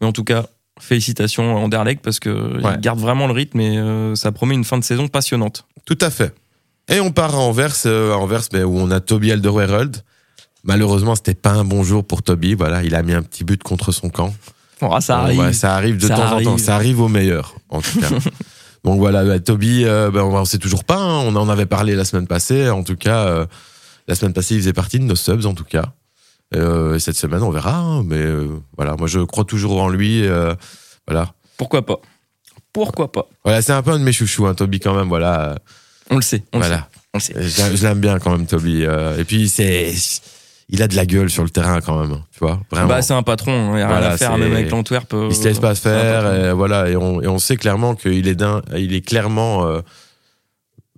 Mais 0.01 0.07
en 0.07 0.11
tout 0.11 0.23
cas, 0.23 0.47
félicitations 0.79 1.55
à 1.55 1.59
Anderlecht 1.59 2.01
parce 2.01 2.19
que 2.19 2.59
il 2.59 2.79
garde 2.81 2.99
vraiment 2.99 3.27
le 3.27 3.33
rythme 3.33 3.59
et 3.59 4.15
ça 4.15 4.31
promet 4.31 4.55
une 4.55 4.63
fin 4.63 4.77
de 4.77 4.83
saison 4.83 5.07
passionnante. 5.07 5.65
Tout 5.85 5.97
à 6.01 6.09
fait. 6.09 6.33
Et 6.89 6.99
on 6.99 7.11
part 7.11 7.35
à 7.35 7.37
Anvers, 7.37 7.85
à 7.85 8.17
Anvers, 8.17 8.43
mais 8.51 8.63
où 8.63 8.77
on 8.77 8.91
a 8.91 8.99
Toby 8.99 9.31
Alderweireld. 9.31 10.03
Malheureusement, 10.63 11.15
c'était 11.15 11.33
pas 11.33 11.51
un 11.51 11.65
bon 11.65 11.83
jour 11.83 12.05
pour 12.05 12.23
Toby. 12.23 12.53
Voilà, 12.53 12.83
il 12.83 12.95
a 12.95 13.03
mis 13.03 13.13
un 13.13 13.21
petit 13.21 13.43
but 13.43 13.61
contre 13.61 13.91
son 13.91 14.09
camp. 14.09 14.33
Oh, 14.81 14.99
ça 14.99 15.19
arrive. 15.19 15.51
ça 15.51 15.75
arrive 15.75 15.97
de 15.97 16.07
temps 16.07 16.37
en 16.37 16.41
temps. 16.41 16.57
Ça 16.57 16.75
arrive 16.75 16.99
au 16.99 17.07
meilleur, 17.07 17.55
en 17.69 17.81
tout 17.81 17.99
cas. 17.99 18.09
Donc 18.83 18.99
voilà, 18.99 19.23
bah, 19.23 19.39
Toby, 19.39 19.85
euh, 19.85 20.11
bah, 20.11 20.25
on 20.25 20.45
sait 20.45 20.57
toujours 20.57 20.83
pas. 20.83 20.97
Hein. 20.97 21.23
On 21.25 21.35
en 21.35 21.47
avait 21.47 21.65
parlé 21.65 21.95
la 21.95 22.03
semaine 22.03 22.27
passée. 22.27 22.69
En 22.69 22.83
tout 22.83 22.97
cas, 22.97 23.25
euh, 23.27 23.45
la 24.07 24.15
semaine 24.15 24.33
passée, 24.33 24.55
il 24.55 24.59
faisait 24.59 24.73
partie 24.73 24.99
de 24.99 25.05
nos 25.05 25.15
subs, 25.15 25.45
en 25.45 25.53
tout 25.53 25.63
cas. 25.63 25.93
Euh, 26.55 26.95
et 26.95 26.99
cette 26.99 27.15
semaine, 27.15 27.41
on 27.41 27.51
verra. 27.51 27.77
Hein. 27.77 28.03
mais 28.03 28.17
euh, 28.17 28.49
voilà, 28.77 28.95
moi, 28.95 29.07
je 29.07 29.19
crois 29.19 29.45
toujours 29.45 29.81
en 29.81 29.89
lui. 29.89 30.25
voilà. 31.07 31.33
Pourquoi 31.57 31.85
pas? 31.85 31.99
Pourquoi 32.71 33.11
pas? 33.11 33.27
Voilà, 33.43 33.61
c'est 33.61 33.73
un 33.73 33.83
peu 33.83 33.91
un 33.91 33.99
de 33.99 34.03
mes 34.03 34.13
chouchous, 34.13 34.47
hein, 34.47 34.55
Toby, 34.55 34.79
quand 34.79 34.95
même. 34.95 35.07
Voilà. 35.07 35.55
On 36.09 36.15
le 36.15 36.21
sait. 36.21 36.43
On 36.53 36.59
voilà. 36.59 36.89
Le 37.13 37.19
sait. 37.19 37.33
Je 37.41 37.83
l'aime 37.83 37.99
bien 37.99 38.19
quand 38.19 38.31
même, 38.31 38.47
Toby. 38.47 38.83
et 38.83 39.23
puis, 39.23 39.49
c'est 39.49 39.93
il 40.69 40.81
a 40.81 40.87
de 40.87 40.95
la 40.95 41.05
gueule 41.05 41.29
sur 41.29 41.43
le 41.43 41.49
terrain 41.49 41.81
quand 41.81 41.99
même, 41.99 42.19
tu 42.31 42.39
vois. 42.39 42.59
Vraiment. 42.71 42.87
Bah, 42.87 43.01
c'est 43.01 43.13
un 43.13 43.23
patron, 43.23 43.73
il 43.73 43.75
n'y 43.75 43.81
a 43.81 43.87
rien 43.87 44.09
à 44.09 44.17
faire, 44.17 44.37
même 44.37 44.53
avec 44.53 44.71
l'Antwerp. 44.71 45.13
il 45.29 45.35
se 45.35 45.43
laisse 45.43 45.59
pas 45.59 45.75
faire, 45.75 46.33
et 46.33 46.53
voilà, 46.53 46.89
et 46.89 46.95
on, 46.95 47.21
et 47.21 47.27
on 47.27 47.37
sait 47.37 47.57
clairement 47.57 47.95
qu'il 47.95 48.27
est 48.27 48.35
d'un, 48.35 48.61
il 48.75 48.93
est 48.93 49.01
clairement 49.01 49.67
euh, 49.67 49.81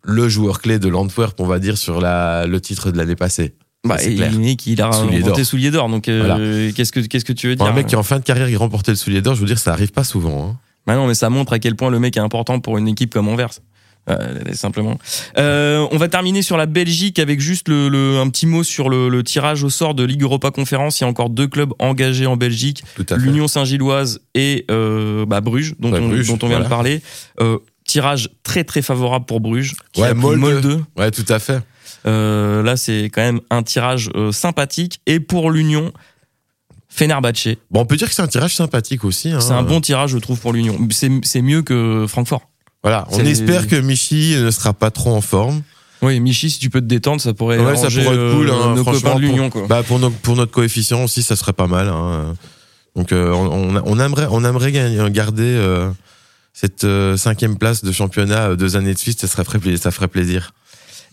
le 0.04 0.30
joueur 0.30 0.62
clé 0.62 0.80
de 0.80 0.88
l'Antwerp, 0.88 1.40
on 1.40 1.46
va 1.46 1.60
dire, 1.60 1.78
sur 1.78 2.00
la, 2.00 2.46
le 2.46 2.62
titre 2.62 2.92
de 2.92 2.98
l'année 2.98 3.16
passée. 3.16 3.56
Bah, 3.86 3.98
il, 4.04 4.58
il 4.66 4.82
a 4.82 4.90
remporté 4.90 5.42
le 5.42 5.46
soulier 5.46 5.72
d'or, 5.72 5.90
donc 5.90 6.10
euh, 6.10 6.72
qu'est-ce 6.76 6.92
que 6.92 7.00
qu'est-ce 7.00 7.26
que 7.26 7.34
tu 7.34 7.48
veux 7.48 7.56
dire 7.56 7.66
Un 7.66 7.74
mec 7.74 7.88
qui 7.88 7.96
en 7.96 8.04
fin 8.04 8.18
de 8.18 8.24
carrière 8.24 8.50
il 8.50 8.58
remportait 8.58 8.92
le 8.92 8.98
soulier 8.98 9.22
d'or, 9.22 9.36
je 9.36 9.42
veux 9.42 9.48
dire, 9.48 9.60
ça 9.60 9.72
arrive 9.72 9.92
pas 9.92 10.04
souvent. 10.04 10.50
Hein. 10.50 10.58
Bah 10.88 10.96
non, 10.96 11.08
mais 11.08 11.14
ça 11.14 11.30
montre 11.30 11.54
à 11.54 11.60
quel 11.60 11.76
point 11.76 11.90
le 11.90 12.00
mec 12.00 12.18
est 12.18 12.22
important 12.22 12.60
pour 12.60 12.78
une 12.78 12.88
équipe 12.88 13.14
comme 13.14 13.28
Anvers. 13.28 13.60
Euh, 14.08 14.54
simplement. 14.54 15.00
Euh, 15.40 15.88
on 15.92 15.98
va 15.98 16.08
terminer 16.08 16.44
sur 16.44 16.58
la 16.58 16.68
Belgique 16.68 17.18
avec 17.18 17.40
juste 17.40 17.68
le, 17.70 18.20
un 18.20 18.30
petit 18.30 18.46
mot 18.46 18.64
sur 18.64 18.88
le, 18.88 19.24
tirage 19.24 19.64
au 19.64 19.72
sort 19.72 19.96
de 19.96 20.04
Ligue 20.04 20.22
Europa 20.22 20.52
Conférence. 20.52 21.00
Il 21.00 21.04
y 21.04 21.06
a 21.06 21.10
encore 21.10 21.32
deux 21.32 21.48
clubs 21.48 21.74
engagés 21.80 22.28
en 22.28 22.38
Belgique, 22.38 22.84
l'Union 23.18 23.48
Saint-Gilloise 23.48 24.20
et 24.36 24.66
bah, 24.70 25.42
Bruges, 25.42 25.76
dont, 25.80 25.92
on, 25.92 26.10
dont 26.10 26.40
on 26.44 26.48
vient 26.48 26.60
de 26.60 26.68
parler. 26.68 27.02
Tirage 27.86 28.30
très 28.42 28.64
très 28.64 28.82
favorable 28.82 29.26
pour 29.26 29.40
Bruges. 29.40 29.76
Qui 29.92 30.02
ouais, 30.02 30.14
Molde. 30.16 30.84
Ouais, 30.98 31.12
tout 31.12 31.26
à 31.30 31.38
fait. 31.38 31.62
Euh, 32.08 32.62
là, 32.64 32.78
c'est 32.78 33.10
quand 33.14 33.22
même 33.22 33.42
un 33.50 33.64
tirage 33.64 34.10
euh, 34.16 34.32
sympathique. 34.32 35.02
Et 35.06 35.20
pour 35.20 35.52
l'Union, 35.52 35.92
Fenerbahce. 36.90 37.50
Bon, 37.72 37.82
on 37.82 37.86
peut 37.86 37.98
dire 37.98 38.08
que 38.08 38.14
c'est 38.14 38.22
un 38.22 38.28
tirage 38.28 38.56
sympathique 38.56 39.04
aussi. 39.04 39.32
Hein. 39.32 39.42
C'est 39.42 39.54
un 39.54 39.64
bon 39.64 39.82
tirage, 39.82 40.12
je 40.12 40.18
trouve, 40.18 40.40
pour 40.40 40.54
l'Union. 40.54 40.78
C'est 40.92 41.42
mieux 41.42 41.62
que 41.62 42.06
Francfort. 42.08 42.50
Voilà, 42.84 43.08
on 43.12 43.20
espère 43.20 43.68
que 43.68 43.76
Michi 43.76 44.36
ne 44.38 44.52
sera 44.52 44.74
pas 44.74 44.92
trop 44.92 45.12
en 45.16 45.22
forme. 45.22 45.64
Oui, 46.04 46.20
Michi, 46.20 46.52
si 46.52 46.60
tu 46.60 46.70
peux 46.70 46.82
te 46.82 46.86
détendre, 46.86 47.20
ça 47.20 47.34
pourrait, 47.34 47.58
ouais, 47.58 47.76
ça 47.76 47.88
pourrait 47.88 48.16
être 48.16 48.36
cool. 48.36 48.52
Hein, 48.52 48.76
nos 48.76 48.84
copains 48.84 49.16
de 49.16 49.22
l'Union. 49.22 49.50
Pour, 49.50 49.68
bah 49.68 49.82
pour, 49.82 50.00
pour 50.22 50.36
notre 50.36 50.52
coefficient 50.52 51.04
aussi, 51.04 51.24
ça 51.24 51.36
serait 51.36 51.54
pas 51.54 51.66
mal. 51.66 51.88
Hein. 51.88 52.36
Donc 52.96 53.12
euh, 53.12 53.32
on, 53.32 53.76
on, 53.76 54.00
aimerait, 54.00 54.28
on 54.30 54.44
aimerait 54.46 54.72
garder 55.12 55.44
euh, 55.44 55.90
cette 56.54 56.84
euh, 56.84 57.18
cinquième 57.18 57.58
place 57.58 57.84
de 57.84 57.92
championnat 57.92 58.56
deux 58.56 58.76
années 58.78 58.94
de 58.94 59.00
suite. 59.00 59.20
Ça 59.20 59.28
serait 59.28 59.78
ça 59.78 59.92
ferait 59.92 60.08
plaisir. 60.08 60.54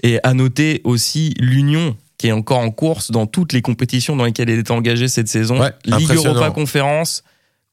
Et 0.03 0.19
à 0.23 0.35
noter 0.35 0.81
aussi 0.85 1.35
l'Union 1.38 1.97
qui 2.19 2.29
est 2.29 2.33
encore 2.33 2.59
en 2.59 2.71
course 2.71 3.11
dans 3.11 3.27
toutes 3.27 3.53
les 3.53 3.62
compétitions 3.62 4.15
dans 4.15 4.25
lesquelles 4.25 4.49
elle 4.49 4.61
est 4.61 4.71
engagée 4.71 5.09
cette 5.09 5.29
saison. 5.29 5.59
Ligue 5.85 6.12
Europa 6.12 6.51
Conférence, 6.51 7.25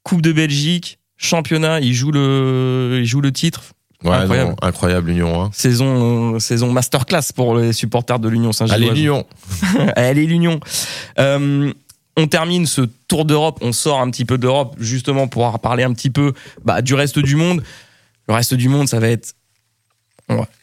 Coupe 0.04 0.22
de 0.22 0.32
Belgique, 0.32 0.98
championnat. 1.18 1.82
Il 1.82 1.94
joue 1.94 2.12
le, 2.12 2.98
il 3.00 3.06
joue 3.06 3.22
le 3.22 3.32
titre. 3.32 3.62
Ouais, 4.04 4.16
incroyable. 4.16 4.56
incroyable 4.62 5.08
l'Union. 5.10 5.44
Hein. 5.44 5.50
Saison, 5.54 6.36
euh, 6.36 6.40
saison 6.40 6.72
masterclass 6.72 7.34
pour 7.36 7.58
les 7.58 7.74
supporters 7.74 8.18
de 8.18 8.30
l'Union 8.30 8.52
Saint-Gilloise. 8.54 8.90
Allez 8.90 9.00
l'Union. 9.00 9.26
Allez 9.96 10.26
l'Union. 10.26 10.60
Euh, 11.20 11.72
on 12.16 12.28
termine 12.28 12.66
ce 12.66 12.82
tour 13.08 13.26
d'Europe, 13.26 13.60
on 13.62 13.72
sort 13.72 14.00
un 14.00 14.10
petit 14.10 14.26
peu 14.26 14.38
d'Europe 14.38 14.76
justement 14.80 15.28
pour 15.28 15.60
parler 15.60 15.84
un 15.84 15.94
petit 15.94 16.10
peu 16.10 16.34
bah, 16.64 16.82
du 16.82 16.94
reste 16.94 17.20
du 17.20 17.36
monde. 17.36 17.62
Le 18.28 18.34
reste 18.34 18.54
du 18.54 18.70
monde, 18.70 18.88
ça 18.88 19.00
va 19.00 19.10
être 19.10 19.34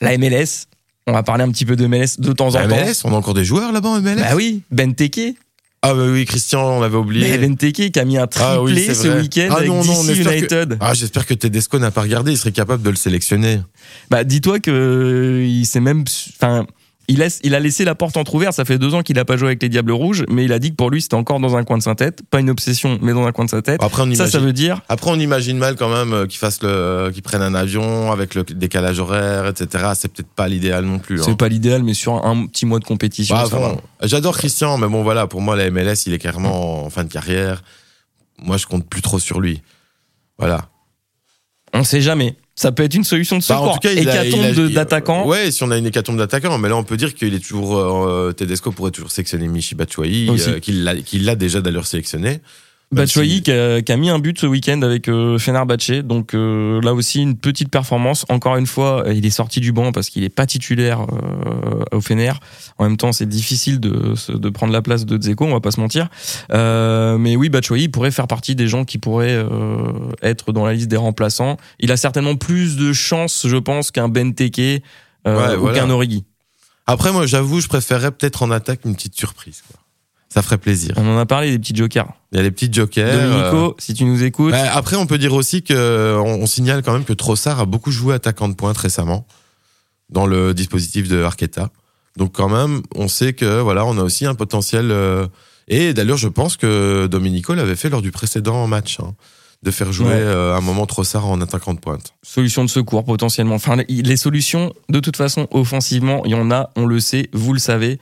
la 0.01 0.17
MLS. 0.19 0.67
On 1.09 1.13
va 1.13 1.23
parler 1.23 1.45
un 1.45 1.51
petit 1.51 1.65
peu 1.65 1.77
de 1.77 1.87
MLS 1.87 2.19
de 2.19 2.33
temps 2.33 2.49
en 2.49 2.53
temps. 2.53 2.67
MLS, 2.69 3.05
on 3.05 3.13
a 3.13 3.17
encore 3.17 3.35
des 3.35 3.45
joueurs 3.45 3.73
là-bas 3.73 3.89
en 3.91 4.01
MLS 4.01 4.17
Bah 4.17 4.35
oui, 4.35 4.63
Benteke, 4.73 5.37
ah 5.83 5.95
bah 5.95 6.03
oui, 6.11 6.25
Christian, 6.25 6.79
on 6.79 6.83
avait 6.83 6.97
oublié. 6.97 7.29
Mais 7.29 7.47
Benteke 7.47 7.93
qui 7.93 7.99
a 8.01 8.05
mis 8.05 8.19
un 8.19 8.25
ah 8.25 8.27
triplé 8.27 8.93
ce 8.93 9.21
week-end 9.21 9.49
ah 9.53 9.59
avec 9.59 9.69
non, 9.69 9.85
non, 9.85 10.03
DC 10.03 10.19
United. 10.19 10.79
Ah 10.81 10.95
j'espère 10.95 11.27
que 11.27 11.35
Tedesco 11.35 11.79
n'a 11.79 11.93
pas 11.93 12.03
regardé, 12.03 12.33
il 12.33 12.39
serait 12.39 12.51
capable 12.51 12.83
de 12.83 12.91
le 12.91 12.97
sélectionner. 12.97 13.61
Bah 14.11 14.25
dis-toi 14.25 14.59
que 14.59 15.45
il 15.47 15.65
s'est 15.65 15.79
même, 15.79 16.05
enfin 16.41 16.67
il, 17.09 17.19
laisse, 17.19 17.41
il 17.43 17.55
a 17.55 17.61
laissé 17.61 17.85
la 17.85 17.95
porte 17.95 18.17
entrouverte. 18.17 18.55
Ça 18.55 18.65
fait 18.65 18.79
deux 18.79 18.95
ans 18.95 19.03
qu'il 19.03 19.17
n'a 19.17 19.25
pas 19.25 19.37
joué 19.37 19.49
avec 19.49 19.63
les 19.63 19.69
Diables 19.69 19.93
Rouges, 19.93 20.25
mais 20.29 20.45
il 20.45 20.53
a 20.53 20.59
dit 20.59 20.71
que 20.71 20.77
pour 20.77 20.91
lui, 20.91 21.03
c'était 21.03 21.15
encore 21.15 21.41
dans 21.41 21.57
un 21.57 21.65
coin 21.65 21.79
de 21.79 21.83
sa 21.83 21.95
tête. 21.95 22.23
Pas 22.31 22.41
une 22.41 22.51
obsession, 22.51 22.99
mais 23.03 23.13
dans 23.13 23.27
un 23.27 23.33
coin 23.33 23.45
de 23.45 23.51
sa 23.51 23.63
tête. 23.63 23.83
Après, 23.83 24.03
on 24.03 24.07
imagine, 24.07 24.25
ça, 24.25 24.31
ça 24.31 24.39
veut 24.39 24.53
dire. 24.53 24.81
Après, 24.89 25.11
on 25.11 25.19
imagine 25.19 25.59
mal 25.59 25.77
quand 25.77 25.89
même 25.89 26.13
euh, 26.13 26.27
qu'il 26.27 26.39
fasse 26.39 26.63
le, 26.63 27.11
qu'il 27.13 27.23
prenne 27.23 27.43
un 27.43 27.55
avion 27.55 28.13
avec 28.13 28.35
le 28.35 28.43
décalage 28.45 28.99
horaire, 28.99 29.47
etc. 29.47 29.93
C'est 29.95 30.13
peut-être 30.13 30.31
pas 30.35 30.49
l'idéal 30.49 30.85
non 30.85 30.99
plus. 30.99 31.23
C'est 31.23 31.31
hein. 31.31 31.35
pas 31.35 31.49
l'idéal, 31.49 31.83
mais 31.83 31.95
sur 31.95 32.25
un 32.25 32.47
petit 32.47 32.67
mois 32.67 32.79
de 32.79 32.85
compétition. 32.85 33.37
Bah, 33.37 33.77
J'adore 34.03 34.37
Christian, 34.37 34.79
mais 34.79 34.89
bon, 34.89 35.03
voilà, 35.03 35.27
pour 35.27 35.41
moi, 35.41 35.57
la 35.57 35.71
MLS, 35.71 36.07
il 36.07 36.13
est 36.13 36.19
clairement 36.19 36.85
en 36.85 36.91
fin 36.91 37.05
de 37.05 37.13
carrière. 37.13 37.63
Moi, 38.39 38.57
je 38.57 38.67
compte 38.67 38.87
plus 38.87 39.03
trop 39.03 39.19
sur 39.19 39.41
lui. 39.41 39.63
Voilà. 40.39 40.69
On 41.73 41.85
sait 41.85 42.01
jamais. 42.01 42.37
Ça 42.59 42.73
peut 42.73 42.83
être 42.83 42.95
une 42.95 43.05
solution 43.05 43.37
de 43.37 43.43
bah, 43.43 43.47
secours. 43.47 43.71
en 43.71 43.75
tout 43.75 43.81
cas, 43.81 43.93
hécatombe 43.93 44.73
d'attaquants. 44.73 45.27
Ouais, 45.27 45.51
si 45.51 45.63
on 45.63 45.71
a 45.71 45.77
une 45.77 45.87
hécatombe 45.87 46.17
d'attaquants, 46.17 46.57
mais 46.57 46.71
là 46.71 46.77
on 46.77 46.85
peut 46.85 46.97
dire 46.97 47.15
qu'il 47.15 47.35
est 47.35 47.47
toujours 47.47 47.77
euh, 47.77 48.33
Tedesco 48.33 48.73
pourrait 48.73 48.93
toujours 48.93 49.11
sélectionner 49.11 49.47
Michi 49.47 49.75
Batshuayi, 49.75 50.31
euh, 50.49 50.59
qu'il 50.59 50.85
l'a 51.25 51.35
déjà 51.35 51.61
d'ailleurs 51.61 51.87
sélectionné. 51.87 52.41
Batshuayi 52.97 53.43
qui, 53.43 53.53
a, 53.53 53.97
mis 53.97 54.11
un 54.11 54.19
but 54.19 54.39
ce 54.39 54.47
week-end 54.47 54.83
avec 54.83 55.09
euh, 55.09 55.39
Fenerbahce, 55.39 56.03
donc 56.03 56.35
euh, 56.35 56.81
là 56.83 56.95
aussi 56.95 57.23
une 57.23 57.37
petite 57.37 57.71
performance. 57.71 58.25
Encore 58.29 58.57
une 58.57 58.67
fois, 58.67 59.05
il 59.13 59.25
est 59.25 59.31
sorti 59.31 59.61
du 59.61 59.73
banc 59.73 59.93
parce 59.93 60.11
qu'il 60.11 60.25
est 60.25 60.29
pas 60.29 60.47
titulaire 60.47 61.03
euh, 61.03 61.85
au 61.93 62.01
Fener. 62.01 62.33
En 62.79 62.85
même 62.85 62.97
temps, 62.97 63.13
c'est 63.13 63.29
difficile 63.29 63.81
de, 63.81 64.15
de 64.33 64.49
prendre 64.51 64.73
la 64.73 64.83
place 64.83 65.07
de 65.07 65.17
Dzeko, 65.17 65.45
on 65.45 65.53
va 65.53 65.61
pas 65.61 65.71
se 65.71 65.81
mentir. 65.81 66.09
Euh, 66.53 67.19
mais 67.19 67.37
oui, 67.37 67.49
Batshuayi 67.49 67.89
pourrait 67.89 68.11
faire 68.11 68.27
partie 68.27 68.55
des 68.55 68.69
gens 68.69 68.85
qui 68.85 68.99
pourraient 68.99 69.37
euh, 69.37 70.11
être 70.23 70.53
dans 70.53 70.67
la 70.67 70.73
liste 70.73 70.89
des 70.89 70.97
remplaçants. 70.97 71.57
Il 71.79 71.93
a 71.93 71.97
certainement 71.97 72.37
plus 72.37 72.77
de 72.77 72.93
chances, 72.93 73.47
je 73.49 73.57
pense, 73.57 73.91
qu'un 73.91 74.09
Benteke 74.09 74.83
euh, 75.27 75.57
ou 75.59 75.73
qu'un 75.73 75.91
Origi. 75.91 76.25
Après, 76.87 77.13
moi, 77.13 77.27
j'avoue, 77.27 77.61
je 77.61 77.69
préférerais 77.69 78.13
peut-être 78.13 78.43
en 78.43 78.51
attaque 78.51 78.81
une 78.85 78.95
petite 78.95 79.17
surprise. 79.17 79.63
Quoi. 79.69 79.81
Ça 80.29 80.43
ferait 80.43 80.59
plaisir. 80.59 80.95
On 80.97 81.07
en 81.07 81.19
a 81.19 81.27
parlé 81.27 81.51
des 81.51 81.59
petits 81.59 81.75
jokers. 81.75 82.13
Il 82.33 82.37
y 82.37 82.41
a 82.41 82.43
les 82.43 82.51
petits 82.51 82.73
jokers. 82.73 83.13
Domenico, 83.13 83.71
euh, 83.71 83.75
si 83.79 83.95
tu 83.95 84.05
nous 84.05 84.23
écoutes. 84.25 84.53
Bah, 84.53 84.75
après, 84.75 84.97
on 84.97 85.07
peut 85.07 85.19
dire 85.19 85.33
aussi 85.35 85.63
que 85.63 86.19
on, 86.19 86.47
signale 86.47 86.83
quand 86.83 86.93
même 86.93 87.05
que 87.05 87.13
Trossard 87.13 87.61
a 87.61 87.65
beaucoup 87.65 87.91
joué 87.91 88.15
attaquant 88.15 88.49
de 88.49 88.55
pointe 88.55 88.77
récemment 88.77 89.27
dans 90.11 90.27
le 90.27 90.53
dispositif 90.53 91.09
de 91.09 91.23
Arqueta. 91.23 91.71
Donc 92.17 92.33
quand 92.33 92.49
même, 92.49 92.83
on 92.95 93.09
sait 93.09 93.35
que 93.35 93.61
voilà, 93.61 93.85
on 93.87 93.99
a 93.99 94.03
aussi 94.03 94.27
un 94.27 94.35
potentiel. 94.35 94.91
Euh, 94.91 95.27
et 95.69 95.95
d'ailleurs, 95.95 96.17
je 96.17 96.29
pense 96.29 96.57
que 96.57 97.07
Domenico 97.07 97.55
l'avait 97.55 97.77
fait 97.77 97.89
lors 97.89 98.03
du 98.03 98.11
précédent 98.11 98.67
match. 98.67 98.99
Hein, 99.01 99.15
de 99.63 99.71
faire 99.71 99.91
jouer 99.91 100.13
euh, 100.13 100.55
un 100.55 100.61
moment 100.61 100.87
Trossard 100.87 101.27
en 101.27 101.41
attaquant 101.41 101.75
de 101.75 101.81
pointe. 101.81 102.15
Solution 102.23 102.63
de 102.63 102.69
secours 102.69 103.05
potentiellement. 103.05 103.55
Enfin, 103.55 103.77
les 103.89 104.17
solutions, 104.17 104.73
de 104.91 105.01
toute 105.01 105.17
façon, 105.17 105.49
offensivement, 105.51 106.23
il 106.25 106.33
y 106.33 106.35
en 106.35 106.51
a, 106.51 106.71
on 106.77 106.87
le 106.87 107.01
sait, 107.01 107.29
vous 107.33 107.53
le 107.53 107.59
savez 107.59 107.99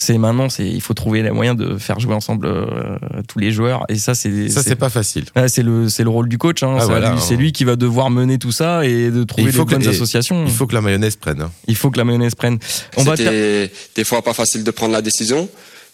c'est 0.00 0.16
maintenant 0.16 0.48
c'est 0.48 0.66
il 0.66 0.80
faut 0.80 0.94
trouver 0.94 1.22
les 1.22 1.30
moyens 1.30 1.56
de 1.56 1.76
faire 1.76 2.00
jouer 2.00 2.14
ensemble 2.14 2.46
euh, 2.46 2.96
tous 3.28 3.38
les 3.38 3.52
joueurs. 3.52 3.84
Et 3.90 3.96
ça 3.96 4.14
c'est 4.14 4.48
ça 4.48 4.62
c'est 4.62 4.74
pas 4.74 4.88
facile. 4.88 5.26
C'est 5.46 5.62
le 5.62 5.90
c'est 5.90 6.04
le 6.04 6.08
rôle 6.08 6.28
du 6.28 6.38
coach 6.38 6.62
hein. 6.62 6.78
ah, 6.80 7.16
c'est 7.18 7.36
lui, 7.36 7.52
qui 7.52 7.64
va 7.64 7.76
devoir 7.76 8.10
mener 8.10 8.38
tout 8.38 8.50
ça 8.50 8.84
et 8.86 9.10
de 9.10 9.24
trouver 9.24 9.52
les 9.52 9.58
bonnes 9.64 9.86
associations. 9.86 10.44
il 10.46 10.50
faut 10.50 10.66
que 10.66 10.74
la 10.74 10.80
mayonnaise 10.80 11.16
prenne 11.16 11.42
hein. 11.42 11.52
il 11.66 11.76
faut 11.76 11.90
que 11.90 11.98
la 11.98 12.04
mayonnaise 12.04 12.34
prenne. 12.34 12.58
On 12.96 13.04
c'était 13.04 13.70
des 13.94 14.04
fois 14.04 14.22
pas 14.22 14.32
facile 14.32 14.64
de 14.64 14.70
prendre 14.70 14.92
la 14.92 15.02
décision 15.02 15.48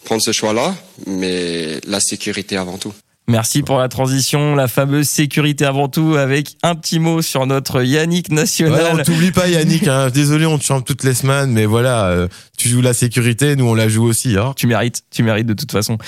prendre 0.04 0.22
ce 0.22 0.30
choix 0.30 0.52
là 0.52 0.74
mais 1.06 1.80
la 1.86 1.98
sécurité 1.98 2.56
avant 2.56 2.78
tout 2.78 2.92
Merci 3.28 3.62
pour 3.62 3.78
la 3.78 3.88
transition, 3.88 4.54
la 4.54 4.68
fameuse 4.68 5.08
sécurité 5.08 5.64
avant 5.64 5.88
tout, 5.88 6.14
avec 6.14 6.56
un 6.62 6.76
petit 6.76 7.00
mot 7.00 7.22
sur 7.22 7.44
notre 7.46 7.82
Yannick 7.82 8.30
national. 8.30 8.94
Ouais, 8.94 9.00
on 9.00 9.02
t'oublie 9.02 9.32
pas 9.32 9.48
Yannick, 9.48 9.88
hein. 9.88 10.10
désolé 10.14 10.46
on 10.46 10.58
te 10.58 10.62
chante 10.64 10.86
toutes 10.86 11.02
les 11.02 11.12
semaines, 11.14 11.50
mais 11.50 11.66
voilà, 11.66 12.06
euh, 12.06 12.28
tu 12.56 12.68
joues 12.68 12.82
la 12.82 12.94
sécurité, 12.94 13.56
nous 13.56 13.64
on 13.66 13.74
la 13.74 13.88
joue 13.88 14.04
aussi. 14.04 14.36
Hein. 14.38 14.52
Tu 14.54 14.68
mérites, 14.68 15.02
tu 15.10 15.24
mérites 15.24 15.46
de 15.48 15.54
toute 15.54 15.72
façon. 15.72 15.98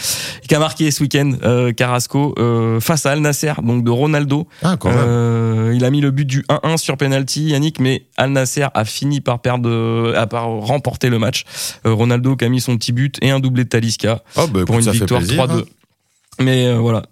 Qui 0.49 0.55
a 0.55 0.61
marqué 0.61 0.93
ce 0.93 1.03
week-end 1.03 1.33
euh, 1.43 1.73
Carrasco 1.73 2.37
euh, 2.39 2.79
face 2.79 3.05
à 3.05 3.11
Al 3.11 3.21
Nasser, 3.21 3.53
donc 3.65 3.83
de 3.83 3.91
Ronaldo. 3.91 4.47
Ah, 4.63 4.77
quand 4.79 4.91
même. 4.91 5.73
Il 5.75 5.85
a 5.85 5.91
mis 5.91 6.01
le 6.01 6.13
but 6.13 6.25
du 6.25 6.45
1-1 6.49 6.77
sur 6.77 6.97
penalty, 6.97 7.49
Yannick, 7.49 7.81
mais 7.81 8.05
Al 8.17 8.31
Nasser 8.31 8.67
a 8.73 8.85
fini 8.85 9.21
par 9.21 9.41
perdre, 9.41 10.15
à 10.17 10.29
par 10.29 10.47
remporter 10.47 11.11
le 11.11 11.19
match. 11.19 11.45
Ronaldo 11.85 12.37
qui 12.37 12.45
a 12.45 12.49
mis 12.49 12.61
son 12.61 12.77
petit 12.77 12.93
but 12.93 13.17
et 13.23 13.31
un 13.31 13.41
doublé 13.41 13.65
de 13.65 13.69
Talisca 13.69 14.23
Oh, 14.37 14.47
bah, 14.47 14.61
pour 14.65 14.77
écoute, 14.77 14.87
une 14.87 14.93
victoire 14.93 15.21
plaisir, 15.21 15.45
3-2. 15.47 15.51
hein. 15.59 15.63
Mais 16.41 16.67
euh, 16.67 16.79
voilà, 16.79 17.03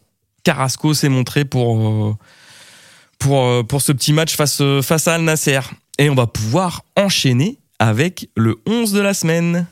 Carrasco 0.45 0.95
s'est 0.95 1.09
montré 1.09 1.45
pour 1.45 1.77
euh, 1.79 2.15
pour 3.19 3.45
euh, 3.47 3.63
pour 3.63 3.83
ce 3.83 3.93
petit 3.93 4.13
match 4.13 4.37
face 4.37 4.63
face 4.83 5.09
à 5.09 5.15
Al 5.15 5.23
Nasser 5.23 5.61
et 5.99 6.09
on 6.11 6.15
va 6.15 6.27
pouvoir 6.27 6.83
enchaîner 6.97 7.59
avec 7.79 8.29
le 8.37 8.57
11 8.67 8.93
de 8.93 9.01
la 9.01 9.15
semaine. 9.15 9.67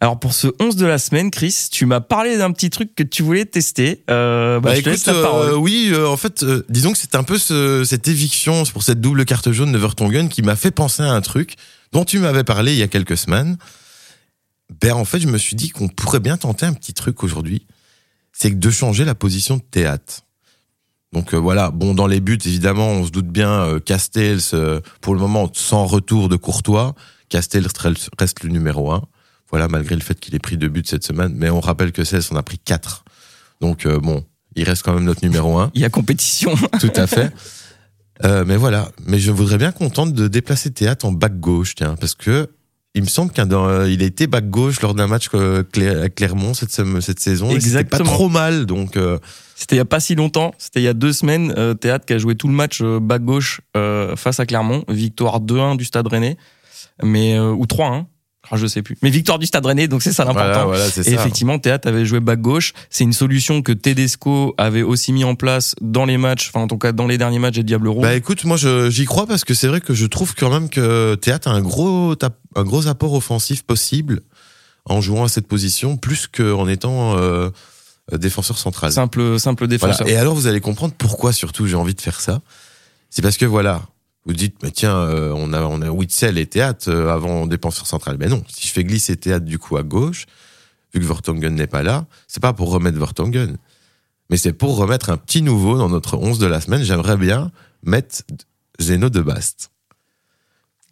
Alors 0.00 0.20
pour 0.20 0.34
ce 0.34 0.48
11 0.60 0.76
de 0.76 0.84
la 0.84 0.98
semaine, 0.98 1.30
Chris, 1.30 1.68
tu 1.72 1.86
m'as 1.86 2.00
parlé 2.00 2.36
d'un 2.36 2.52
petit 2.52 2.68
truc 2.68 2.94
que 2.94 3.02
tu 3.02 3.22
voulais 3.22 3.46
tester. 3.46 4.02
Euh, 4.10 4.60
bah, 4.60 4.70
Bah, 4.70 4.74
je 4.76 4.82
te 4.82 4.90
écoute, 4.90 4.92
laisse 4.92 5.06
la 5.06 5.22
parole. 5.22 5.48
euh, 5.48 5.56
oui, 5.56 5.88
euh, 5.90 6.06
en 6.06 6.18
fait, 6.18 6.44
disons 6.68 6.92
que 6.92 6.98
c'est 6.98 7.14
un 7.14 7.22
peu 7.22 7.38
ce- 7.38 7.82
cette 7.84 8.06
éviction 8.06 8.62
pour 8.64 8.82
cette 8.82 9.00
double 9.00 9.24
carte 9.24 9.50
jaune 9.52 9.72
de 9.72 9.78
Vertonghen 9.78 10.28
qui 10.28 10.42
m'a 10.42 10.54
fait 10.54 10.70
penser 10.70 11.02
à 11.02 11.10
un 11.12 11.20
truc 11.22 11.56
dont 11.92 12.04
tu 12.04 12.18
m'avais 12.18 12.44
parlé 12.44 12.72
il 12.72 12.78
y 12.78 12.82
a 12.82 12.88
quelques 12.88 13.16
semaines. 13.16 13.56
Ben, 14.80 14.94
en 14.94 15.04
fait, 15.04 15.20
je 15.20 15.28
me 15.28 15.38
suis 15.38 15.56
dit 15.56 15.70
qu'on 15.70 15.88
pourrait 15.88 16.20
bien 16.20 16.36
tenter 16.36 16.66
un 16.66 16.72
petit 16.72 16.94
truc 16.94 17.22
aujourd'hui. 17.22 17.66
C'est 18.32 18.58
de 18.58 18.70
changer 18.70 19.04
la 19.04 19.14
position 19.14 19.56
de 19.56 19.62
théâtre. 19.62 20.22
Donc 21.12 21.32
euh, 21.32 21.36
voilà, 21.38 21.70
bon, 21.70 21.94
dans 21.94 22.06
les 22.06 22.20
buts, 22.20 22.38
évidemment, 22.44 22.88
on 22.88 23.06
se 23.06 23.10
doute 23.10 23.28
bien, 23.28 23.50
euh, 23.50 23.80
Castells, 23.80 24.40
euh, 24.52 24.80
pour 25.00 25.14
le 25.14 25.20
moment, 25.20 25.48
sans 25.54 25.86
retour 25.86 26.28
de 26.28 26.36
Courtois, 26.36 26.94
Castells 27.28 27.68
reste 27.78 28.10
reste 28.18 28.42
le 28.42 28.50
numéro 28.50 28.92
un. 28.92 29.02
Voilà, 29.50 29.68
malgré 29.68 29.94
le 29.94 30.00
fait 30.00 30.18
qu'il 30.18 30.34
ait 30.34 30.40
pris 30.40 30.56
deux 30.56 30.68
buts 30.68 30.82
cette 30.84 31.04
semaine. 31.04 31.32
Mais 31.34 31.50
on 31.50 31.60
rappelle 31.60 31.92
que 31.92 32.04
Cels 32.04 32.22
en 32.30 32.36
a 32.36 32.42
pris 32.42 32.58
quatre. 32.58 33.04
Donc 33.60 33.86
euh, 33.86 33.98
bon, 33.98 34.24
il 34.54 34.64
reste 34.64 34.82
quand 34.82 34.92
même 34.92 35.04
notre 35.04 35.24
numéro 35.24 35.58
un. 35.58 35.70
Il 35.74 35.80
y 35.80 35.84
a 35.84 35.90
compétition. 35.90 36.54
Tout 36.80 36.92
à 36.96 37.06
fait. 37.06 37.32
Euh, 38.24 38.44
mais 38.46 38.56
voilà. 38.56 38.90
Mais 39.06 39.18
je 39.18 39.30
voudrais 39.30 39.58
bien 39.58 39.72
qu'on 39.72 39.90
tente 39.90 40.12
de 40.12 40.28
déplacer 40.28 40.70
Théâtre 40.70 41.06
en 41.06 41.12
back 41.12 41.38
gauche, 41.38 41.74
tiens, 41.74 41.96
parce 41.98 42.14
que 42.14 42.48
il 42.94 43.02
me 43.02 43.08
semble 43.08 43.30
qu'il 43.30 43.42
a 43.42 43.86
été 44.06 44.26
back 44.26 44.48
gauche 44.48 44.80
lors 44.80 44.94
d'un 44.94 45.06
match 45.06 45.28
euh, 45.34 45.62
à 46.02 46.08
Clermont 46.08 46.54
cette, 46.54 46.70
saison. 46.70 47.50
et 47.50 47.60
C'était 47.60 47.84
pas 47.84 47.98
Exactement. 47.98 48.10
trop 48.10 48.28
mal, 48.30 48.64
donc 48.64 48.96
euh, 48.96 49.18
C'était 49.54 49.74
il 49.74 49.78
y 49.78 49.82
a 49.82 49.84
pas 49.84 50.00
si 50.00 50.14
longtemps, 50.14 50.54
c'était 50.56 50.80
il 50.80 50.84
y 50.84 50.88
a 50.88 50.94
deux 50.94 51.12
semaines. 51.12 51.54
Théâtre 51.78 52.06
qui 52.06 52.14
a 52.14 52.18
joué 52.18 52.36
tout 52.36 52.48
le 52.48 52.54
match 52.54 52.82
bas 52.82 53.18
gauche 53.18 53.60
face 53.74 54.40
à 54.40 54.46
Clermont, 54.46 54.82
victoire 54.88 55.40
2-1 55.42 55.76
du 55.76 55.84
Stade 55.84 56.06
Rennais, 56.06 56.38
mais 57.02 57.38
ou 57.38 57.64
3-1, 57.66 58.06
ah, 58.50 58.56
je 58.56 58.66
sais 58.66 58.82
plus. 58.82 58.96
Mais 59.02 59.10
victoire 59.10 59.38
du 59.38 59.46
Stade 59.46 59.64
Rennais, 59.66 59.88
donc 59.88 60.02
c'est 60.02 60.12
ça 60.12 60.24
l'important. 60.24 60.66
voilà, 60.66 60.66
voilà, 60.66 60.86
Et 60.86 60.90
ça. 60.90 61.00
effectivement, 61.10 61.58
Théâtre 61.58 61.88
avait 61.88 62.04
joué 62.06 62.20
back 62.20 62.40
gauche. 62.40 62.72
C'est 62.90 63.04
une 63.04 63.12
solution 63.12 63.62
que 63.62 63.72
Tedesco 63.72 64.54
avait 64.58 64.82
aussi 64.82 65.12
mis 65.12 65.24
en 65.24 65.34
place 65.34 65.74
dans 65.80 66.04
les 66.04 66.16
matchs, 66.18 66.48
enfin 66.52 66.60
en 66.64 66.68
tout 66.68 66.78
cas 66.78 66.92
dans 66.92 67.06
les 67.06 67.18
derniers 67.18 67.38
matchs 67.38 67.56
des 67.56 67.62
Diables 67.64 67.88
Rouges. 67.88 68.02
Bah 68.02 68.14
écoute, 68.14 68.44
moi 68.44 68.56
j'y 68.56 69.04
crois 69.04 69.26
parce 69.26 69.44
que 69.44 69.54
c'est 69.54 69.68
vrai 69.68 69.80
que 69.80 69.94
je 69.94 70.06
trouve 70.06 70.34
quand 70.34 70.50
même 70.50 70.68
que 70.68 71.14
Théâtre 71.16 71.48
a 71.48 71.52
un 71.52 71.60
gros, 71.60 72.14
un 72.54 72.62
gros 72.62 72.86
apport 72.86 73.12
offensif 73.14 73.62
possible 73.62 74.20
en 74.84 75.00
jouant 75.00 75.24
à 75.24 75.28
cette 75.28 75.48
position, 75.48 75.96
plus 75.96 76.28
qu'en 76.28 76.68
étant 76.68 77.16
euh, 77.18 77.50
défenseur 78.12 78.56
central. 78.56 78.92
simple, 78.92 79.38
simple 79.40 79.66
Voilà. 79.66 79.76
défenseur. 79.76 80.08
Et 80.08 80.16
alors, 80.16 80.34
vous 80.36 80.46
allez 80.46 80.60
comprendre 80.60 80.94
pourquoi 80.96 81.32
surtout 81.32 81.66
j'ai 81.66 81.74
envie 81.74 81.94
de 81.94 82.00
faire 82.00 82.20
ça. 82.20 82.40
C'est 83.10 83.22
parce 83.22 83.36
que 83.36 83.44
voilà, 83.46 83.82
vous 84.26 84.34
dites, 84.34 84.56
mais 84.62 84.72
tiens, 84.72 84.96
euh, 84.96 85.32
on 85.34 85.52
a, 85.52 85.62
on 85.62 85.80
a 85.80 85.88
Witzel 85.88 86.36
et 86.36 86.46
Théâtre 86.46 86.90
euh, 86.90 87.12
avant 87.12 87.46
défenseur 87.46 87.86
central. 87.86 88.16
Mais 88.18 88.26
non, 88.26 88.42
si 88.48 88.66
je 88.66 88.72
fais 88.72 88.84
glisser 88.84 89.16
Théâtre 89.16 89.46
du 89.46 89.58
coup 89.58 89.76
à 89.76 89.84
gauche, 89.84 90.26
vu 90.92 91.00
que 91.00 91.06
Vertonghen 91.06 91.54
n'est 91.54 91.68
pas 91.68 91.82
là, 91.82 92.06
c'est 92.26 92.42
pas 92.42 92.52
pour 92.52 92.70
remettre 92.70 92.98
Vertonghen, 92.98 93.56
mais 94.28 94.36
c'est 94.36 94.52
pour 94.52 94.76
remettre 94.76 95.10
un 95.10 95.16
petit 95.16 95.42
nouveau 95.42 95.78
dans 95.78 95.88
notre 95.88 96.16
11 96.16 96.38
de 96.38 96.46
la 96.46 96.60
semaine. 96.60 96.82
J'aimerais 96.82 97.16
bien 97.16 97.52
mettre 97.84 98.22
Zeno 98.80 99.08
de 99.08 99.20
Bast. 99.20 99.70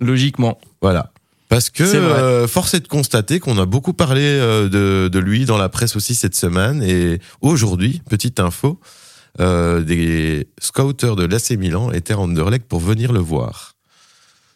Logiquement. 0.00 0.58
Voilà. 0.80 1.12
Parce 1.48 1.70
que 1.70 1.82
euh, 1.82 2.48
force 2.48 2.74
est 2.74 2.80
de 2.80 2.88
constater 2.88 3.38
qu'on 3.38 3.58
a 3.58 3.66
beaucoup 3.66 3.92
parlé 3.92 4.22
euh, 4.22 4.68
de, 4.68 5.08
de 5.08 5.18
lui 5.18 5.44
dans 5.44 5.58
la 5.58 5.68
presse 5.68 5.94
aussi 5.94 6.14
cette 6.14 6.34
semaine. 6.34 6.82
Et 6.82 7.20
aujourd'hui, 7.42 8.02
petite 8.08 8.40
info, 8.40 8.80
euh, 9.40 9.80
des 9.82 10.46
scouters 10.60 11.16
de 11.16 11.24
l'AC 11.24 11.50
Milan 11.52 11.90
étaient 11.92 12.14
à 12.14 12.18
Anderlecht 12.18 12.66
pour 12.66 12.80
venir 12.80 13.12
le 13.12 13.20
voir. 13.20 13.74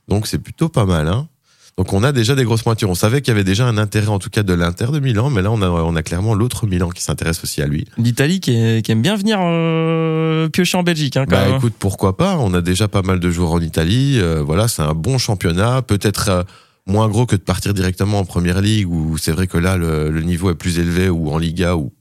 Donc 0.08 0.26
c'est 0.26 0.38
plutôt 0.38 0.68
pas 0.68 0.84
mal. 0.86 1.08
Hein 1.08 1.28
Donc 1.76 1.92
on 1.92 2.02
a 2.02 2.12
déjà 2.12 2.34
des 2.34 2.44
grosses 2.44 2.62
pointures. 2.62 2.88
On 2.88 2.94
savait 2.94 3.20
qu'il 3.20 3.32
y 3.32 3.34
avait 3.34 3.44
déjà 3.44 3.66
un 3.66 3.76
intérêt 3.78 4.08
en 4.08 4.18
tout 4.18 4.30
cas 4.30 4.42
de 4.42 4.54
l'Inter 4.54 4.86
de 4.92 5.00
Milan, 5.00 5.30
mais 5.30 5.42
là 5.42 5.50
on 5.50 5.60
a, 5.62 5.68
on 5.68 5.96
a 5.96 6.02
clairement 6.02 6.34
l'autre 6.34 6.66
Milan 6.66 6.90
qui 6.90 7.02
s'intéresse 7.02 7.42
aussi 7.44 7.60
à 7.60 7.66
lui. 7.66 7.86
L'Italie 7.98 8.40
qui, 8.40 8.52
aime 8.56 9.02
bien 9.02 9.16
venir 9.16 9.38
euh, 9.40 10.48
piocher 10.48 10.78
en 10.78 10.82
Belgique, 10.82 11.16
hein, 11.16 11.24
quand 11.28 11.36
Bah 11.36 11.46
même. 11.46 11.56
écoute, 11.56 11.74
pourquoi 11.78 12.16
pas? 12.16 12.36
On 12.38 12.54
a 12.54 12.60
déjà 12.62 12.88
pas 12.88 13.02
mal 13.02 13.20
de 13.20 13.30
joueurs 13.30 13.52
en 13.52 13.60
Italie. 13.60 14.18
euh, 14.18 14.42
voilà, 14.42 14.68
c'est 14.68 14.82
un 14.82 14.94
bon 14.94 15.18
championnat. 15.18 15.82
Peut-être 15.82 16.46
moins 16.86 17.08
gros 17.08 17.26
que 17.26 17.36
de 17.36 17.42
partir 17.42 17.74
directement 17.74 18.20
en 18.20 18.24
première 18.24 18.62
ligue, 18.62 18.88
où 18.88 19.18
c'est 19.18 19.32
vrai 19.32 19.46
que 19.46 19.58
là 19.58 19.76
le, 19.76 20.10
le 20.10 20.22
niveau 20.22 20.50
est 20.50 20.54
plus 20.54 20.78
élevé, 20.78 21.10
ou 21.10 21.30
en 21.30 21.36
Liga, 21.36 21.76
ou 21.76 21.92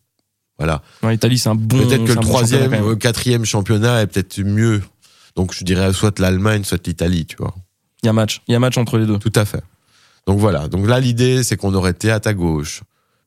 voilà. 0.57 0.81
En 1.03 1.09
Italie, 1.09 1.37
c'est 1.37 1.49
un 1.49 1.55
bon. 1.55 1.77
peut-être 1.77 2.03
que 2.03 2.09
le 2.09 2.15
bon 2.15 2.21
troisième, 2.21 2.73
euh, 2.73 2.95
quatrième 2.95 3.45
championnat 3.45 4.01
est 4.01 4.07
peut-être 4.07 4.39
mieux. 4.41 4.81
Donc 5.35 5.53
je 5.53 5.63
dirais 5.63 5.93
soit 5.93 6.17
l'Allemagne, 6.19 6.63
soit 6.63 6.85
l'Italie, 6.85 7.25
tu 7.25 7.35
vois. 7.37 7.53
Il 8.03 8.07
y 8.07 8.09
a 8.09 8.13
match. 8.13 8.41
Il 8.47 8.51
y 8.53 8.55
a 8.55 8.59
match 8.59 8.77
entre 8.77 8.97
les 8.97 9.05
deux. 9.05 9.19
Tout 9.19 9.31
à 9.35 9.45
fait. 9.45 9.61
Donc 10.25 10.39
voilà. 10.39 10.67
Donc 10.67 10.87
là 10.87 10.99
l'idée 10.99 11.43
c'est 11.43 11.57
qu'on 11.57 11.73
aurait 11.73 11.93
théâtre 11.93 12.27
à 12.27 12.33
gauche. 12.33 12.81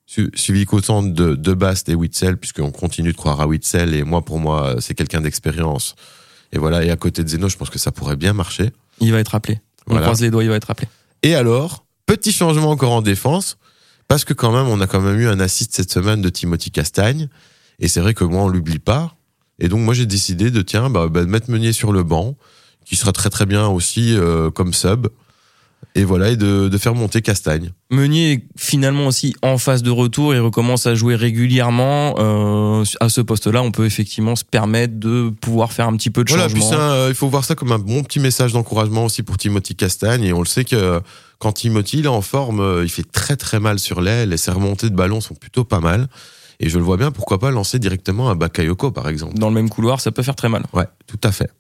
su- 0.07 0.31
Suivi 0.35 0.65
qu'autant 0.67 1.03
de, 1.05 1.35
de 1.37 1.55
Bast 1.55 1.89
et 1.89 1.95
Witzel, 1.95 2.37
puisqu'on 2.37 2.71
continue 2.73 3.13
de 3.13 3.17
croire 3.17 3.41
à 3.41 3.47
Witzel, 3.47 3.95
et 3.95 4.03
moi, 4.03 4.23
pour 4.25 4.39
moi, 4.41 4.75
c'est 4.81 4.95
quelqu'un 4.95 5.21
d'expérience. 5.21 5.95
Et 6.53 6.59
voilà, 6.59 6.83
et 6.85 6.91
à 6.91 6.97
côté 6.97 7.23
de 7.23 7.29
Zeno, 7.29 7.49
je 7.49 7.57
pense 7.57 7.71
que 7.71 7.79
ça 7.79 7.93
pourrait 7.93 8.17
bien 8.17 8.33
marcher. 8.33 8.73
Il 8.99 9.13
va 9.13 9.21
être 9.21 9.37
appelé. 9.37 9.61
On 9.87 9.93
Voilà. 9.93 10.07
croise 10.07 10.21
les 10.21 10.31
doigts, 10.31 10.43
il 10.43 10.51
va 10.51 10.57
être 10.57 10.69
appelé. 10.71 10.89
Et 11.23 11.37
alors, 11.37 11.85
petit 12.07 12.33
changement 12.33 12.71
encore 12.71 12.91
en 12.91 13.03
défense, 13.03 13.57
parce 14.11 14.25
que 14.25 14.35
quand 14.35 14.51
même, 14.51 14.67
on 14.67 14.81
a 14.81 14.89
quand 14.89 15.01
même 15.01 15.21
eu 15.21 15.29
un 15.29 15.39
assist 15.39 15.73
cette 15.73 15.93
semaine 15.93 16.21
de 16.21 16.29
Timothy 16.31 16.73
Castagne, 16.73 17.29
et 17.79 17.87
c'est 17.87 18.01
vrai 18.01 18.13
que 18.13 18.25
moi, 18.25 18.43
on 18.43 18.49
l'oublie 18.49 18.81
pas. 18.81 19.15
Et 19.61 19.69
donc, 19.69 19.79
moi, 19.83 19.95
j'ai 19.95 20.05
décidé 20.05 20.51
de, 20.51 20.63
tiens, 20.63 20.91
bah, 20.91 21.07
bah, 21.09 21.21
de 21.21 21.27
mettre 21.27 21.49
Meunier 21.49 21.73
sur 21.73 21.93
le 21.93 22.03
banc, 22.03 22.35
qui 22.85 22.97
sera 22.97 23.13
très 23.13 23.31
très 23.31 23.47
bien 23.47 23.69
aussi 23.69 24.17
euh, 24.17 24.51
comme 24.51 24.75
sub, 24.75 25.07
et 25.95 26.03
voilà, 26.03 26.31
et 26.31 26.37
de, 26.37 26.67
de 26.67 26.79
faire 26.79 26.97
monter 26.97 27.23
Castagne. 27.23 27.71
Meunier 27.93 28.33
est 28.33 28.45
finalement 28.59 29.07
aussi 29.07 29.33
en 29.43 29.59
phase 29.59 29.85
de 29.85 29.91
retour. 29.93 30.35
Il 30.35 30.41
recommence 30.41 30.89
à 30.89 30.97
jouer 30.97 31.15
régulièrement. 31.15 32.17
Euh, 32.19 32.85
à 32.99 33.09
ce 33.11 33.21
poste-là, 33.21 33.63
on 33.63 33.71
peut 33.71 33.87
effectivement 33.87 34.35
se 34.35 34.45
permettre 34.45 34.99
de 34.99 35.31
pouvoir 35.41 35.73
faire 35.73 35.87
un 35.87 35.97
petit 35.97 36.11
peu 36.11 36.25
de 36.25 36.31
Voilà, 36.31 36.49
changement. 36.49 36.73
euh, 36.73 37.07
il 37.11 37.15
faut 37.15 37.29
voir 37.29 37.45
ça 37.45 37.55
comme 37.55 37.71
un 37.71 37.79
bon 37.79 38.03
petit 38.03 38.19
message 38.19 38.53
d'encouragement 38.55 39.05
aussi 39.05 39.23
pour 39.23 39.37
Timothy 39.39 39.77
Castagne, 39.77 40.25
et 40.25 40.33
on 40.33 40.41
le 40.41 40.47
sait 40.47 40.65
que 40.65 41.01
quand 41.41 41.53
Timothy 41.53 41.99
il 41.99 42.05
est 42.05 42.09
en 42.09 42.23
forme, 42.23 42.61
euh, 42.61 42.85
il 42.85 42.89
fait 42.91 43.11
très 43.11 43.37
très 43.37 43.59
mal 43.59 43.81
sur 43.81 44.01
l'aile, 44.01 44.33
et 44.33 44.37
ses 44.37 44.53
remontées 44.53 44.89
de 44.91 44.95
ballon 44.95 45.21
sont 45.21 45.35
plutôt 45.35 45.65
pas 45.65 45.81
mal. 45.81 46.07
Et 46.61 46.69
je 46.69 46.79
le 46.79 46.85
vois 46.85 46.99
bien, 46.99 47.11
pourquoi 47.11 47.39
pas 47.41 47.51
lancer 47.51 47.79
directement 47.79 48.31
un 48.31 48.37
Bakayoko, 48.37 48.91
par 48.93 49.09
exemple. 49.09 49.39
Dans 49.39 49.49
le 49.49 49.55
même 49.55 49.71
couloir, 49.71 50.01
ça 50.01 50.13
peut 50.13 50.23
faire 50.23 50.37
très 50.37 50.51
mal. 50.51 50.63
Ouais, 50.75 50.87
tout 51.09 51.19
à 51.25 51.33
fait. 51.33 51.51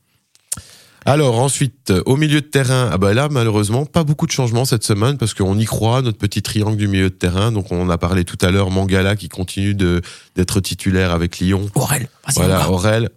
Alors 1.06 1.38
ensuite, 1.40 1.90
euh, 1.90 2.02
au 2.04 2.16
milieu 2.16 2.42
de 2.42 2.46
terrain, 2.46 2.90
ah 2.92 2.98
bah 2.98 3.14
là 3.14 3.30
malheureusement 3.30 3.86
pas 3.86 4.04
beaucoup 4.04 4.26
de 4.26 4.32
changements 4.32 4.66
cette 4.66 4.84
semaine 4.84 5.16
parce 5.16 5.32
qu'on 5.32 5.58
y 5.58 5.64
croit 5.64 6.02
notre 6.02 6.18
petit 6.18 6.42
triangle 6.42 6.76
du 6.76 6.88
milieu 6.88 7.08
de 7.08 7.14
terrain. 7.14 7.52
Donc 7.52 7.72
on 7.72 7.88
a 7.88 7.96
parlé 7.96 8.24
tout 8.24 8.36
à 8.42 8.50
l'heure 8.50 8.70
Mangala 8.70 9.16
qui 9.16 9.30
continue 9.30 9.74
de 9.74 10.02
d'être 10.36 10.60
titulaire 10.60 11.12
avec 11.12 11.38
Lyon. 11.38 11.70
Aurel, 11.74 12.10
Voilà. 12.36 12.70
Aurel, 12.70 13.08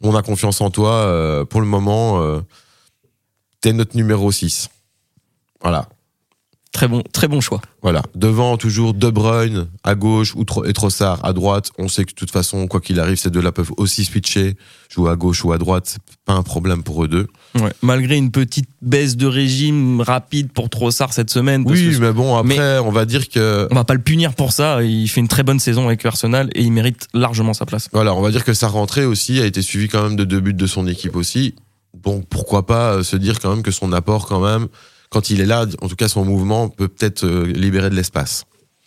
on 0.00 0.16
a 0.16 0.22
confiance 0.22 0.62
en 0.62 0.70
toi. 0.70 0.92
euh, 0.94 1.44
pour 1.44 1.60
le 1.60 1.66
moment, 1.66 2.22
euh, 2.22 2.40
t'es 3.60 3.74
notre 3.74 3.94
numéro 3.94 4.32
6. 4.32 4.70
Voilà. 5.60 5.86
Très 6.72 6.86
bon, 6.86 7.02
très 7.12 7.28
bon 7.28 7.40
choix. 7.40 7.60
Voilà. 7.82 8.02
Devant, 8.14 8.56
toujours 8.58 8.92
De 8.94 9.08
Bruyne 9.10 9.66
à 9.84 9.94
gauche 9.94 10.34
ou 10.36 10.44
et 10.66 10.72
Trossard 10.74 11.24
à 11.24 11.32
droite. 11.32 11.70
On 11.78 11.88
sait 11.88 12.04
que 12.04 12.10
de 12.10 12.14
toute 12.14 12.30
façon, 12.30 12.66
quoi 12.68 12.80
qu'il 12.80 13.00
arrive, 13.00 13.16
ces 13.16 13.30
deux-là 13.30 13.52
peuvent 13.52 13.72
aussi 13.78 14.04
switcher, 14.04 14.56
jouer 14.90 15.10
à 15.10 15.16
gauche 15.16 15.44
ou 15.44 15.52
à 15.52 15.58
droite. 15.58 15.84
C'est 15.86 16.02
pas 16.26 16.34
un 16.34 16.42
problème 16.42 16.82
pour 16.82 17.02
eux 17.02 17.08
deux. 17.08 17.26
Ouais. 17.58 17.72
Malgré 17.82 18.16
une 18.16 18.30
petite 18.30 18.68
baisse 18.82 19.16
de 19.16 19.26
régime 19.26 20.02
rapide 20.02 20.52
pour 20.52 20.68
Trossard 20.68 21.14
cette 21.14 21.30
semaine. 21.30 21.64
parce 21.64 21.78
Oui, 21.78 21.90
que 21.96 21.98
mais 22.00 22.12
bon, 22.12 22.36
après, 22.36 22.58
Mais- 22.58 22.78
on 22.80 22.90
va 22.90 23.06
dire 23.06 23.28
que. 23.30 23.66
on 23.70 23.74
va 23.74 23.84
pas 23.84 23.94
le 23.94 24.02
punir 24.02 24.34
pour 24.34 24.52
ça. 24.52 24.82
Il 24.82 25.08
fait 25.08 25.20
une 25.20 25.28
très 25.28 25.42
bonne 25.42 25.58
saison 25.60 25.86
avec 25.86 26.04
Arsenal 26.04 26.50
et 26.54 26.62
il 26.62 26.70
mérite 26.70 27.08
largement 27.14 27.54
sa 27.54 27.64
place. 27.64 27.88
Voilà, 27.92 28.14
on 28.14 28.20
va 28.20 28.30
dire 28.30 28.44
que 28.44 28.52
sa 28.52 28.68
rentrée 28.68 29.06
aussi 29.06 29.40
a 29.40 29.46
été 29.46 29.62
suivie 29.62 29.88
quand 29.88 30.02
même 30.02 30.16
de 30.16 30.24
deux 30.24 30.40
buts 30.40 30.54
de 30.54 30.66
son 30.66 30.86
équipe 30.86 31.16
aussi. 31.16 31.54
Bon, 31.96 32.22
pourquoi 32.28 32.66
pas 32.66 32.92
euh, 32.92 33.02
se 33.02 33.16
dire 33.16 33.40
quand 33.40 33.50
même 33.50 33.62
que 33.62 33.70
son 33.70 33.92
apport, 33.92 34.26
quand 34.26 34.40
même, 34.40 34.68
quand 35.10 35.30
il 35.30 35.40
est 35.40 35.46
là, 35.46 35.66
en 35.80 35.88
tout 35.88 35.96
cas, 35.96 36.08
son 36.08 36.24
mouvement 36.24 36.68
peut 36.68 36.88
peut-être 36.88 37.24
euh, 37.24 37.44
libérer 37.44 37.90
de 37.90 37.94
l'espace. 37.94 38.44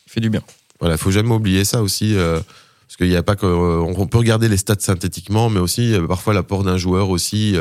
Il 0.08 0.12
fait 0.12 0.22
du 0.22 0.30
bien. 0.30 0.44
Voilà, 0.80 0.98
faut 0.98 1.12
jamais 1.12 1.34
oublier 1.34 1.66
ça 1.66 1.82
aussi. 1.82 2.16
Euh, 2.16 2.40
parce 2.88 2.98
qu'il 2.98 3.10
n'y 3.10 3.16
a 3.16 3.24
pas 3.24 3.36
que. 3.36 3.46
on 3.46 4.08
peut 4.08 4.18
regarder 4.18 4.50
les 4.50 4.58
stats 4.58 4.76
synthétiquement, 4.80 5.50
mais 5.50 5.60
aussi 5.60 5.96
parfois 6.10 6.34
l'apport 6.34 6.64
d'un 6.64 6.78
joueur 6.78 7.10
aussi, 7.10 7.56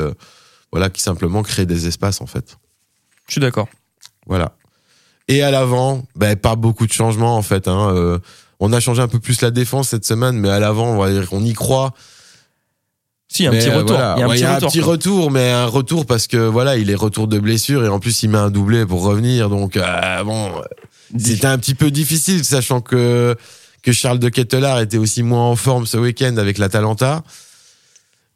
voilà, 0.72 0.90
qui 0.90 1.00
simplement 1.00 1.44
crée 1.44 1.66
des 1.66 1.86
espaces, 1.86 2.20
en 2.20 2.26
fait. 2.26 2.58
Je 3.28 3.34
suis 3.34 3.40
d'accord. 3.40 3.68
Voilà. 4.26 4.56
Et 5.28 5.42
à 5.44 5.52
l'avant, 5.52 6.04
ben, 6.16 6.34
pas 6.34 6.56
beaucoup 6.56 6.84
de 6.84 6.92
changements, 6.92 7.36
en 7.36 7.42
fait. 7.42 7.68
Hein, 7.68 8.20
on 8.58 8.72
a 8.72 8.80
changé 8.80 9.00
un 9.02 9.08
peu 9.08 9.20
plus 9.20 9.40
la 9.40 9.52
défense 9.52 9.88
cette 9.88 10.04
semaine, 10.04 10.36
mais 10.36 10.50
à 10.50 10.58
l'avant, 10.58 10.88
on, 10.88 10.98
va 10.98 11.10
dire 11.12 11.28
qu'on 11.28 11.44
y 11.44 11.54
croit. 11.54 11.94
Si, 13.32 13.46
un 13.46 13.52
petit 13.52 13.70
retour. 13.70 13.96
il 14.16 14.40
y 14.40 14.44
a 14.44 14.56
un, 14.56 14.58
petit, 14.58 14.80
retour, 14.80 15.30
mais 15.30 15.52
un 15.52 15.66
retour 15.66 16.04
parce 16.04 16.26
que 16.26 16.36
voilà, 16.36 16.76
il 16.76 16.90
est 16.90 16.96
retour 16.96 17.28
de 17.28 17.38
blessure 17.38 17.84
et 17.84 17.88
en 17.88 18.00
plus 18.00 18.24
il 18.24 18.30
met 18.30 18.38
un 18.38 18.50
doublé 18.50 18.84
pour 18.84 19.04
revenir. 19.04 19.48
Donc 19.48 19.76
euh, 19.76 20.24
bon, 20.24 20.50
c'était 21.16 21.46
un 21.46 21.56
petit 21.56 21.76
peu 21.76 21.92
difficile, 21.92 22.44
sachant 22.44 22.80
que 22.80 23.36
que 23.82 23.92
Charles 23.92 24.18
de 24.18 24.28
Kettelard 24.28 24.80
était 24.80 24.98
aussi 24.98 25.22
moins 25.22 25.44
en 25.44 25.54
forme 25.54 25.86
ce 25.86 25.96
week-end 25.96 26.36
avec 26.38 26.58
l'Atalanta. 26.58 27.22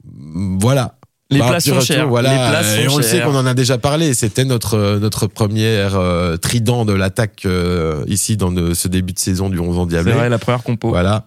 Voilà. 0.04 0.94
Les 1.28 1.40
bah, 1.40 1.48
places 1.48 1.64
sont 1.64 1.80
chères. 1.80 2.06
Voilà. 2.06 2.62
et 2.78 2.88
on 2.88 2.96
le 2.96 3.02
sait 3.02 3.20
qu'on 3.20 3.34
en 3.34 3.46
a 3.46 3.54
déjà 3.54 3.78
parlé. 3.78 4.14
C'était 4.14 4.44
notre 4.44 4.98
notre 4.98 5.26
première 5.26 5.96
euh, 5.96 6.36
trident 6.36 6.84
de 6.84 6.92
l'attaque 6.92 7.42
euh, 7.46 8.04
ici 8.06 8.36
dans 8.36 8.54
ce 8.72 8.86
début 8.86 9.12
de 9.12 9.18
saison 9.18 9.48
du 9.48 9.58
11 9.58 9.76
ans 9.76 9.86
Diablé. 9.86 10.12
C'est 10.12 10.18
vrai, 10.18 10.28
la 10.28 10.38
première 10.38 10.62
compo. 10.62 10.90
Voilà. 10.90 11.26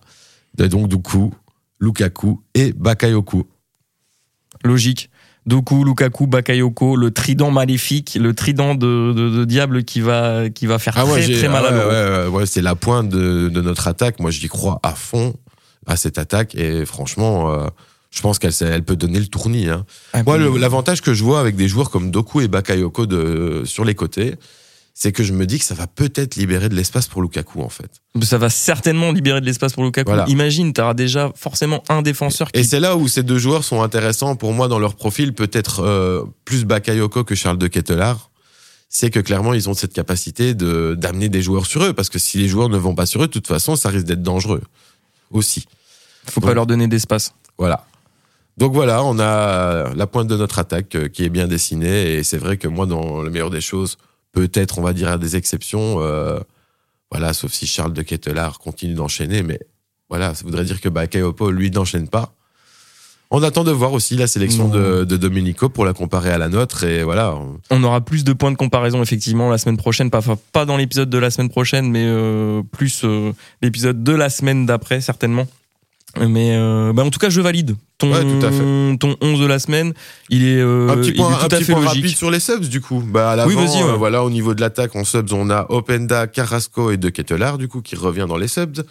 Et 0.57 0.69
donc 0.69 0.87
Doukou, 0.87 1.33
Lukaku 1.81 2.41
et 2.55 2.71
Bakayoko 2.71 3.45
logique. 4.63 5.09
Doku, 5.45 5.85
Lukaku, 5.85 6.27
Bakayoko, 6.27 6.97
le 6.97 7.11
trident 7.11 7.51
maléfique, 7.51 8.17
le 8.19 8.33
trident 8.33 8.75
de, 8.75 9.13
de, 9.13 9.45
diable 9.45 9.85
qui 9.85 10.01
va, 10.01 10.49
qui 10.49 10.65
va 10.65 10.77
faire 10.77 10.95
ah 10.97 11.05
très, 11.05 11.25
très 11.25 11.47
mal 11.47 11.65
à 11.65 11.71
l'eau. 11.71 12.31
Ouais, 12.31 12.45
c'est 12.45 12.61
la 12.61 12.75
pointe 12.75 13.07
de, 13.07 13.47
de, 13.47 13.61
notre 13.61 13.87
attaque. 13.87 14.19
Moi, 14.19 14.29
j'y 14.29 14.49
crois 14.49 14.79
à 14.83 14.91
fond 14.91 15.35
à 15.85 15.95
cette 15.95 16.17
attaque 16.17 16.53
et 16.55 16.85
franchement, 16.85 17.49
euh, 17.49 17.67
je 18.11 18.21
pense 18.21 18.39
qu'elle 18.39 18.51
elle 18.61 18.83
peut 18.83 18.97
donner 18.97 19.19
le 19.19 19.27
tournis. 19.27 19.69
Hein. 19.69 19.85
Ah, 20.11 20.21
Moi, 20.23 20.37
l'avantage 20.37 21.01
que 21.01 21.13
je 21.13 21.23
vois 21.23 21.39
avec 21.39 21.55
des 21.55 21.69
joueurs 21.69 21.89
comme 21.89 22.11
Doku 22.11 22.41
et 22.41 22.49
Bakayoko 22.49 23.05
de, 23.05 23.63
sur 23.63 23.85
les 23.85 23.95
côtés, 23.95 24.35
c'est 24.99 25.11
que 25.11 25.23
je 25.23 25.31
me 25.31 25.45
dis 25.45 25.59
que 25.59 25.63
ça 25.63 25.75
va 25.75 25.85
peut-être 25.85 26.37
libérer 26.37 26.69
de 26.69 26.73
l'espace 26.73 27.07
pour 27.07 27.21
Lukaku 27.21 27.61
en 27.61 27.69
fait. 27.69 28.01
Ça 28.23 28.39
va 28.39 28.49
certainement 28.49 29.11
libérer 29.11 29.41
de 29.41 29.45
l'espace 29.45 29.73
pour 29.73 29.83
Lukaku. 29.83 30.11
Imagine, 30.27 30.73
tu 30.73 30.81
auras 30.81 30.95
déjà 30.95 31.31
forcément 31.35 31.83
un 31.87 32.01
défenseur 32.01 32.51
qui... 32.51 32.59
Et 32.59 32.63
c'est 32.63 32.79
là 32.79 32.97
où 32.97 33.07
ces 33.07 33.21
deux 33.21 33.37
joueurs 33.37 33.63
sont 33.63 33.83
intéressants 33.83 34.35
pour 34.35 34.53
moi 34.53 34.67
dans 34.67 34.79
leur 34.79 34.95
profil, 34.95 35.35
peut-être 35.35 35.81
euh, 35.81 36.23
plus 36.45 36.65
Bakayoko 36.65 37.23
que 37.23 37.35
Charles 37.35 37.59
de 37.59 37.67
Kettelard. 37.67 38.31
C'est 38.89 39.11
que 39.11 39.19
clairement, 39.19 39.53
ils 39.53 39.69
ont 39.69 39.75
cette 39.75 39.93
capacité 39.93 40.55
de 40.55 40.95
d'amener 40.97 41.29
des 41.29 41.43
joueurs 41.43 41.67
sur 41.67 41.83
eux, 41.83 41.93
parce 41.93 42.09
que 42.09 42.17
si 42.17 42.39
les 42.39 42.47
joueurs 42.47 42.69
ne 42.69 42.77
vont 42.77 42.95
pas 42.95 43.05
sur 43.05 43.21
eux, 43.21 43.27
de 43.27 43.31
toute 43.31 43.45
façon, 43.45 43.75
ça 43.75 43.89
risque 43.89 44.07
d'être 44.07 44.23
dangereux 44.23 44.63
aussi. 45.29 45.65
Faut 46.25 46.41
pas 46.41 46.55
leur 46.55 46.65
donner 46.65 46.87
d'espace. 46.87 47.35
Voilà. 47.59 47.85
Donc 48.57 48.73
voilà, 48.73 49.03
on 49.03 49.19
a 49.19 49.93
la 49.93 50.07
pointe 50.07 50.27
de 50.27 50.37
notre 50.37 50.57
attaque 50.57 50.95
euh, 50.95 51.07
qui 51.07 51.23
est 51.23 51.29
bien 51.29 51.47
dessinée, 51.47 52.15
et 52.15 52.23
c'est 52.23 52.39
vrai 52.39 52.57
que 52.57 52.67
moi, 52.67 52.87
dans 52.87 53.21
le 53.21 53.29
meilleur 53.29 53.51
des 53.51 53.61
choses, 53.61 53.99
peut-être, 54.37 54.77
on 54.77 54.83
va 54.83 54.93
dire, 54.93 55.09
à 55.09 55.17
des 55.17 55.35
exceptions. 55.35 55.95
Euh, 56.01 56.39
voilà, 57.09 57.33
sauf 57.33 57.51
si 57.51 57.65
Charles 57.65 57.93
de 57.93 58.03
Kettelard 58.03 58.59
continue 58.59 58.93
d'enchaîner, 58.93 59.41
mais 59.41 59.59
voilà, 60.09 60.35
ça 60.35 60.43
voudrait 60.43 60.63
dire 60.63 60.79
que 60.79 60.89
bah, 60.89 61.05
lui, 61.49 61.71
n'enchaîne 61.71 62.07
pas. 62.07 62.33
On 63.31 63.41
attend 63.41 63.63
de 63.63 63.71
voir 63.71 63.93
aussi 63.93 64.15
la 64.15 64.27
sélection 64.27 64.69
de, 64.69 65.03
Domenico 65.03 65.69
pour 65.69 65.85
la 65.85 65.93
comparer 65.93 66.29
à 66.29 66.37
la 66.37 66.49
nôtre 66.49 66.83
et 66.83 67.03
voilà. 67.03 67.35
On 67.71 67.83
aura 67.83 67.99
plus 67.99 68.23
de 68.23 68.31
points 68.31 68.51
de 68.51 68.57
comparaison 68.57 69.01
effectivement 69.01 69.49
la 69.49 69.57
semaine 69.57 69.75
prochaine, 69.75 70.11
pas, 70.11 70.21
pas 70.53 70.65
dans 70.65 70.77
l'épisode 70.77 71.09
de 71.09 71.17
la 71.17 71.29
semaine 71.29 71.49
prochaine, 71.49 71.89
mais 71.89 72.05
euh, 72.05 72.61
plus 72.71 73.01
euh, 73.03 73.33
l'épisode 73.61 74.03
de 74.03 74.13
la 74.13 74.29
semaine 74.29 74.65
d'après 74.65 75.01
certainement. 75.01 75.47
Mais 76.15 76.55
euh, 76.55 76.93
bah 76.93 77.03
en 77.03 77.09
tout 77.09 77.19
cas, 77.19 77.29
je 77.29 77.41
valide 77.41 77.75
ton, 77.97 78.11
ton 78.97 79.15
11 79.21 79.39
de 79.39 79.45
la 79.45 79.59
semaine. 79.59 79.93
Il 80.29 80.45
est, 80.45 80.59
euh, 80.59 80.89
un 80.89 80.97
petit 80.97 81.11
point, 81.11 81.31
tout 81.37 81.55
à 81.55 81.59
fait 81.59 81.73
rapide 81.73 82.15
sur 82.15 82.31
les 82.31 82.39
subs 82.39 82.67
du 82.67 82.81
coup. 82.81 83.03
Bah 83.05 83.31
à 83.31 83.35
l'avant, 83.35 83.49
oui, 83.49 83.81
euh, 83.83 83.93
voilà, 83.93 84.23
au 84.23 84.29
niveau 84.29 84.53
de 84.53 84.61
l'attaque 84.61 84.95
en 84.95 85.03
subs, 85.03 85.33
on 85.33 85.49
a 85.49 85.65
Openda, 85.69 86.27
Carrasco 86.27 86.91
et 86.91 86.97
De 86.97 87.09
Kettelard 87.09 87.57
du 87.57 87.67
coup 87.67 87.81
qui 87.81 87.95
revient 87.95 88.25
dans 88.27 88.37
les 88.37 88.47
subs. 88.47 88.83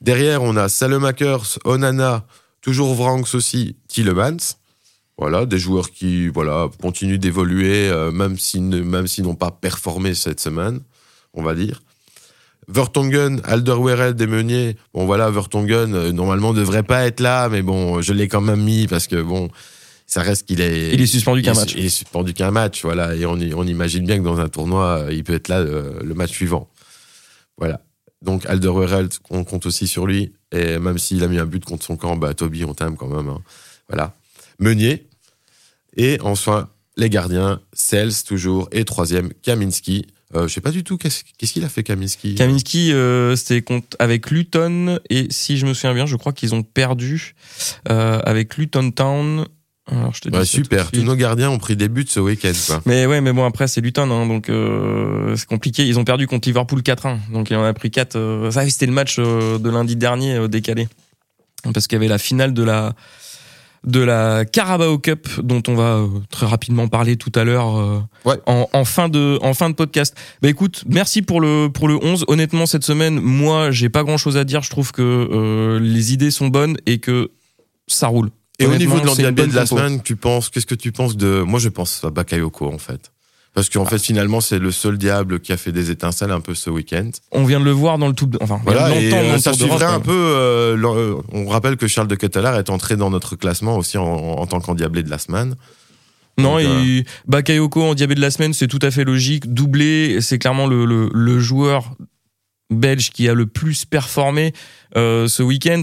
Derrière, 0.00 0.42
on 0.42 0.56
a 0.56 0.68
Salemakers, 0.68 1.58
Onana, 1.64 2.24
toujours 2.62 2.94
Vranks 2.94 3.34
aussi, 3.34 3.76
Tillemans. 3.88 4.56
Voilà, 5.18 5.44
des 5.44 5.58
joueurs 5.58 5.90
qui 5.90 6.28
voilà 6.28 6.68
continuent 6.80 7.18
d'évoluer, 7.18 7.90
même 8.12 8.38
s'ils 8.38 8.62
même 8.62 9.06
s'ils 9.06 9.24
n'ont 9.24 9.34
pas 9.34 9.50
performé 9.50 10.14
cette 10.14 10.40
semaine, 10.40 10.80
on 11.34 11.42
va 11.42 11.54
dire. 11.54 11.82
Vertonghen, 12.70 13.40
Alderweireld 13.44 14.20
et 14.20 14.26
Meunier. 14.26 14.76
Bon 14.94 15.06
voilà, 15.06 15.30
Vertonghen 15.30 15.94
euh, 15.94 16.12
normalement 16.12 16.52
devrait 16.52 16.82
pas 16.82 17.06
être 17.06 17.20
là, 17.20 17.48
mais 17.48 17.62
bon, 17.62 18.00
je 18.00 18.12
l'ai 18.12 18.28
quand 18.28 18.40
même 18.40 18.62
mis 18.62 18.86
parce 18.86 19.06
que 19.06 19.20
bon, 19.20 19.50
ça 20.06 20.22
reste 20.22 20.46
qu'il 20.46 20.60
est. 20.60 20.92
Il 20.92 21.00
est 21.00 21.06
suspendu 21.06 21.42
qu'un 21.42 21.54
match. 21.54 21.74
Il 21.76 21.84
est 21.84 21.90
suspendu 21.90 22.34
qu'un 22.34 22.50
match, 22.50 22.82
voilà. 22.82 23.14
Et 23.14 23.26
on, 23.26 23.38
on 23.56 23.66
imagine 23.66 24.04
bien 24.04 24.18
que 24.18 24.24
dans 24.24 24.40
un 24.40 24.48
tournoi, 24.48 25.04
euh, 25.04 25.12
il 25.12 25.24
peut 25.24 25.34
être 25.34 25.48
là 25.48 25.58
euh, 25.58 26.00
le, 26.02 26.14
match 26.14 26.30
suivant. 26.30 26.68
Voilà. 27.58 27.80
Donc 28.22 28.46
Alderweireld, 28.46 29.12
on 29.30 29.44
compte 29.44 29.66
aussi 29.66 29.86
sur 29.86 30.06
lui. 30.06 30.32
Et 30.52 30.78
même 30.78 30.98
s'il 30.98 31.22
a 31.22 31.28
mis 31.28 31.38
un 31.38 31.46
but 31.46 31.64
contre 31.64 31.84
son 31.84 31.96
camp, 31.96 32.16
bah 32.16 32.34
Toby, 32.34 32.64
on 32.64 32.74
t'aime 32.74 32.96
quand 32.96 33.08
même. 33.08 33.28
Hein. 33.28 33.40
Voilà. 33.88 34.14
Meunier. 34.58 35.06
Et 35.96 36.18
enfin, 36.22 36.68
les 36.96 37.08
gardiens, 37.08 37.60
Sels 37.72 38.24
toujours. 38.26 38.68
Et 38.72 38.84
troisième, 38.84 39.32
Kaminski. 39.42 40.06
Euh, 40.36 40.46
je 40.46 40.54
sais 40.54 40.60
pas 40.60 40.70
du 40.70 40.84
tout 40.84 40.96
qu'est-ce 40.96 41.24
qu'il 41.52 41.64
a 41.64 41.68
fait 41.68 41.82
Kaminski? 41.82 42.36
Kaminski, 42.36 42.92
euh, 42.92 43.34
c'était 43.34 43.64
avec 43.98 44.30
Luton 44.30 45.00
et 45.10 45.26
si 45.30 45.58
je 45.58 45.66
me 45.66 45.74
souviens 45.74 45.94
bien, 45.94 46.06
je 46.06 46.16
crois 46.16 46.32
qu'ils 46.32 46.54
ont 46.54 46.62
perdu 46.62 47.34
euh, 47.88 48.20
avec 48.24 48.56
Luton 48.56 48.90
Town. 48.92 49.46
Alors, 49.90 50.14
je 50.14 50.20
te 50.20 50.28
dis 50.28 50.46
super. 50.46 50.90
Tous 50.90 51.02
nos 51.02 51.16
gardiens 51.16 51.50
ont 51.50 51.58
pris 51.58 51.76
des 51.76 51.88
buts 51.88 52.06
ce 52.08 52.20
week-end. 52.20 52.52
Mais 52.86 53.06
ouais, 53.06 53.20
mais 53.20 53.32
bon 53.32 53.44
après 53.44 53.66
c'est 53.66 53.80
Luton, 53.80 54.10
hein, 54.10 54.26
donc 54.26 54.48
euh, 54.48 55.34
c'est 55.36 55.46
compliqué. 55.46 55.84
Ils 55.84 55.98
ont 55.98 56.04
perdu 56.04 56.26
contre 56.26 56.48
Liverpool 56.48 56.80
4-1, 56.80 57.32
donc 57.32 57.50
il 57.50 57.56
en 57.56 57.64
a 57.64 57.72
pris 57.72 57.90
4. 57.90 58.16
Euh, 58.16 58.50
ça, 58.50 58.68
c'était 58.68 58.86
le 58.86 58.92
match 58.92 59.16
euh, 59.18 59.58
de 59.58 59.68
lundi 59.68 59.96
dernier 59.96 60.48
décalé 60.48 60.88
parce 61.74 61.86
qu'il 61.86 61.96
y 61.96 62.00
avait 62.00 62.08
la 62.08 62.18
finale 62.18 62.54
de 62.54 62.62
la 62.62 62.94
de 63.84 64.00
la 64.00 64.44
Carabao 64.44 64.98
Cup 64.98 65.28
dont 65.42 65.62
on 65.68 65.74
va 65.74 65.94
euh, 65.96 66.08
très 66.30 66.46
rapidement 66.46 66.88
parler 66.88 67.16
tout 67.16 67.32
à 67.34 67.44
l'heure 67.44 67.78
euh, 67.78 68.36
en, 68.46 68.84
fin 68.84 69.08
de 69.08 69.38
en 69.42 69.54
fin 69.54 69.70
de 69.70 69.74
podcast. 69.74 70.14
Bah 70.42 70.48
écoute, 70.48 70.84
merci 70.86 71.22
pour 71.22 71.40
le 71.40 71.68
pour 71.68 71.88
le 71.88 71.96
11. 72.02 72.26
Honnêtement 72.28 72.66
cette 72.66 72.84
semaine, 72.84 73.18
moi, 73.20 73.70
j'ai 73.70 73.88
pas 73.88 74.04
grand-chose 74.04 74.36
à 74.36 74.44
dire, 74.44 74.62
je 74.62 74.70
trouve 74.70 74.92
que 74.92 75.02
euh, 75.02 75.78
les 75.80 76.12
idées 76.12 76.30
sont 76.30 76.48
bonnes 76.48 76.76
et 76.86 76.98
que 76.98 77.30
ça 77.86 78.08
roule. 78.08 78.30
Et 78.58 78.66
au 78.66 78.76
niveau 78.76 79.00
de 79.00 79.06
l'handicap 79.06 79.34
de 79.34 79.54
la 79.54 79.64
semaine, 79.64 80.02
tu 80.02 80.16
penses 80.16 80.50
qu'est-ce 80.50 80.66
que 80.66 80.74
tu 80.74 80.92
penses 80.92 81.16
de 81.16 81.40
moi 81.40 81.58
je 81.58 81.70
pense 81.70 82.04
à 82.04 82.10
Bakayoko 82.10 82.66
en 82.66 82.78
fait. 82.78 83.10
Parce 83.52 83.68
qu'en 83.68 83.84
fait, 83.84 83.98
finalement, 83.98 84.40
c'est 84.40 84.60
le 84.60 84.70
seul 84.70 84.96
diable 84.96 85.40
qui 85.40 85.52
a 85.52 85.56
fait 85.56 85.72
des 85.72 85.90
étincelles 85.90 86.30
un 86.30 86.40
peu 86.40 86.54
ce 86.54 86.70
week-end. 86.70 87.10
On 87.32 87.44
vient 87.44 87.58
de 87.58 87.64
le 87.64 87.72
voir 87.72 87.98
dans 87.98 88.06
le 88.06 88.14
tout. 88.14 88.30
Enfin, 88.40 88.60
voilà, 88.64 88.94
et 88.94 89.12
euh, 89.12 89.38
ça 89.38 89.52
suivrait 89.52 89.86
un 89.86 89.98
peu. 89.98 90.12
Euh, 90.12 90.76
euh, 90.76 91.16
on 91.32 91.48
rappelle 91.48 91.76
que 91.76 91.88
Charles 91.88 92.06
de 92.06 92.14
Kettelard 92.14 92.56
est 92.56 92.70
entré 92.70 92.96
dans 92.96 93.10
notre 93.10 93.34
classement 93.34 93.76
aussi 93.76 93.98
en, 93.98 94.04
en 94.04 94.46
tant 94.46 94.60
qu'endiablé 94.60 95.02
de 95.02 95.10
la 95.10 95.18
semaine. 95.18 95.56
Non, 96.38 96.58
et 96.58 97.04
Bakayoko 97.26 97.82
en 97.82 97.94
diablé 97.94 98.14
de 98.14 98.20
la 98.20 98.30
semaine, 98.30 98.52
c'est 98.52 98.68
tout 98.68 98.78
à 98.82 98.90
fait 98.90 99.04
logique. 99.04 99.52
Doublé, 99.52 100.20
c'est 100.20 100.38
clairement 100.38 100.66
le, 100.66 100.84
le, 100.84 101.10
le, 101.12 101.38
joueur 101.38 101.92
belge 102.70 103.10
qui 103.10 103.28
a 103.28 103.34
le 103.34 103.46
plus 103.46 103.84
performé 103.84 104.52
euh, 104.96 105.28
ce 105.28 105.42
week-end 105.42 105.82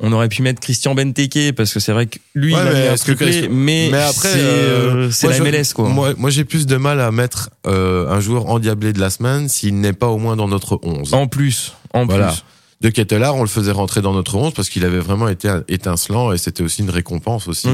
on 0.00 0.12
aurait 0.12 0.28
pu 0.28 0.42
mettre 0.42 0.60
Christian 0.60 0.94
Benteke 0.94 1.54
parce 1.56 1.72
que 1.72 1.80
c'est 1.80 1.92
vrai 1.92 2.06
que 2.06 2.18
lui 2.34 2.52
il 2.52 2.56
a 2.58 2.72
mis 2.72 2.86
un 2.86 2.94
triplé, 2.94 3.48
mais, 3.48 3.88
mais 3.90 3.98
après 3.98 4.32
c'est 4.32 4.38
euh, 4.40 5.10
euh 5.24 5.28
la 5.28 5.40
MLS 5.40 5.72
quoi. 5.74 5.88
Moi, 5.88 6.14
moi 6.16 6.30
j'ai 6.30 6.44
plus 6.44 6.66
de 6.66 6.76
mal 6.76 7.00
à 7.00 7.10
mettre 7.10 7.50
euh, 7.66 8.08
un 8.08 8.20
joueur 8.20 8.46
endiablé 8.46 8.92
de 8.92 9.00
la 9.00 9.10
semaine 9.10 9.48
s'il 9.48 9.80
n'est 9.80 9.92
pas 9.92 10.08
au 10.08 10.18
moins 10.18 10.36
dans 10.36 10.48
notre 10.48 10.78
11. 10.82 11.14
En 11.14 11.26
plus, 11.26 11.72
en 11.92 12.06
voilà. 12.06 12.28
plus. 12.28 12.44
De 12.80 12.90
Kettelard, 12.90 13.34
on 13.34 13.42
le 13.42 13.48
faisait 13.48 13.72
rentrer 13.72 14.02
dans 14.02 14.12
notre 14.12 14.36
11 14.36 14.54
parce 14.54 14.68
qu'il 14.68 14.84
avait 14.84 15.00
vraiment 15.00 15.26
été 15.26 15.52
étincelant 15.66 16.32
et 16.32 16.38
c'était 16.38 16.62
aussi 16.62 16.82
une 16.82 16.90
récompense 16.90 17.48
aussi. 17.48 17.68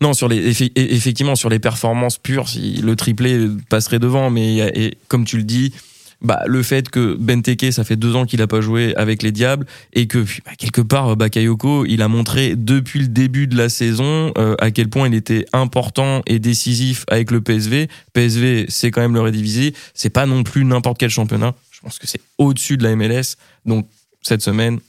Non, 0.00 0.12
sur 0.14 0.28
les 0.28 0.62
effectivement 0.76 1.34
sur 1.34 1.48
les 1.48 1.58
performances 1.58 2.18
pures, 2.18 2.46
le 2.56 2.94
triplé 2.94 3.48
passerait 3.68 3.98
devant, 3.98 4.30
mais 4.30 4.58
et, 4.58 4.96
comme 5.08 5.24
tu 5.24 5.38
le 5.38 5.42
dis, 5.42 5.72
bah, 6.20 6.42
le 6.46 6.62
fait 6.62 6.88
que 6.88 7.14
Benteke, 7.14 7.72
ça 7.72 7.84
fait 7.84 7.96
deux 7.96 8.16
ans 8.16 8.26
qu'il 8.26 8.42
a 8.42 8.48
pas 8.48 8.60
joué 8.60 8.94
avec 8.96 9.22
les 9.22 9.30
Diables 9.30 9.66
et 9.92 10.08
que 10.08 10.18
bah, 10.44 10.52
quelque 10.58 10.80
part 10.80 11.16
Bakayoko, 11.16 11.84
il 11.86 12.02
a 12.02 12.08
montré 12.08 12.56
depuis 12.56 13.00
le 13.00 13.08
début 13.08 13.46
de 13.46 13.56
la 13.56 13.68
saison 13.68 14.32
euh, 14.36 14.56
à 14.58 14.70
quel 14.70 14.88
point 14.88 15.08
il 15.08 15.14
était 15.14 15.46
important 15.52 16.22
et 16.26 16.40
décisif 16.40 17.04
avec 17.08 17.30
le 17.30 17.40
PSV. 17.40 17.88
PSV, 18.14 18.66
c'est 18.68 18.90
quand 18.90 19.00
même 19.00 19.14
le 19.14 19.20
rédivisé, 19.20 19.74
c'est 19.94 20.10
pas 20.10 20.26
non 20.26 20.42
plus 20.42 20.64
n'importe 20.64 20.98
quel 20.98 21.10
championnat. 21.10 21.54
Je 21.70 21.80
pense 21.80 21.98
que 21.98 22.08
c'est 22.08 22.20
au-dessus 22.38 22.76
de 22.76 22.82
la 22.82 22.96
MLS. 22.96 23.36
Donc 23.64 23.86
cette 24.22 24.42
semaine, 24.42 24.80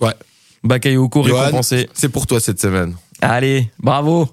ouais, 0.00 0.14
Bakayoko 0.62 1.22
récompensé. 1.22 1.90
C'est 1.92 2.08
pour 2.08 2.26
toi 2.26 2.40
cette 2.40 2.60
semaine. 2.60 2.96
Allez, 3.20 3.70
bravo. 3.78 4.30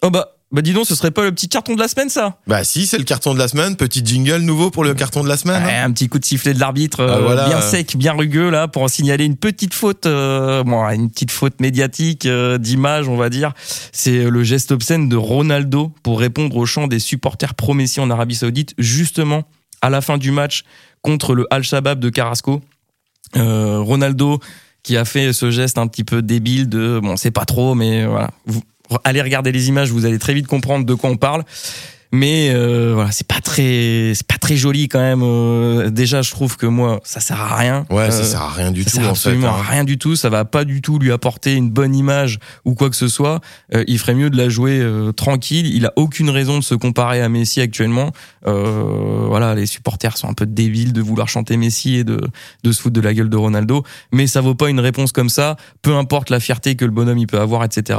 Oh 0.00 0.10
bah 0.10 0.36
Bah 0.52 0.60
dis 0.60 0.74
donc, 0.74 0.86
ce 0.86 0.94
serait 0.94 1.10
pas 1.10 1.22
le 1.22 1.32
petit 1.32 1.48
carton 1.48 1.74
de 1.74 1.80
la 1.80 1.88
semaine 1.88 2.10
ça? 2.10 2.36
Bah 2.46 2.62
si, 2.62 2.86
c'est 2.86 2.98
le 2.98 3.04
carton 3.04 3.32
de 3.32 3.38
la 3.38 3.48
semaine, 3.48 3.74
petit 3.74 4.04
jingle 4.04 4.42
nouveau 4.42 4.70
pour 4.70 4.84
le 4.84 4.92
carton 4.92 5.22
de 5.24 5.28
la 5.28 5.38
semaine. 5.38 5.64
Ouais, 5.64 5.72
hein. 5.74 5.86
un 5.86 5.92
petit 5.92 6.08
coup 6.10 6.18
de 6.18 6.24
sifflet 6.26 6.52
de 6.52 6.60
l'arbitre, 6.60 7.00
Ah, 7.00 7.16
euh, 7.16 7.20
voilà. 7.22 7.48
bien 7.48 7.60
sec, 7.62 7.96
bien 7.96 8.12
rugueux 8.12 8.50
là, 8.50 8.68
pour 8.68 8.82
en 8.82 8.88
signaler 8.88 9.24
une 9.24 9.36
petite 9.36 9.72
faute, 9.72 10.04
euh, 10.04 10.62
bon, 10.62 10.84
une 10.90 11.10
petite 11.10 11.30
faute 11.30 11.58
médiatique 11.60 12.26
euh, 12.26 12.58
d'image, 12.58 13.08
on 13.08 13.16
va 13.16 13.30
dire. 13.30 13.52
C'est 13.92 14.28
le 14.28 14.42
geste 14.42 14.72
obscène 14.72 15.08
de 15.08 15.16
Ronaldo 15.16 15.92
pour 16.02 16.20
répondre 16.20 16.54
au 16.56 16.66
chant 16.66 16.86
des 16.86 16.98
supporters 16.98 17.54
pro-Messi 17.54 18.00
en 18.00 18.10
Arabie 18.10 18.34
Saoudite, 18.34 18.74
justement 18.76 19.44
à 19.80 19.88
la 19.88 20.02
fin 20.02 20.18
du 20.18 20.30
match 20.32 20.64
contre 21.00 21.34
le 21.34 21.46
Al 21.50 21.62
Shabaab 21.62 21.98
de 21.98 22.10
Carrasco. 22.10 22.60
Euh, 23.36 23.78
Ronaldo 23.80 24.38
qui 24.82 24.96
a 24.96 25.04
fait 25.04 25.32
ce 25.32 25.50
geste 25.50 25.78
un 25.78 25.86
petit 25.86 26.02
peu 26.04 26.22
débile 26.22 26.68
de 26.68 27.00
bon, 27.02 27.16
c'est 27.16 27.30
pas 27.30 27.44
trop, 27.44 27.74
mais 27.74 28.04
voilà. 28.04 28.30
Vous, 28.46 28.62
allez 29.04 29.22
regarder 29.22 29.52
les 29.52 29.68
images, 29.68 29.90
vous 29.90 30.06
allez 30.06 30.18
très 30.18 30.34
vite 30.34 30.46
comprendre 30.46 30.84
de 30.86 30.94
quoi 30.94 31.10
on 31.10 31.16
parle. 31.16 31.44
Mais 32.14 32.50
euh, 32.52 32.92
voilà, 32.94 33.10
c'est 33.10 33.26
pas 33.26 33.40
très, 33.40 34.12
c'est 34.14 34.26
pas 34.26 34.36
très 34.36 34.56
joli 34.56 34.86
quand 34.88 34.98
même. 35.00 35.22
Euh, 35.22 35.88
déjà, 35.88 36.20
je 36.20 36.30
trouve 36.30 36.58
que 36.58 36.66
moi, 36.66 37.00
ça 37.04 37.20
sert 37.20 37.40
à 37.40 37.56
rien. 37.56 37.86
Ouais, 37.90 38.10
ça 38.10 38.18
Euh, 38.18 38.24
sert 38.24 38.42
à 38.42 38.50
rien 38.50 38.70
du 38.70 38.82
ça 38.84 38.90
tout 38.90 38.96
sert 38.96 39.04
en 39.04 39.06
fait. 39.06 39.10
absolument 39.12 39.48
hein. 39.48 39.60
à 39.60 39.62
rien 39.62 39.84
du 39.84 39.96
tout. 39.96 40.14
Ça 40.14 40.28
va 40.28 40.44
pas 40.44 40.64
du 40.64 40.82
tout 40.82 40.98
lui 40.98 41.10
apporter 41.10 41.54
une 41.54 41.70
bonne 41.70 41.94
image 41.96 42.38
ou 42.66 42.74
quoi 42.74 42.90
que 42.90 42.96
ce 42.96 43.08
soit. 43.08 43.40
Euh, 43.74 43.82
il 43.86 43.98
ferait 43.98 44.14
mieux 44.14 44.28
de 44.28 44.36
la 44.36 44.50
jouer 44.50 44.78
euh, 44.78 45.12
tranquille. 45.12 45.74
Il 45.74 45.86
a 45.86 45.92
aucune 45.96 46.28
raison 46.28 46.58
de 46.58 46.62
se 46.64 46.74
comparer 46.74 47.22
à 47.22 47.28
Messi 47.30 47.62
actuellement. 47.62 48.12
Euh, 48.46 49.24
voilà, 49.28 49.54
les 49.54 49.64
supporters 49.66 50.16
sont 50.18 50.28
un 50.28 50.34
peu 50.34 50.44
débiles 50.44 50.92
de 50.92 51.00
vouloir 51.00 51.28
chanter 51.30 51.56
Messi 51.56 51.96
et 51.96 52.04
de 52.04 52.20
de 52.62 52.72
se 52.72 52.82
foutre 52.82 52.94
de 52.94 53.00
la 53.00 53.14
gueule 53.14 53.30
de 53.30 53.36
Ronaldo. 53.38 53.84
Mais 54.12 54.26
ça 54.26 54.42
vaut 54.42 54.54
pas 54.54 54.68
une 54.68 54.80
réponse 54.80 55.12
comme 55.12 55.30
ça. 55.30 55.56
Peu 55.80 55.94
importe 55.96 56.28
la 56.28 56.40
fierté 56.40 56.76
que 56.76 56.84
le 56.84 56.90
bonhomme 56.90 57.18
il 57.18 57.26
peut 57.26 57.40
avoir, 57.40 57.64
etc. 57.64 57.98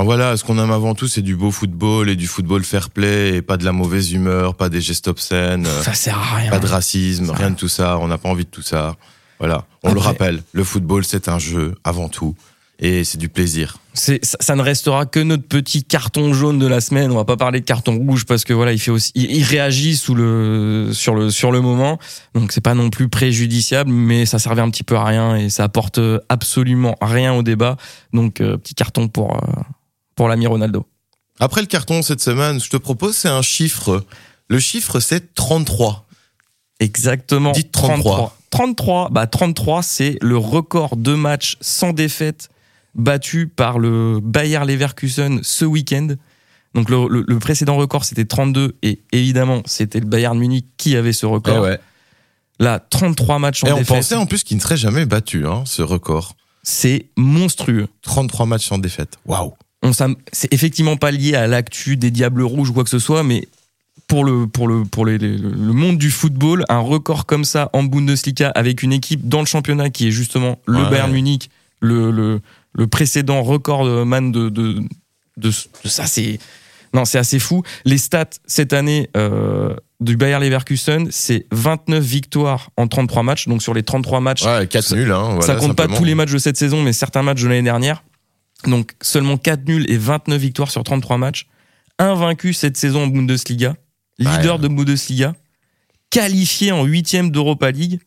Voilà, 0.00 0.36
ce 0.36 0.44
qu'on 0.44 0.62
aime 0.62 0.70
avant 0.70 0.94
tout, 0.94 1.08
c'est 1.08 1.22
du 1.22 1.34
beau 1.34 1.50
football 1.50 2.08
et 2.08 2.14
du 2.14 2.28
football 2.28 2.62
fair 2.62 2.88
play 2.90 3.34
et 3.34 3.42
pas 3.48 3.56
de 3.56 3.64
la 3.64 3.72
mauvaise 3.72 4.12
humeur, 4.12 4.54
pas 4.54 4.68
des 4.68 4.82
gestes 4.82 5.08
obscènes, 5.08 5.66
euh, 5.66 5.82
Ça 5.82 5.94
sert 5.94 6.18
à 6.18 6.36
rien. 6.36 6.50
pas 6.50 6.58
de 6.58 6.66
racisme, 6.66 7.30
rien 7.30 7.50
de 7.50 7.56
tout 7.56 7.68
ça. 7.68 7.98
On 7.98 8.06
n'a 8.06 8.18
pas 8.18 8.28
envie 8.28 8.44
de 8.44 8.50
tout 8.50 8.62
ça. 8.62 8.94
Voilà, 9.40 9.64
on 9.82 9.92
le 9.94 10.00
rappelle, 10.00 10.42
le 10.52 10.64
football 10.64 11.04
c'est 11.04 11.28
un 11.28 11.38
jeu 11.38 11.74
avant 11.82 12.08
tout 12.08 12.34
et 12.78 13.04
c'est 13.04 13.18
du 13.18 13.28
plaisir. 13.28 13.78
Ça, 13.94 14.12
ça 14.22 14.54
ne 14.54 14.62
restera 14.62 15.06
que 15.06 15.20
notre 15.20 15.46
petit 15.48 15.82
carton 15.82 16.32
jaune 16.34 16.58
de 16.58 16.66
la 16.66 16.80
semaine. 16.80 17.10
On 17.10 17.14
va 17.14 17.24
pas 17.24 17.36
parler 17.36 17.60
de 17.60 17.64
carton 17.64 17.96
rouge 17.96 18.26
parce 18.26 18.44
que 18.44 18.52
voilà, 18.52 18.72
il 18.72 18.78
fait 18.78 18.90
aussi, 18.90 19.12
il, 19.14 19.30
il 19.30 19.42
réagit 19.44 19.96
sous 19.96 20.14
le, 20.14 20.90
sur 20.92 21.14
le, 21.14 21.30
sur 21.30 21.50
le 21.50 21.60
moment. 21.60 21.98
Donc 22.34 22.52
c'est 22.52 22.60
pas 22.60 22.74
non 22.74 22.90
plus 22.90 23.08
préjudiciable, 23.08 23.90
mais 23.90 24.26
ça 24.26 24.38
servait 24.38 24.62
un 24.62 24.70
petit 24.70 24.84
peu 24.84 24.96
à 24.96 25.04
rien 25.04 25.36
et 25.36 25.48
ça 25.48 25.64
apporte 25.64 26.00
absolument 26.28 26.96
rien 27.00 27.32
au 27.32 27.42
débat. 27.42 27.76
Donc 28.12 28.40
euh, 28.40 28.58
petit 28.58 28.74
carton 28.74 29.08
pour, 29.08 29.36
euh, 29.36 29.62
pour 30.16 30.28
l'ami 30.28 30.46
Ronaldo. 30.46 30.84
Après 31.40 31.60
le 31.60 31.66
carton 31.66 32.02
cette 32.02 32.20
semaine, 32.20 32.60
je 32.60 32.68
te 32.70 32.76
propose 32.76 33.16
c'est 33.16 33.28
un 33.28 33.42
chiffre. 33.42 34.04
Le 34.48 34.58
chiffre 34.60 35.00
c'est 35.00 35.34
33. 35.34 36.06
Exactement. 36.80 37.52
Dites 37.52 37.72
33. 37.72 38.36
33. 38.50 39.10
Bah 39.10 39.26
33, 39.26 39.82
c'est 39.82 40.16
le 40.22 40.36
record 40.38 40.96
de 40.96 41.14
matchs 41.14 41.56
sans 41.60 41.92
défaite 41.92 42.48
battu 42.94 43.46
par 43.46 43.78
le 43.78 44.20
Bayer 44.22 44.60
Leverkusen 44.66 45.40
ce 45.42 45.64
week-end. 45.64 46.08
Donc 46.74 46.88
le, 46.90 47.06
le- 47.08 47.24
le 47.26 47.38
précédent 47.38 47.76
record 47.76 48.04
c'était 48.04 48.24
32 48.24 48.76
et 48.82 49.00
évidemment 49.12 49.62
c'était 49.66 50.00
le 50.00 50.06
Bayern 50.06 50.38
Munich 50.38 50.66
qui 50.76 50.96
avait 50.96 51.12
ce 51.12 51.26
record. 51.26 51.66
Là 52.60 52.78
33 52.80 53.38
matchs 53.38 53.60
sans 53.60 53.66
Et 53.68 53.72
on 53.72 53.78
défaite, 53.78 53.96
pensait 53.96 54.14
en 54.16 54.26
plus 54.26 54.42
qu'il 54.44 54.56
ne 54.56 54.62
serait 54.62 54.76
jamais 54.76 55.06
battu, 55.06 55.46
hein, 55.46 55.62
ce 55.66 55.82
record. 55.82 56.34
c'est 56.62 57.06
monstrueux. 57.16 57.86
33 58.02 58.46
matchs 58.46 58.66
sans 58.66 58.78
défaite. 58.78 59.18
Waouh. 59.26 59.54
On 59.82 59.92
c'est 59.92 60.52
effectivement 60.52 60.96
pas 60.96 61.10
lié 61.10 61.34
à 61.34 61.46
l'actu 61.46 61.96
des 61.96 62.10
Diables 62.10 62.42
Rouges 62.42 62.70
ou 62.70 62.72
quoi 62.72 62.84
que 62.84 62.90
ce 62.90 62.98
soit, 62.98 63.22
mais 63.22 63.46
pour 64.08 64.24
le 64.24 64.46
pour 64.46 64.66
le 64.68 64.84
pour 64.84 65.06
les- 65.06 65.18
les- 65.18 65.36
le 65.38 65.72
monde 65.72 65.98
du 65.98 66.10
football, 66.10 66.64
un 66.68 66.78
record 66.80 67.26
comme 67.26 67.44
ça 67.44 67.70
en 67.72 67.84
Bundesliga 67.84 68.50
avec 68.54 68.82
une 68.82 68.92
équipe 68.92 69.28
dans 69.28 69.40
le 69.40 69.46
championnat 69.46 69.90
qui 69.90 70.08
est 70.08 70.10
justement 70.10 70.58
le 70.66 70.78
Ouais. 70.82 70.90
Bayern 70.90 71.12
Munich, 71.12 71.50
le 71.80 72.10
le, 72.10 72.40
le 72.74 72.86
précédent 72.86 73.42
record 73.42 73.84
man 74.06 74.32
de 74.32 74.48
de, 74.48 74.74
de, 75.36 75.50
de 75.50 75.88
ça, 75.88 76.06
c'est 76.06 76.38
non, 76.94 77.04
c'est 77.04 77.18
assez 77.18 77.38
fou. 77.38 77.62
Les 77.84 77.98
stats 77.98 78.30
cette 78.46 78.72
année 78.72 79.10
euh, 79.16 79.76
du 80.00 80.16
Bayer 80.16 80.38
Leverkusen, 80.40 81.08
c'est 81.10 81.44
29 81.52 82.02
victoires 82.02 82.70
en 82.78 82.88
33 82.88 83.22
matchs. 83.22 83.46
Donc 83.46 83.62
sur 83.62 83.74
les 83.74 83.82
33 83.82 84.20
matchs, 84.20 84.44
Ouais, 84.44 84.66
4 84.66 84.94
nuls, 84.96 85.12
hein. 85.12 85.34
Voilà, 85.34 85.42
ça 85.46 85.54
compte 85.56 85.76
pas 85.76 85.86
tous 85.86 86.04
les 86.04 86.14
matchs 86.14 86.32
de 86.32 86.38
cette 86.38 86.56
saison, 86.56 86.82
mais 86.82 86.92
certains 86.94 87.22
matchs 87.22 87.42
de 87.42 87.48
l'année 87.48 87.62
dernière. 87.62 88.02
Donc 88.66 88.92
seulement 89.00 89.36
4 89.36 89.66
nuls 89.68 89.84
et 89.90 89.96
29 89.96 90.40
victoires 90.40 90.70
sur 90.70 90.82
33 90.82 91.16
matchs. 91.18 91.46
Invaincu 91.98 92.52
cette 92.52 92.76
saison 92.76 93.04
en 93.04 93.06
Bundesliga. 93.06 93.76
Leader 94.18 94.56
Ouais. 94.56 94.62
de 94.62 94.68
Bundesliga. 94.68 95.34
Qualifié 96.10 96.72
en 96.72 96.84
huitième 96.84 97.30
d'Europa 97.30 97.70
League. 97.70 98.00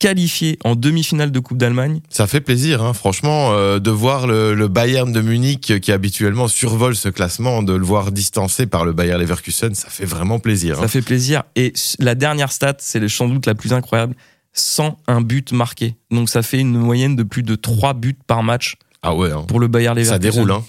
Qualifié 0.00 0.58
en 0.64 0.74
demi-finale 0.76 1.30
de 1.32 1.38
Coupe 1.38 1.56
d'Allemagne. 1.56 2.00
Ça 2.10 2.26
fait 2.26 2.40
plaisir, 2.42 2.82
hein, 2.82 2.92
franchement, 2.92 3.52
euh, 3.52 3.78
de 3.78 3.90
voir 3.90 4.26
le, 4.26 4.52
le 4.54 4.68
Bayern 4.68 5.10
de 5.10 5.20
Munich 5.22 5.70
euh, 5.70 5.78
qui 5.78 5.92
habituellement 5.92 6.46
survole 6.46 6.94
ce 6.94 7.08
classement, 7.08 7.62
de 7.62 7.72
le 7.72 7.84
voir 7.84 8.12
distancé 8.12 8.66
par 8.66 8.84
le 8.84 8.92
Bayer 8.92 9.16
Leverkusen, 9.16 9.74
ça 9.74 9.88
fait 9.88 10.04
vraiment 10.04 10.40
plaisir. 10.40 10.78
hein. 10.78 10.82
Ça 10.82 10.88
fait 10.88 11.00
plaisir. 11.00 11.44
Et 11.56 11.72
la 12.00 12.14
dernière 12.14 12.52
stat, 12.52 12.74
c'est 12.80 13.08
sans 13.08 13.28
doute 13.28 13.46
la 13.46 13.54
plus 13.54 13.72
incroyable. 13.72 14.14
101 14.52 15.20
buts 15.22 15.44
marqués. 15.52 15.96
Donc 16.10 16.28
ça 16.28 16.42
fait 16.42 16.58
une 16.60 16.76
moyenne 16.76 17.16
de 17.16 17.22
plus 17.22 17.42
de 17.42 17.54
3 17.54 17.94
buts 17.94 18.18
par 18.26 18.42
match 18.42 18.74
Ah 19.04 19.14
ouais, 19.14 19.30
hein. 19.30 19.44
pour 19.46 19.60
le 19.60 19.68
Bayer 19.68 19.88
Leverkusen. 19.88 20.12
ça 20.14 20.18
déroule. 20.18 20.50
Hein. 20.50 20.64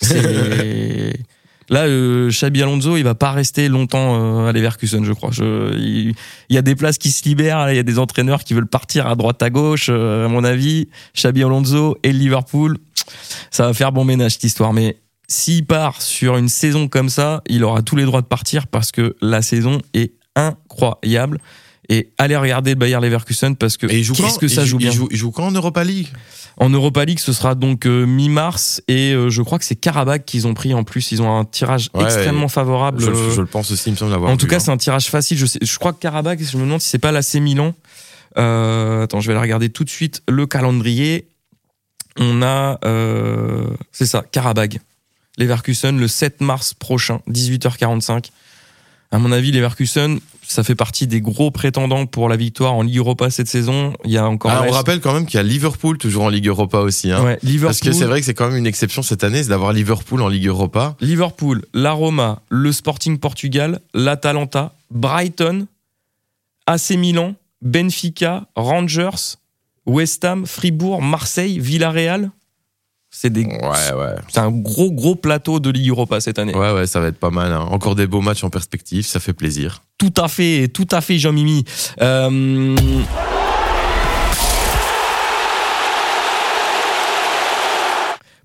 C'est- 0.00 1.12
Là, 1.68 1.86
euh, 1.86 2.28
Xabi 2.30 2.62
Alonso, 2.62 2.96
il 2.96 3.02
va 3.02 3.16
pas 3.16 3.32
rester 3.32 3.68
longtemps 3.68 4.44
euh, 4.44 4.48
à 4.48 4.52
Leverkusen, 4.52 5.04
je 5.04 5.12
crois. 5.12 5.30
Je- 5.32 5.76
il, 5.76 6.14
il 6.48 6.54
y 6.54 6.58
a 6.58 6.62
des 6.62 6.76
places 6.76 6.96
qui 6.96 7.10
se 7.10 7.24
libèrent, 7.24 7.68
il 7.72 7.74
y 7.76 7.80
a 7.80 7.82
des 7.82 7.98
entraîneurs 7.98 8.44
qui 8.44 8.54
veulent 8.54 8.68
partir 8.68 9.08
à 9.08 9.16
droite 9.16 9.42
à 9.42 9.50
gauche. 9.50 9.88
euh, 9.88 10.26
à 10.26 10.28
mon 10.28 10.44
avis, 10.44 10.88
Xabi 11.16 11.42
Alonso 11.42 11.96
et 12.04 12.12
Liverpool, 12.12 12.78
ça 13.50 13.66
va 13.66 13.74
faire 13.74 13.90
bon 13.90 14.04
ménage 14.04 14.34
cette 14.34 14.44
histoire. 14.44 14.72
Mais 14.72 14.98
s'il 15.26 15.66
part 15.66 16.02
sur 16.02 16.36
une 16.36 16.48
saison 16.48 16.86
comme 16.86 17.08
ça, 17.08 17.42
il 17.48 17.64
aura 17.64 17.82
tous 17.82 17.96
les 17.96 18.04
droits 18.04 18.22
de 18.22 18.26
partir 18.28 18.68
parce 18.68 18.92
que 18.92 19.16
la 19.20 19.42
saison 19.42 19.82
est 19.92 20.12
incroyable. 20.36 21.40
Et 21.88 22.10
allez 22.18 22.36
regarder 22.36 22.74
Bayer 22.74 22.98
Leverkusen 23.00 23.54
parce 23.56 23.76
que 23.76 23.86
joue 24.02 24.14
qu'est-ce 24.14 24.34
quand 24.34 24.38
que 24.40 24.48
ça 24.48 24.62
il 24.62 24.66
joue 24.66 24.78
bien. 24.78 24.90
il 24.90 24.94
joue, 24.94 25.08
il 25.10 25.16
joue 25.16 25.30
quand 25.30 25.46
en 25.46 25.52
Europa 25.52 25.84
League? 25.84 26.08
En 26.58 26.70
Europa 26.70 27.04
League, 27.04 27.18
ce 27.18 27.32
sera 27.32 27.54
donc 27.54 27.86
euh, 27.86 28.06
mi-mars 28.06 28.82
et 28.88 29.12
euh, 29.12 29.28
je 29.28 29.42
crois 29.42 29.58
que 29.58 29.64
c'est 29.64 29.76
Karabakh 29.76 30.24
qu'ils 30.24 30.46
ont 30.46 30.54
pris 30.54 30.74
en 30.74 30.84
plus. 30.84 31.12
Ils 31.12 31.22
ont 31.22 31.38
un 31.38 31.44
tirage 31.44 31.90
Ouais, 31.94 32.04
extrêmement 32.04 32.48
favorable. 32.48 33.00
je, 33.00 33.10
euh, 33.10 33.30
je 33.30 33.40
le 33.42 33.46
pense 33.46 33.70
aussi, 33.70 33.90
il 33.90 33.92
me 33.92 33.96
semble 33.96 34.10
l'avoir 34.12 34.32
en 34.32 34.36
tout 34.36 34.46
vu, 34.46 34.50
cas, 34.50 34.56
hein. 34.56 34.60
c'est 34.60 34.70
un 34.70 34.76
tirage 34.78 35.08
facile. 35.08 35.36
Je, 35.38 35.46
sais, 35.46 35.58
je 35.62 35.78
crois 35.78 35.92
que 35.92 36.00
Karabakh, 36.00 36.42
je 36.42 36.56
me 36.56 36.62
demande 36.62 36.80
si 36.80 36.88
c'est 36.88 36.98
pas 36.98 37.12
l'AC 37.12 37.34
Milan. 37.34 37.74
Euh, 38.38 39.04
attends, 39.04 39.20
je 39.20 39.28
vais 39.28 39.34
la 39.34 39.40
regarder 39.40 39.68
tout 39.68 39.84
de 39.84 39.90
suite. 39.90 40.22
Le 40.28 40.46
calendrier. 40.46 41.28
On 42.18 42.40
a, 42.42 42.78
c'est 43.92 44.06
ça, 44.06 44.24
Karabakh. 44.32 44.78
Leverkusen 45.38 45.98
le 45.98 46.08
7 46.08 46.40
mars 46.40 46.72
prochain, 46.72 47.20
18h45. 47.28 48.30
À 49.10 49.18
mon 49.18 49.30
avis, 49.32 49.52
Leverkusen, 49.52 50.18
ça 50.42 50.62
fait 50.62 50.74
partie 50.74 51.06
des 51.06 51.20
gros 51.20 51.50
prétendants 51.50 52.06
pour 52.06 52.28
la 52.28 52.36
victoire 52.36 52.74
en 52.74 52.82
Ligue 52.82 52.98
Europa 52.98 53.30
cette 53.30 53.48
saison. 53.48 53.92
Il 54.04 54.10
y 54.10 54.18
a 54.18 54.26
encore. 54.26 54.50
Ah, 54.50 54.64
on 54.66 54.70
rappelle 54.70 55.00
quand 55.00 55.12
même 55.12 55.26
qu'il 55.26 55.36
y 55.36 55.40
a 55.40 55.42
Liverpool 55.42 55.98
toujours 55.98 56.24
en 56.24 56.28
Ligue 56.28 56.48
Europa 56.48 56.78
aussi. 56.78 57.10
Hein. 57.10 57.22
Ouais, 57.22 57.38
Liverpool. 57.42 57.68
Parce 57.68 57.80
que 57.80 57.92
c'est 57.92 58.04
vrai 58.04 58.20
que 58.20 58.26
c'est 58.26 58.34
quand 58.34 58.48
même 58.48 58.56
une 58.56 58.66
exception 58.66 59.02
cette 59.02 59.24
année, 59.24 59.42
c'est 59.42 59.50
d'avoir 59.50 59.72
Liverpool 59.72 60.22
en 60.22 60.28
Ligue 60.28 60.46
Europa. 60.46 60.96
Liverpool, 61.00 61.64
la 61.74 61.92
Roma, 61.92 62.42
le 62.48 62.72
Sporting 62.72 63.18
Portugal, 63.18 63.80
l'Atalanta, 63.94 64.74
Brighton, 64.90 65.66
AC 66.66 66.90
Milan, 66.90 67.34
Benfica, 67.62 68.46
Rangers, 68.54 69.36
West 69.86 70.24
Ham, 70.24 70.46
Fribourg, 70.46 71.02
Marseille, 71.02 71.58
Villarreal. 71.58 72.30
C'est 73.18 73.30
des, 73.30 73.44
Ouais, 73.46 73.94
ouais. 73.96 74.14
c'est 74.28 74.40
un 74.40 74.50
gros 74.50 74.92
gros 74.92 75.14
plateau 75.16 75.58
de 75.58 75.70
Ligue 75.70 75.88
Europa 75.88 76.20
cette 76.20 76.38
année. 76.38 76.54
Ouais, 76.54 76.72
ouais, 76.74 76.86
ça 76.86 77.00
va 77.00 77.06
être 77.06 77.16
pas 77.18 77.30
mal. 77.30 77.50
hein. 77.50 77.66
Encore 77.70 77.94
des 77.94 78.06
beaux 78.06 78.20
matchs 78.20 78.44
en 78.44 78.50
perspective, 78.50 79.06
ça 79.06 79.20
fait 79.20 79.32
plaisir. 79.32 79.82
Tout 79.96 80.12
à 80.18 80.28
fait, 80.28 80.68
tout 80.68 80.86
à 80.92 81.00
fait, 81.00 81.18
Jean-Mimi. 81.18 81.64
Euh, 82.02 82.76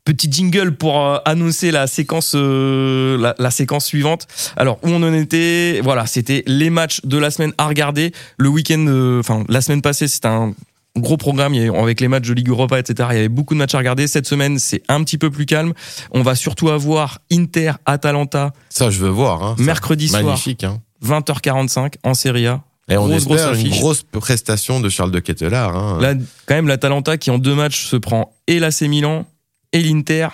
Petit 0.03 0.31
jingle 0.31 0.71
pour 0.75 0.99
euh, 0.99 1.17
annoncer 1.25 1.69
la 1.69 1.85
séquence, 1.85 2.33
euh, 2.35 3.19
la, 3.19 3.35
la 3.37 3.51
séquence 3.51 3.85
suivante. 3.85 4.25
Alors 4.57 4.79
où 4.81 4.89
on 4.89 5.03
en 5.03 5.13
était, 5.13 5.79
voilà, 5.83 6.07
c'était 6.07 6.43
les 6.47 6.71
matchs 6.71 7.01
de 7.03 7.17
la 7.19 7.29
semaine 7.29 7.53
à 7.59 7.67
regarder. 7.67 8.11
Le 8.37 8.49
week-end, 8.49 8.83
euh, 8.87 9.19
enfin 9.19 9.43
la 9.47 9.61
semaine 9.61 9.83
passée, 9.83 10.07
c'était 10.07 10.27
un 10.27 10.55
gros 10.97 11.17
programme 11.17 11.53
avec 11.53 12.01
les 12.01 12.07
matchs 12.07 12.27
de 12.27 12.33
Ligue 12.33 12.49
Europa, 12.49 12.77
etc. 12.79 13.09
Il 13.11 13.15
y 13.15 13.19
avait 13.19 13.29
beaucoup 13.29 13.53
de 13.53 13.59
matchs 13.59 13.75
à 13.75 13.77
regarder. 13.77 14.07
Cette 14.07 14.27
semaine, 14.27 14.59
c'est 14.59 14.83
un 14.87 15.03
petit 15.03 15.17
peu 15.17 15.29
plus 15.29 15.45
calme. 15.45 15.73
On 16.11 16.21
va 16.21 16.35
surtout 16.35 16.69
avoir 16.69 17.19
Inter, 17.31 17.73
Atalanta, 17.85 18.53
Ça, 18.69 18.89
je 18.89 18.99
veux 18.99 19.09
voir. 19.09 19.43
Hein. 19.43 19.55
Ça, 19.57 19.63
mercredi 19.63 20.07
soir, 20.09 20.23
Magnifique. 20.23 20.63
Hein. 20.63 20.81
20h45 21.05 21.93
en 22.03 22.13
Serie 22.13 22.47
A. 22.47 22.61
Et 22.89 22.97
on 22.97 23.07
Grosse, 23.07 23.23
grosse 23.25 23.37
espère 23.37 23.53
une 23.53 23.59
affiche. 23.67 23.79
grosse 23.79 24.03
prestation 24.03 24.79
de 24.81 24.89
Charles 24.89 25.11
de 25.11 25.19
Kettelard. 25.19 25.77
Hein. 25.77 25.99
Là, 26.01 26.13
quand 26.45 26.55
même, 26.55 26.67
l'Atalanta 26.67 27.17
qui 27.17 27.31
en 27.31 27.37
deux 27.37 27.55
matchs 27.55 27.85
se 27.85 27.95
prend 27.95 28.33
et 28.47 28.59
l'AC 28.59 28.81
Milan 28.81 29.25
et 29.71 29.81
l'Inter. 29.81 30.27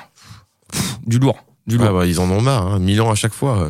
Du 1.06 1.20
lourd. 1.20 1.38
Du 1.68 1.78
lourd. 1.78 1.88
Ah 1.90 1.94
bah, 1.94 2.06
ils 2.06 2.20
en 2.20 2.30
ont 2.32 2.42
marre, 2.42 2.66
hein. 2.66 2.80
Milan 2.80 3.12
à 3.12 3.16
chaque 3.16 3.34
fois. 3.34 3.70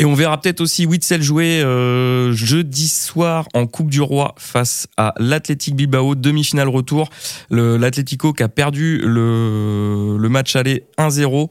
Et 0.00 0.04
on 0.04 0.14
verra 0.14 0.40
peut-être 0.40 0.60
aussi 0.60 0.86
Witzel 0.86 1.22
jouer 1.22 1.60
euh, 1.60 2.32
jeudi 2.32 2.86
soir 2.88 3.46
en 3.52 3.66
Coupe 3.66 3.90
du 3.90 4.00
Roi 4.00 4.34
face 4.38 4.86
à 4.96 5.12
l'Athletic 5.18 5.74
Bilbao, 5.74 6.14
demi-finale 6.14 6.68
retour. 6.68 7.10
L'Atlético 7.50 8.32
qui 8.32 8.44
a 8.44 8.48
perdu 8.48 8.98
le, 9.04 10.16
le 10.16 10.28
match 10.28 10.54
aller 10.54 10.84
1-0. 10.98 11.48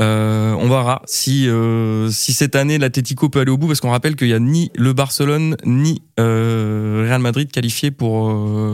Euh, 0.00 0.54
on 0.54 0.68
verra 0.68 1.02
si 1.06 1.46
euh, 1.48 2.10
si 2.10 2.32
cette 2.32 2.56
année 2.56 2.78
l'Atlético 2.78 3.28
peut 3.28 3.38
aller 3.38 3.52
au 3.52 3.56
bout 3.58 3.68
parce 3.68 3.80
qu'on 3.80 3.92
rappelle 3.92 4.16
qu'il 4.16 4.26
y 4.26 4.32
a 4.34 4.40
ni 4.40 4.72
le 4.74 4.92
Barcelone 4.92 5.56
ni 5.64 6.02
euh, 6.18 7.04
Real 7.06 7.20
Madrid 7.20 7.48
qualifiés 7.52 7.92
pour 7.92 8.28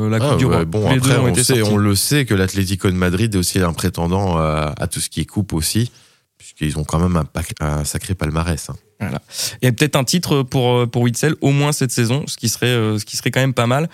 la 0.09 0.19
Coupe 0.19 0.29
Ah, 0.33 0.37
du 0.37 0.47
ouais, 0.47 0.55
Roi. 0.57 0.65
bon, 0.65 0.89
Les 0.89 0.97
après, 0.97 1.19
on, 1.19 1.35
sait, 1.35 1.63
on 1.63 1.77
le 1.77 1.95
sait 1.95 2.25
que 2.25 2.33
l'Atlético 2.33 2.89
de 2.89 2.97
Madrid 2.97 3.35
est 3.35 3.39
aussi 3.39 3.59
un 3.59 3.75
prétendant 3.75 4.39
à, 4.39 4.73
à 4.79 4.87
tout 4.87 5.01
ce 5.01 5.11
qui 5.11 5.21
est 5.21 5.27
coupe 5.27 5.53
aussi, 5.53 5.91
puisqu'ils 6.39 6.79
ont 6.79 6.85
quand 6.85 6.99
même 7.01 7.23
un 7.61 7.85
sacré 7.85 8.15
palmarès. 8.15 8.71
hein. 8.71 8.77
Et 9.63 9.73
peut-être 9.73 9.97
un 9.97 10.05
titre 10.05 10.43
pour 10.43 10.73
euh, 10.75 10.87
pour 10.87 11.03
Witzel 11.03 11.35
au 11.41 11.51
moins 11.51 11.73
cette 11.73 11.91
saison, 11.93 12.25
ce 12.27 12.37
qui 12.37 12.49
serait 12.49 12.67
euh, 12.67 12.99
ce 12.99 13.05
qui 13.05 13.17
serait 13.17 13.31
quand 13.31 13.41
même 13.41 13.55
pas 13.55 13.67
mal. 13.67 13.89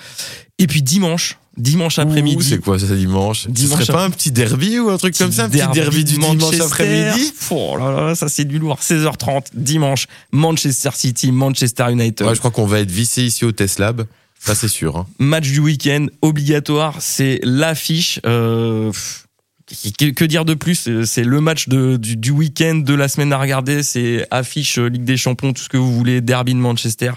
Et 0.58 0.66
puis 0.66 0.82
dimanche, 0.82 1.38
dimanche 1.56 1.98
après-midi. 1.98 2.42
C'est 2.44 2.58
quoi 2.58 2.78
ça 2.78 2.86
dimanche? 2.94 3.46
Dimanche 3.48 3.78
Ce 3.80 3.84
serait 3.86 3.92
pas 3.98 4.04
un 4.04 4.10
petit 4.10 4.30
derby 4.30 4.78
ou 4.78 4.90
un 4.90 4.96
truc 4.98 5.16
comme 5.16 5.32
ça 5.32 5.44
Un 5.44 5.48
petit 5.48 5.58
derby 5.72 6.04
du 6.04 6.14
dimanche 6.14 6.60
après-midi? 6.60 7.32
Oh 7.50 7.76
là 7.78 7.90
là, 7.92 8.14
ça 8.14 8.28
c'est 8.28 8.44
du 8.44 8.58
lourd. 8.58 8.78
16h30 8.80 9.48
dimanche, 9.54 10.06
Manchester 10.32 10.90
City, 10.94 11.30
Manchester 11.32 11.86
United. 11.90 12.26
Ouais, 12.26 12.34
je 12.34 12.38
crois 12.40 12.50
qu'on 12.50 12.66
va 12.66 12.80
être 12.80 12.90
vissé 12.90 13.22
ici 13.22 13.44
au 13.44 13.52
Teslab. 13.52 14.06
Ça, 14.38 14.54
c'est 14.54 14.68
sûr. 14.68 14.96
hein. 14.96 15.06
Match 15.18 15.48
du 15.50 15.58
week-end 15.60 16.06
obligatoire, 16.22 16.96
c'est 17.00 17.40
l'affiche. 17.42 18.20
Euh, 18.26 18.90
pff, 18.92 19.25
que, 19.66 20.10
que 20.10 20.24
dire 20.24 20.44
de 20.44 20.54
plus 20.54 20.88
C'est- 21.04 21.24
le 21.24 21.40
match 21.40 21.68
de, 21.68 21.96
du, 21.96 22.16
du 22.16 22.30
week-end 22.30 22.76
de 22.76 22.94
la 22.94 23.08
semaine 23.08 23.32
à 23.32 23.38
regarder. 23.38 23.82
C'est 23.82 24.26
affiche 24.30 24.78
euh, 24.78 24.86
Ligue 24.88 25.04
des 25.04 25.16
Champions, 25.16 25.52
tout 25.52 25.62
ce 25.62 25.68
que 25.68 25.76
vous 25.76 25.92
voulez, 25.92 26.20
derby 26.20 26.54
de 26.54 26.58
Manchester. 26.58 27.12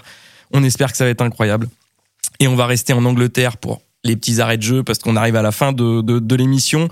On 0.52 0.64
espère 0.64 0.90
que 0.90 0.96
ça 0.96 1.04
va 1.04 1.10
être 1.10 1.22
incroyable. 1.22 1.68
Et 2.40 2.48
on 2.48 2.56
va 2.56 2.66
rester 2.66 2.92
en 2.92 3.04
Angleterre 3.04 3.56
pour 3.56 3.82
les 4.02 4.16
petits 4.16 4.40
arrêts 4.40 4.56
de 4.56 4.62
jeu 4.62 4.82
parce 4.82 4.98
qu'on 4.98 5.14
arrive 5.16 5.36
à 5.36 5.42
la 5.42 5.52
fin 5.52 5.72
de, 5.72 6.00
de, 6.00 6.18
de 6.18 6.34
l'émission. 6.34 6.88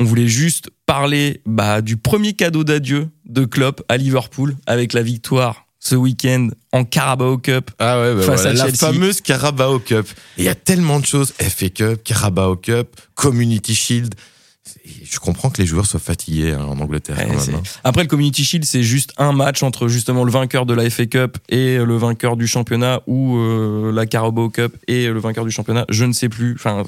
On 0.00 0.04
voulait 0.04 0.28
juste 0.28 0.70
parler 0.86 1.40
bah, 1.46 1.80
du 1.80 1.96
premier 1.96 2.32
cadeau 2.34 2.64
d'adieu 2.64 3.08
de 3.26 3.44
Klopp 3.44 3.82
à 3.88 3.96
Liverpool 3.96 4.56
avec 4.66 4.92
la 4.92 5.02
victoire 5.02 5.64
ce 5.80 5.94
week-end 5.94 6.48
en 6.72 6.84
Carabao 6.84 7.38
Cup. 7.38 7.70
Ah 7.78 8.00
ouais, 8.00 8.14
bah 8.14 8.22
Face 8.22 8.42
voilà, 8.42 8.50
à 8.50 8.52
la 8.54 8.64
Chelsea. 8.66 8.76
fameuse 8.92 9.20
Carabao 9.20 9.78
Cup. 9.78 10.06
Il 10.36 10.44
y 10.44 10.48
a 10.48 10.54
tellement 10.56 10.98
de 11.00 11.06
choses. 11.06 11.32
FA 11.40 11.68
Cup, 11.70 12.02
Carabao 12.04 12.56
Cup, 12.56 12.88
Community 13.14 13.74
Shield. 13.74 14.14
Je 15.04 15.18
comprends 15.18 15.50
que 15.50 15.60
les 15.60 15.66
joueurs 15.66 15.86
soient 15.86 16.00
fatigués 16.00 16.52
hein, 16.52 16.64
en 16.64 16.78
Angleterre 16.80 17.16
Ouais, 17.18 17.26
quand 17.28 17.46
même. 17.46 17.54
hein. 17.56 17.62
Après 17.84 18.02
le 18.02 18.08
Community 18.08 18.44
Shield, 18.44 18.64
c'est 18.64 18.82
juste 18.82 19.12
un 19.18 19.32
match 19.32 19.62
entre 19.62 19.88
justement 19.88 20.24
le 20.24 20.30
vainqueur 20.32 20.66
de 20.66 20.74
la 20.74 20.88
FA 20.90 21.06
Cup 21.06 21.38
et 21.48 21.76
le 21.78 21.96
vainqueur 21.96 22.36
du 22.36 22.46
championnat 22.46 23.00
ou 23.06 23.36
euh, 23.38 23.92
la 23.92 24.06
Carabao 24.06 24.48
Cup 24.50 24.76
et 24.86 25.06
le 25.08 25.18
vainqueur 25.18 25.44
du 25.44 25.50
championnat. 25.50 25.84
Je 25.88 26.04
ne 26.04 26.12
sais 26.12 26.28
plus. 26.28 26.54
Enfin, 26.54 26.84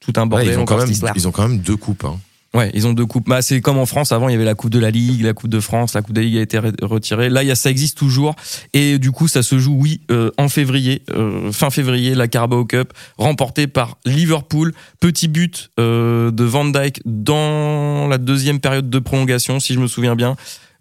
tout 0.00 0.12
un 0.16 0.22
Ouais, 0.22 0.28
bordel. 0.28 0.52
ils, 0.52 0.58
ont 0.58 0.64
quand 0.64 0.78
même, 0.78 0.92
ils 1.16 1.28
ont 1.28 1.32
quand 1.32 1.46
même 1.48 1.58
deux 1.58 1.76
coupes. 1.76 2.04
hein. 2.04 2.18
Ouais, 2.54 2.70
ils 2.72 2.86
ont 2.86 2.94
deux 2.94 3.04
coupes. 3.04 3.28
Bah, 3.28 3.42
c'est 3.42 3.60
comme 3.60 3.76
en 3.76 3.84
France. 3.84 4.10
Avant, 4.10 4.28
il 4.28 4.32
y 4.32 4.34
avait 4.34 4.46
la 4.46 4.54
Coupe 4.54 4.70
de 4.70 4.78
la 4.78 4.90
Ligue, 4.90 5.22
la 5.22 5.34
Coupe 5.34 5.50
de 5.50 5.60
France. 5.60 5.92
La 5.94 6.00
Coupe 6.00 6.14
de 6.14 6.20
la 6.20 6.26
Ligue 6.26 6.38
a 6.38 6.40
été 6.40 6.58
re- 6.58 6.82
retirée. 6.82 7.28
Là, 7.28 7.42
y 7.42 7.50
a, 7.50 7.54
ça 7.54 7.70
existe 7.70 7.98
toujours. 7.98 8.34
Et 8.72 8.98
du 8.98 9.12
coup, 9.12 9.28
ça 9.28 9.42
se 9.42 9.58
joue, 9.58 9.74
oui, 9.78 10.00
euh, 10.10 10.30
en 10.38 10.48
février, 10.48 11.02
euh, 11.10 11.52
fin 11.52 11.68
février, 11.68 12.14
la 12.14 12.26
Carabao 12.26 12.64
Cup, 12.64 12.94
remportée 13.18 13.66
par 13.66 13.98
Liverpool. 14.06 14.72
Petit 14.98 15.28
but 15.28 15.70
euh, 15.78 16.30
de 16.30 16.44
Van 16.44 16.64
Dijk 16.64 17.02
dans 17.04 18.08
la 18.08 18.16
deuxième 18.16 18.60
période 18.60 18.88
de 18.88 18.98
prolongation, 18.98 19.60
si 19.60 19.74
je 19.74 19.78
me 19.80 19.86
souviens 19.86 20.16
bien. 20.16 20.34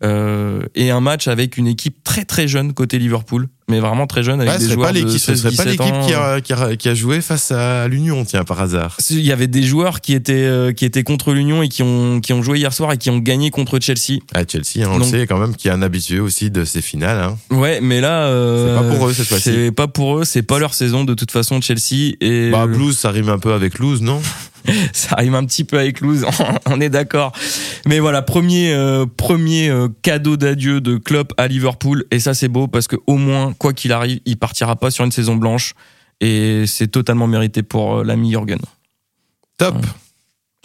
Euh, 0.04 0.62
et 0.76 0.92
un 0.92 1.02
match 1.02 1.28
avec 1.28 1.58
une 1.58 1.66
équipe 1.66 2.04
très 2.04 2.24
très 2.24 2.48
jeune 2.48 2.74
côté 2.74 3.00
Liverpool, 3.00 3.48
mais 3.68 3.80
vraiment 3.80 4.06
très 4.06 4.22
jeune 4.22 4.40
avec 4.40 4.54
Ouais, 4.54 4.60
des 4.60 4.72
joueurs 4.72 4.88
pas 4.90 4.94
de 4.94 5.00
l'équipe, 5.00 5.20
ce 5.20 5.34
16, 5.36 5.42
serait 5.42 5.56
pas 5.56 5.64
17 5.66 5.80
l'équipe 5.80 6.02
qui 6.06 6.14
a, 6.14 6.40
qui, 6.40 6.54
a, 6.54 6.76
qui 6.76 6.90
a 6.90 6.94
joué 6.94 7.20
face 7.20 7.50
à 7.50 7.88
l'Union, 7.88 8.24
tiens, 8.24 8.44
par 8.44 8.62
hasard. 8.62 8.98
Il 9.10 9.22
y 9.22 9.32
avait 9.32 9.48
des 9.48 9.64
joueurs 9.64 10.00
qui 10.00 10.14
étaient 10.14 10.34
euh, 10.46 10.72
qui 10.72 10.86
étaient 10.86 11.04
contre 11.04 11.34
l'Union 11.34 11.64
et 11.64 11.68
qui 11.68 11.82
ont 11.82 12.20
qui 12.22 12.32
ont 12.34 12.44
joué 12.44 12.60
hier 12.60 12.72
soir 12.74 12.92
et 12.92 12.98
qui 13.00 13.10
ont 13.10 13.18
gagné 13.18 13.50
contre 13.50 13.80
Chelsea. 13.80 14.20
À 14.36 14.44
Chelsea, 14.48 14.86
hein, 14.86 14.92
on 14.94 15.00
le 15.00 15.04
sait 15.04 15.26
quand 15.26 15.40
même, 15.40 15.56
qui 15.56 15.68
est 15.68 15.72
un 15.72 15.82
habitué 15.82 16.20
aussi 16.20 16.52
de 16.52 16.64
ces 16.64 16.84
finales. 16.84 17.18
Hein. 17.20 17.38
Ouais, 17.50 17.80
mais 17.82 18.00
là 18.00 18.28
euh, 18.28 18.78
C'est 18.78 18.84
pas 18.84 18.96
pour 18.96 19.08
eux, 19.08 19.14
cette 19.14 19.28
fois-ci. 19.28 19.44
C'est 19.52 19.72
pas 19.72 19.88
pour 19.88 20.20
eux, 20.20 20.26
c'est 20.26 20.44
pas 20.44 20.60
leur 20.60 20.76
saison 20.76 21.06
de 21.06 21.16
toute 21.16 21.32
façon 21.32 21.60
Chelsea 21.60 22.14
et 22.22 22.52
Bah, 22.52 22.68
Blues, 22.68 22.96
ça 22.96 23.10
rime 23.10 23.30
un 23.30 23.40
peu 23.40 23.54
avec 23.54 23.80
Lose, 23.80 24.04
non? 24.04 24.22
ça 24.94 25.16
arrive 25.16 25.36
un 25.36 25.46
petit 25.46 25.64
peu 25.64 25.78
avec 25.78 26.02
Luz, 26.02 26.26
on 26.66 26.82
est 26.82 26.90
d'accord. 26.90 27.32
Mais 27.86 28.00
voilà, 28.00 28.22
premier 28.22 28.74
euh, 28.74 29.06
premier 29.06 29.70
euh, 29.70 29.88
cadeau 30.02 30.38
d'adieu 30.38 30.82
de 30.82 30.98
Klopp 30.98 31.34
à 31.38 31.48
Liverpool 31.48 32.06
et 32.12 32.20
ça 32.20 32.34
c'est 32.34 32.48
beau 32.48 32.68
parce 32.68 32.88
que 32.88 32.96
au 33.08 33.16
moins 33.16 33.54
quoi 33.54 33.74
qu'il 33.74 33.92
arrive, 33.92 34.20
il 34.26 34.38
partira 34.38 34.76
pas 34.76 34.92
sur 34.92 35.06
une 35.06 35.12
saison 35.12 35.36
blanche 35.36 35.74
et 36.20 36.66
c'est 36.68 36.88
totalement 36.88 37.28
mérité 37.28 37.64
pour 37.64 37.98
euh, 37.98 38.04
l'ami 38.04 38.32
Jürgen. 38.32 38.60
Top. 39.58 39.76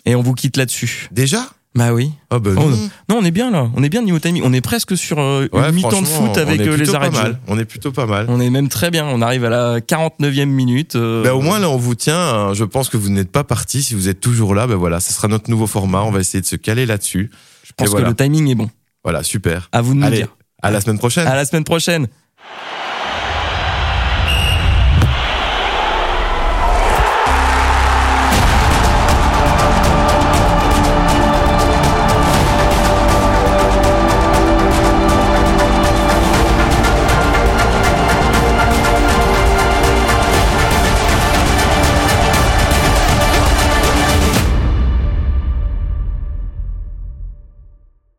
Et 0.05 0.15
on 0.15 0.23
vous 0.23 0.35
quitte 0.35 0.57
là-dessus. 0.57 1.09
Déjà? 1.13 1.49
Bah 1.75 1.95
oui. 1.95 2.13
Ah 2.31 2.39
bah 2.39 2.51
Oh, 2.57 2.69
non. 2.69 2.77
Non, 3.09 3.17
on 3.21 3.25
est 3.25 3.31
bien 3.31 3.51
là. 3.51 3.71
On 3.75 3.83
est 3.83 3.89
bien 3.89 4.03
niveau 4.03 4.19
timing. 4.19 4.43
On 4.45 4.53
est 4.53 4.61
presque 4.61 4.95
sur 4.97 5.19
euh, 5.19 5.49
Ouais, 5.53 5.69
une 5.71 5.75
mi-temps 5.77 6.03
de 6.03 6.07
foot 6.07 6.37
avec 6.37 6.61
on 6.61 6.65
est 6.65 6.69
euh, 6.69 6.77
les 6.77 6.95
arrêts 6.95 7.09
de 7.09 7.15
jeu. 7.17 7.37
On 7.49 7.59
est 7.59 7.65
plutôt 7.65 7.93
pas 7.93 8.05
mal. 8.05 8.27
On 8.29 8.41
est 8.41 8.51
même 8.51 8.69
très 8.69 8.91
bien. 8.91 9.07
On 9.07 9.23
arrive 9.23 9.45
à 9.47 9.49
la 9.49 9.81
49e 9.81 10.45
minute. 10.47 10.97
euh, 10.97 11.23
Bah, 11.25 11.35
au 11.35 11.41
moins 11.41 11.59
là 11.59 11.71
on 11.71 11.79
vous 11.79 11.95
tient, 11.95 12.19
hein. 12.19 12.53
je 12.55 12.65
pense 12.65 12.91
que 12.91 12.99
vous 12.99 13.09
n'êtes 13.09 13.33
pas 13.33 13.43
parti, 13.45 13.83
si 13.83 13.95
vous 13.95 14.09
êtes 14.09 14.21
toujours 14.21 14.55
là, 14.55 14.67
ben 14.67 14.77
voilà, 14.77 15.01
ce 15.01 15.15
sera 15.15 15.29
notre 15.29 15.49
nouveau 15.49 15.67
format, 15.67 16.03
on 16.03 16.11
va 16.11 16.21
essayer 16.21 16.43
de 16.43 16.47
se 16.47 16.57
caler 16.57 16.85
là-dessus. 16.85 17.31
je 17.65 17.73
pense 17.75 17.89
voilà. 17.89 18.05
que 18.05 18.11
le 18.11 18.17
timing 18.17 18.49
est 18.51 18.55
bon. 18.55 18.69
Voilà, 19.03 19.23
super. 19.23 19.71
À 19.73 19.81
vous 19.81 19.95
de 19.95 20.01
nous 20.01 20.07
Allez, 20.07 20.19
dire. 20.19 20.29
à 20.63 20.71
la 20.71 20.81
semaine 20.83 20.99
prochaine. 20.99 21.27
À 21.27 21.35
la 21.35 21.45
semaine 21.47 21.65
prochaine. 21.65 22.07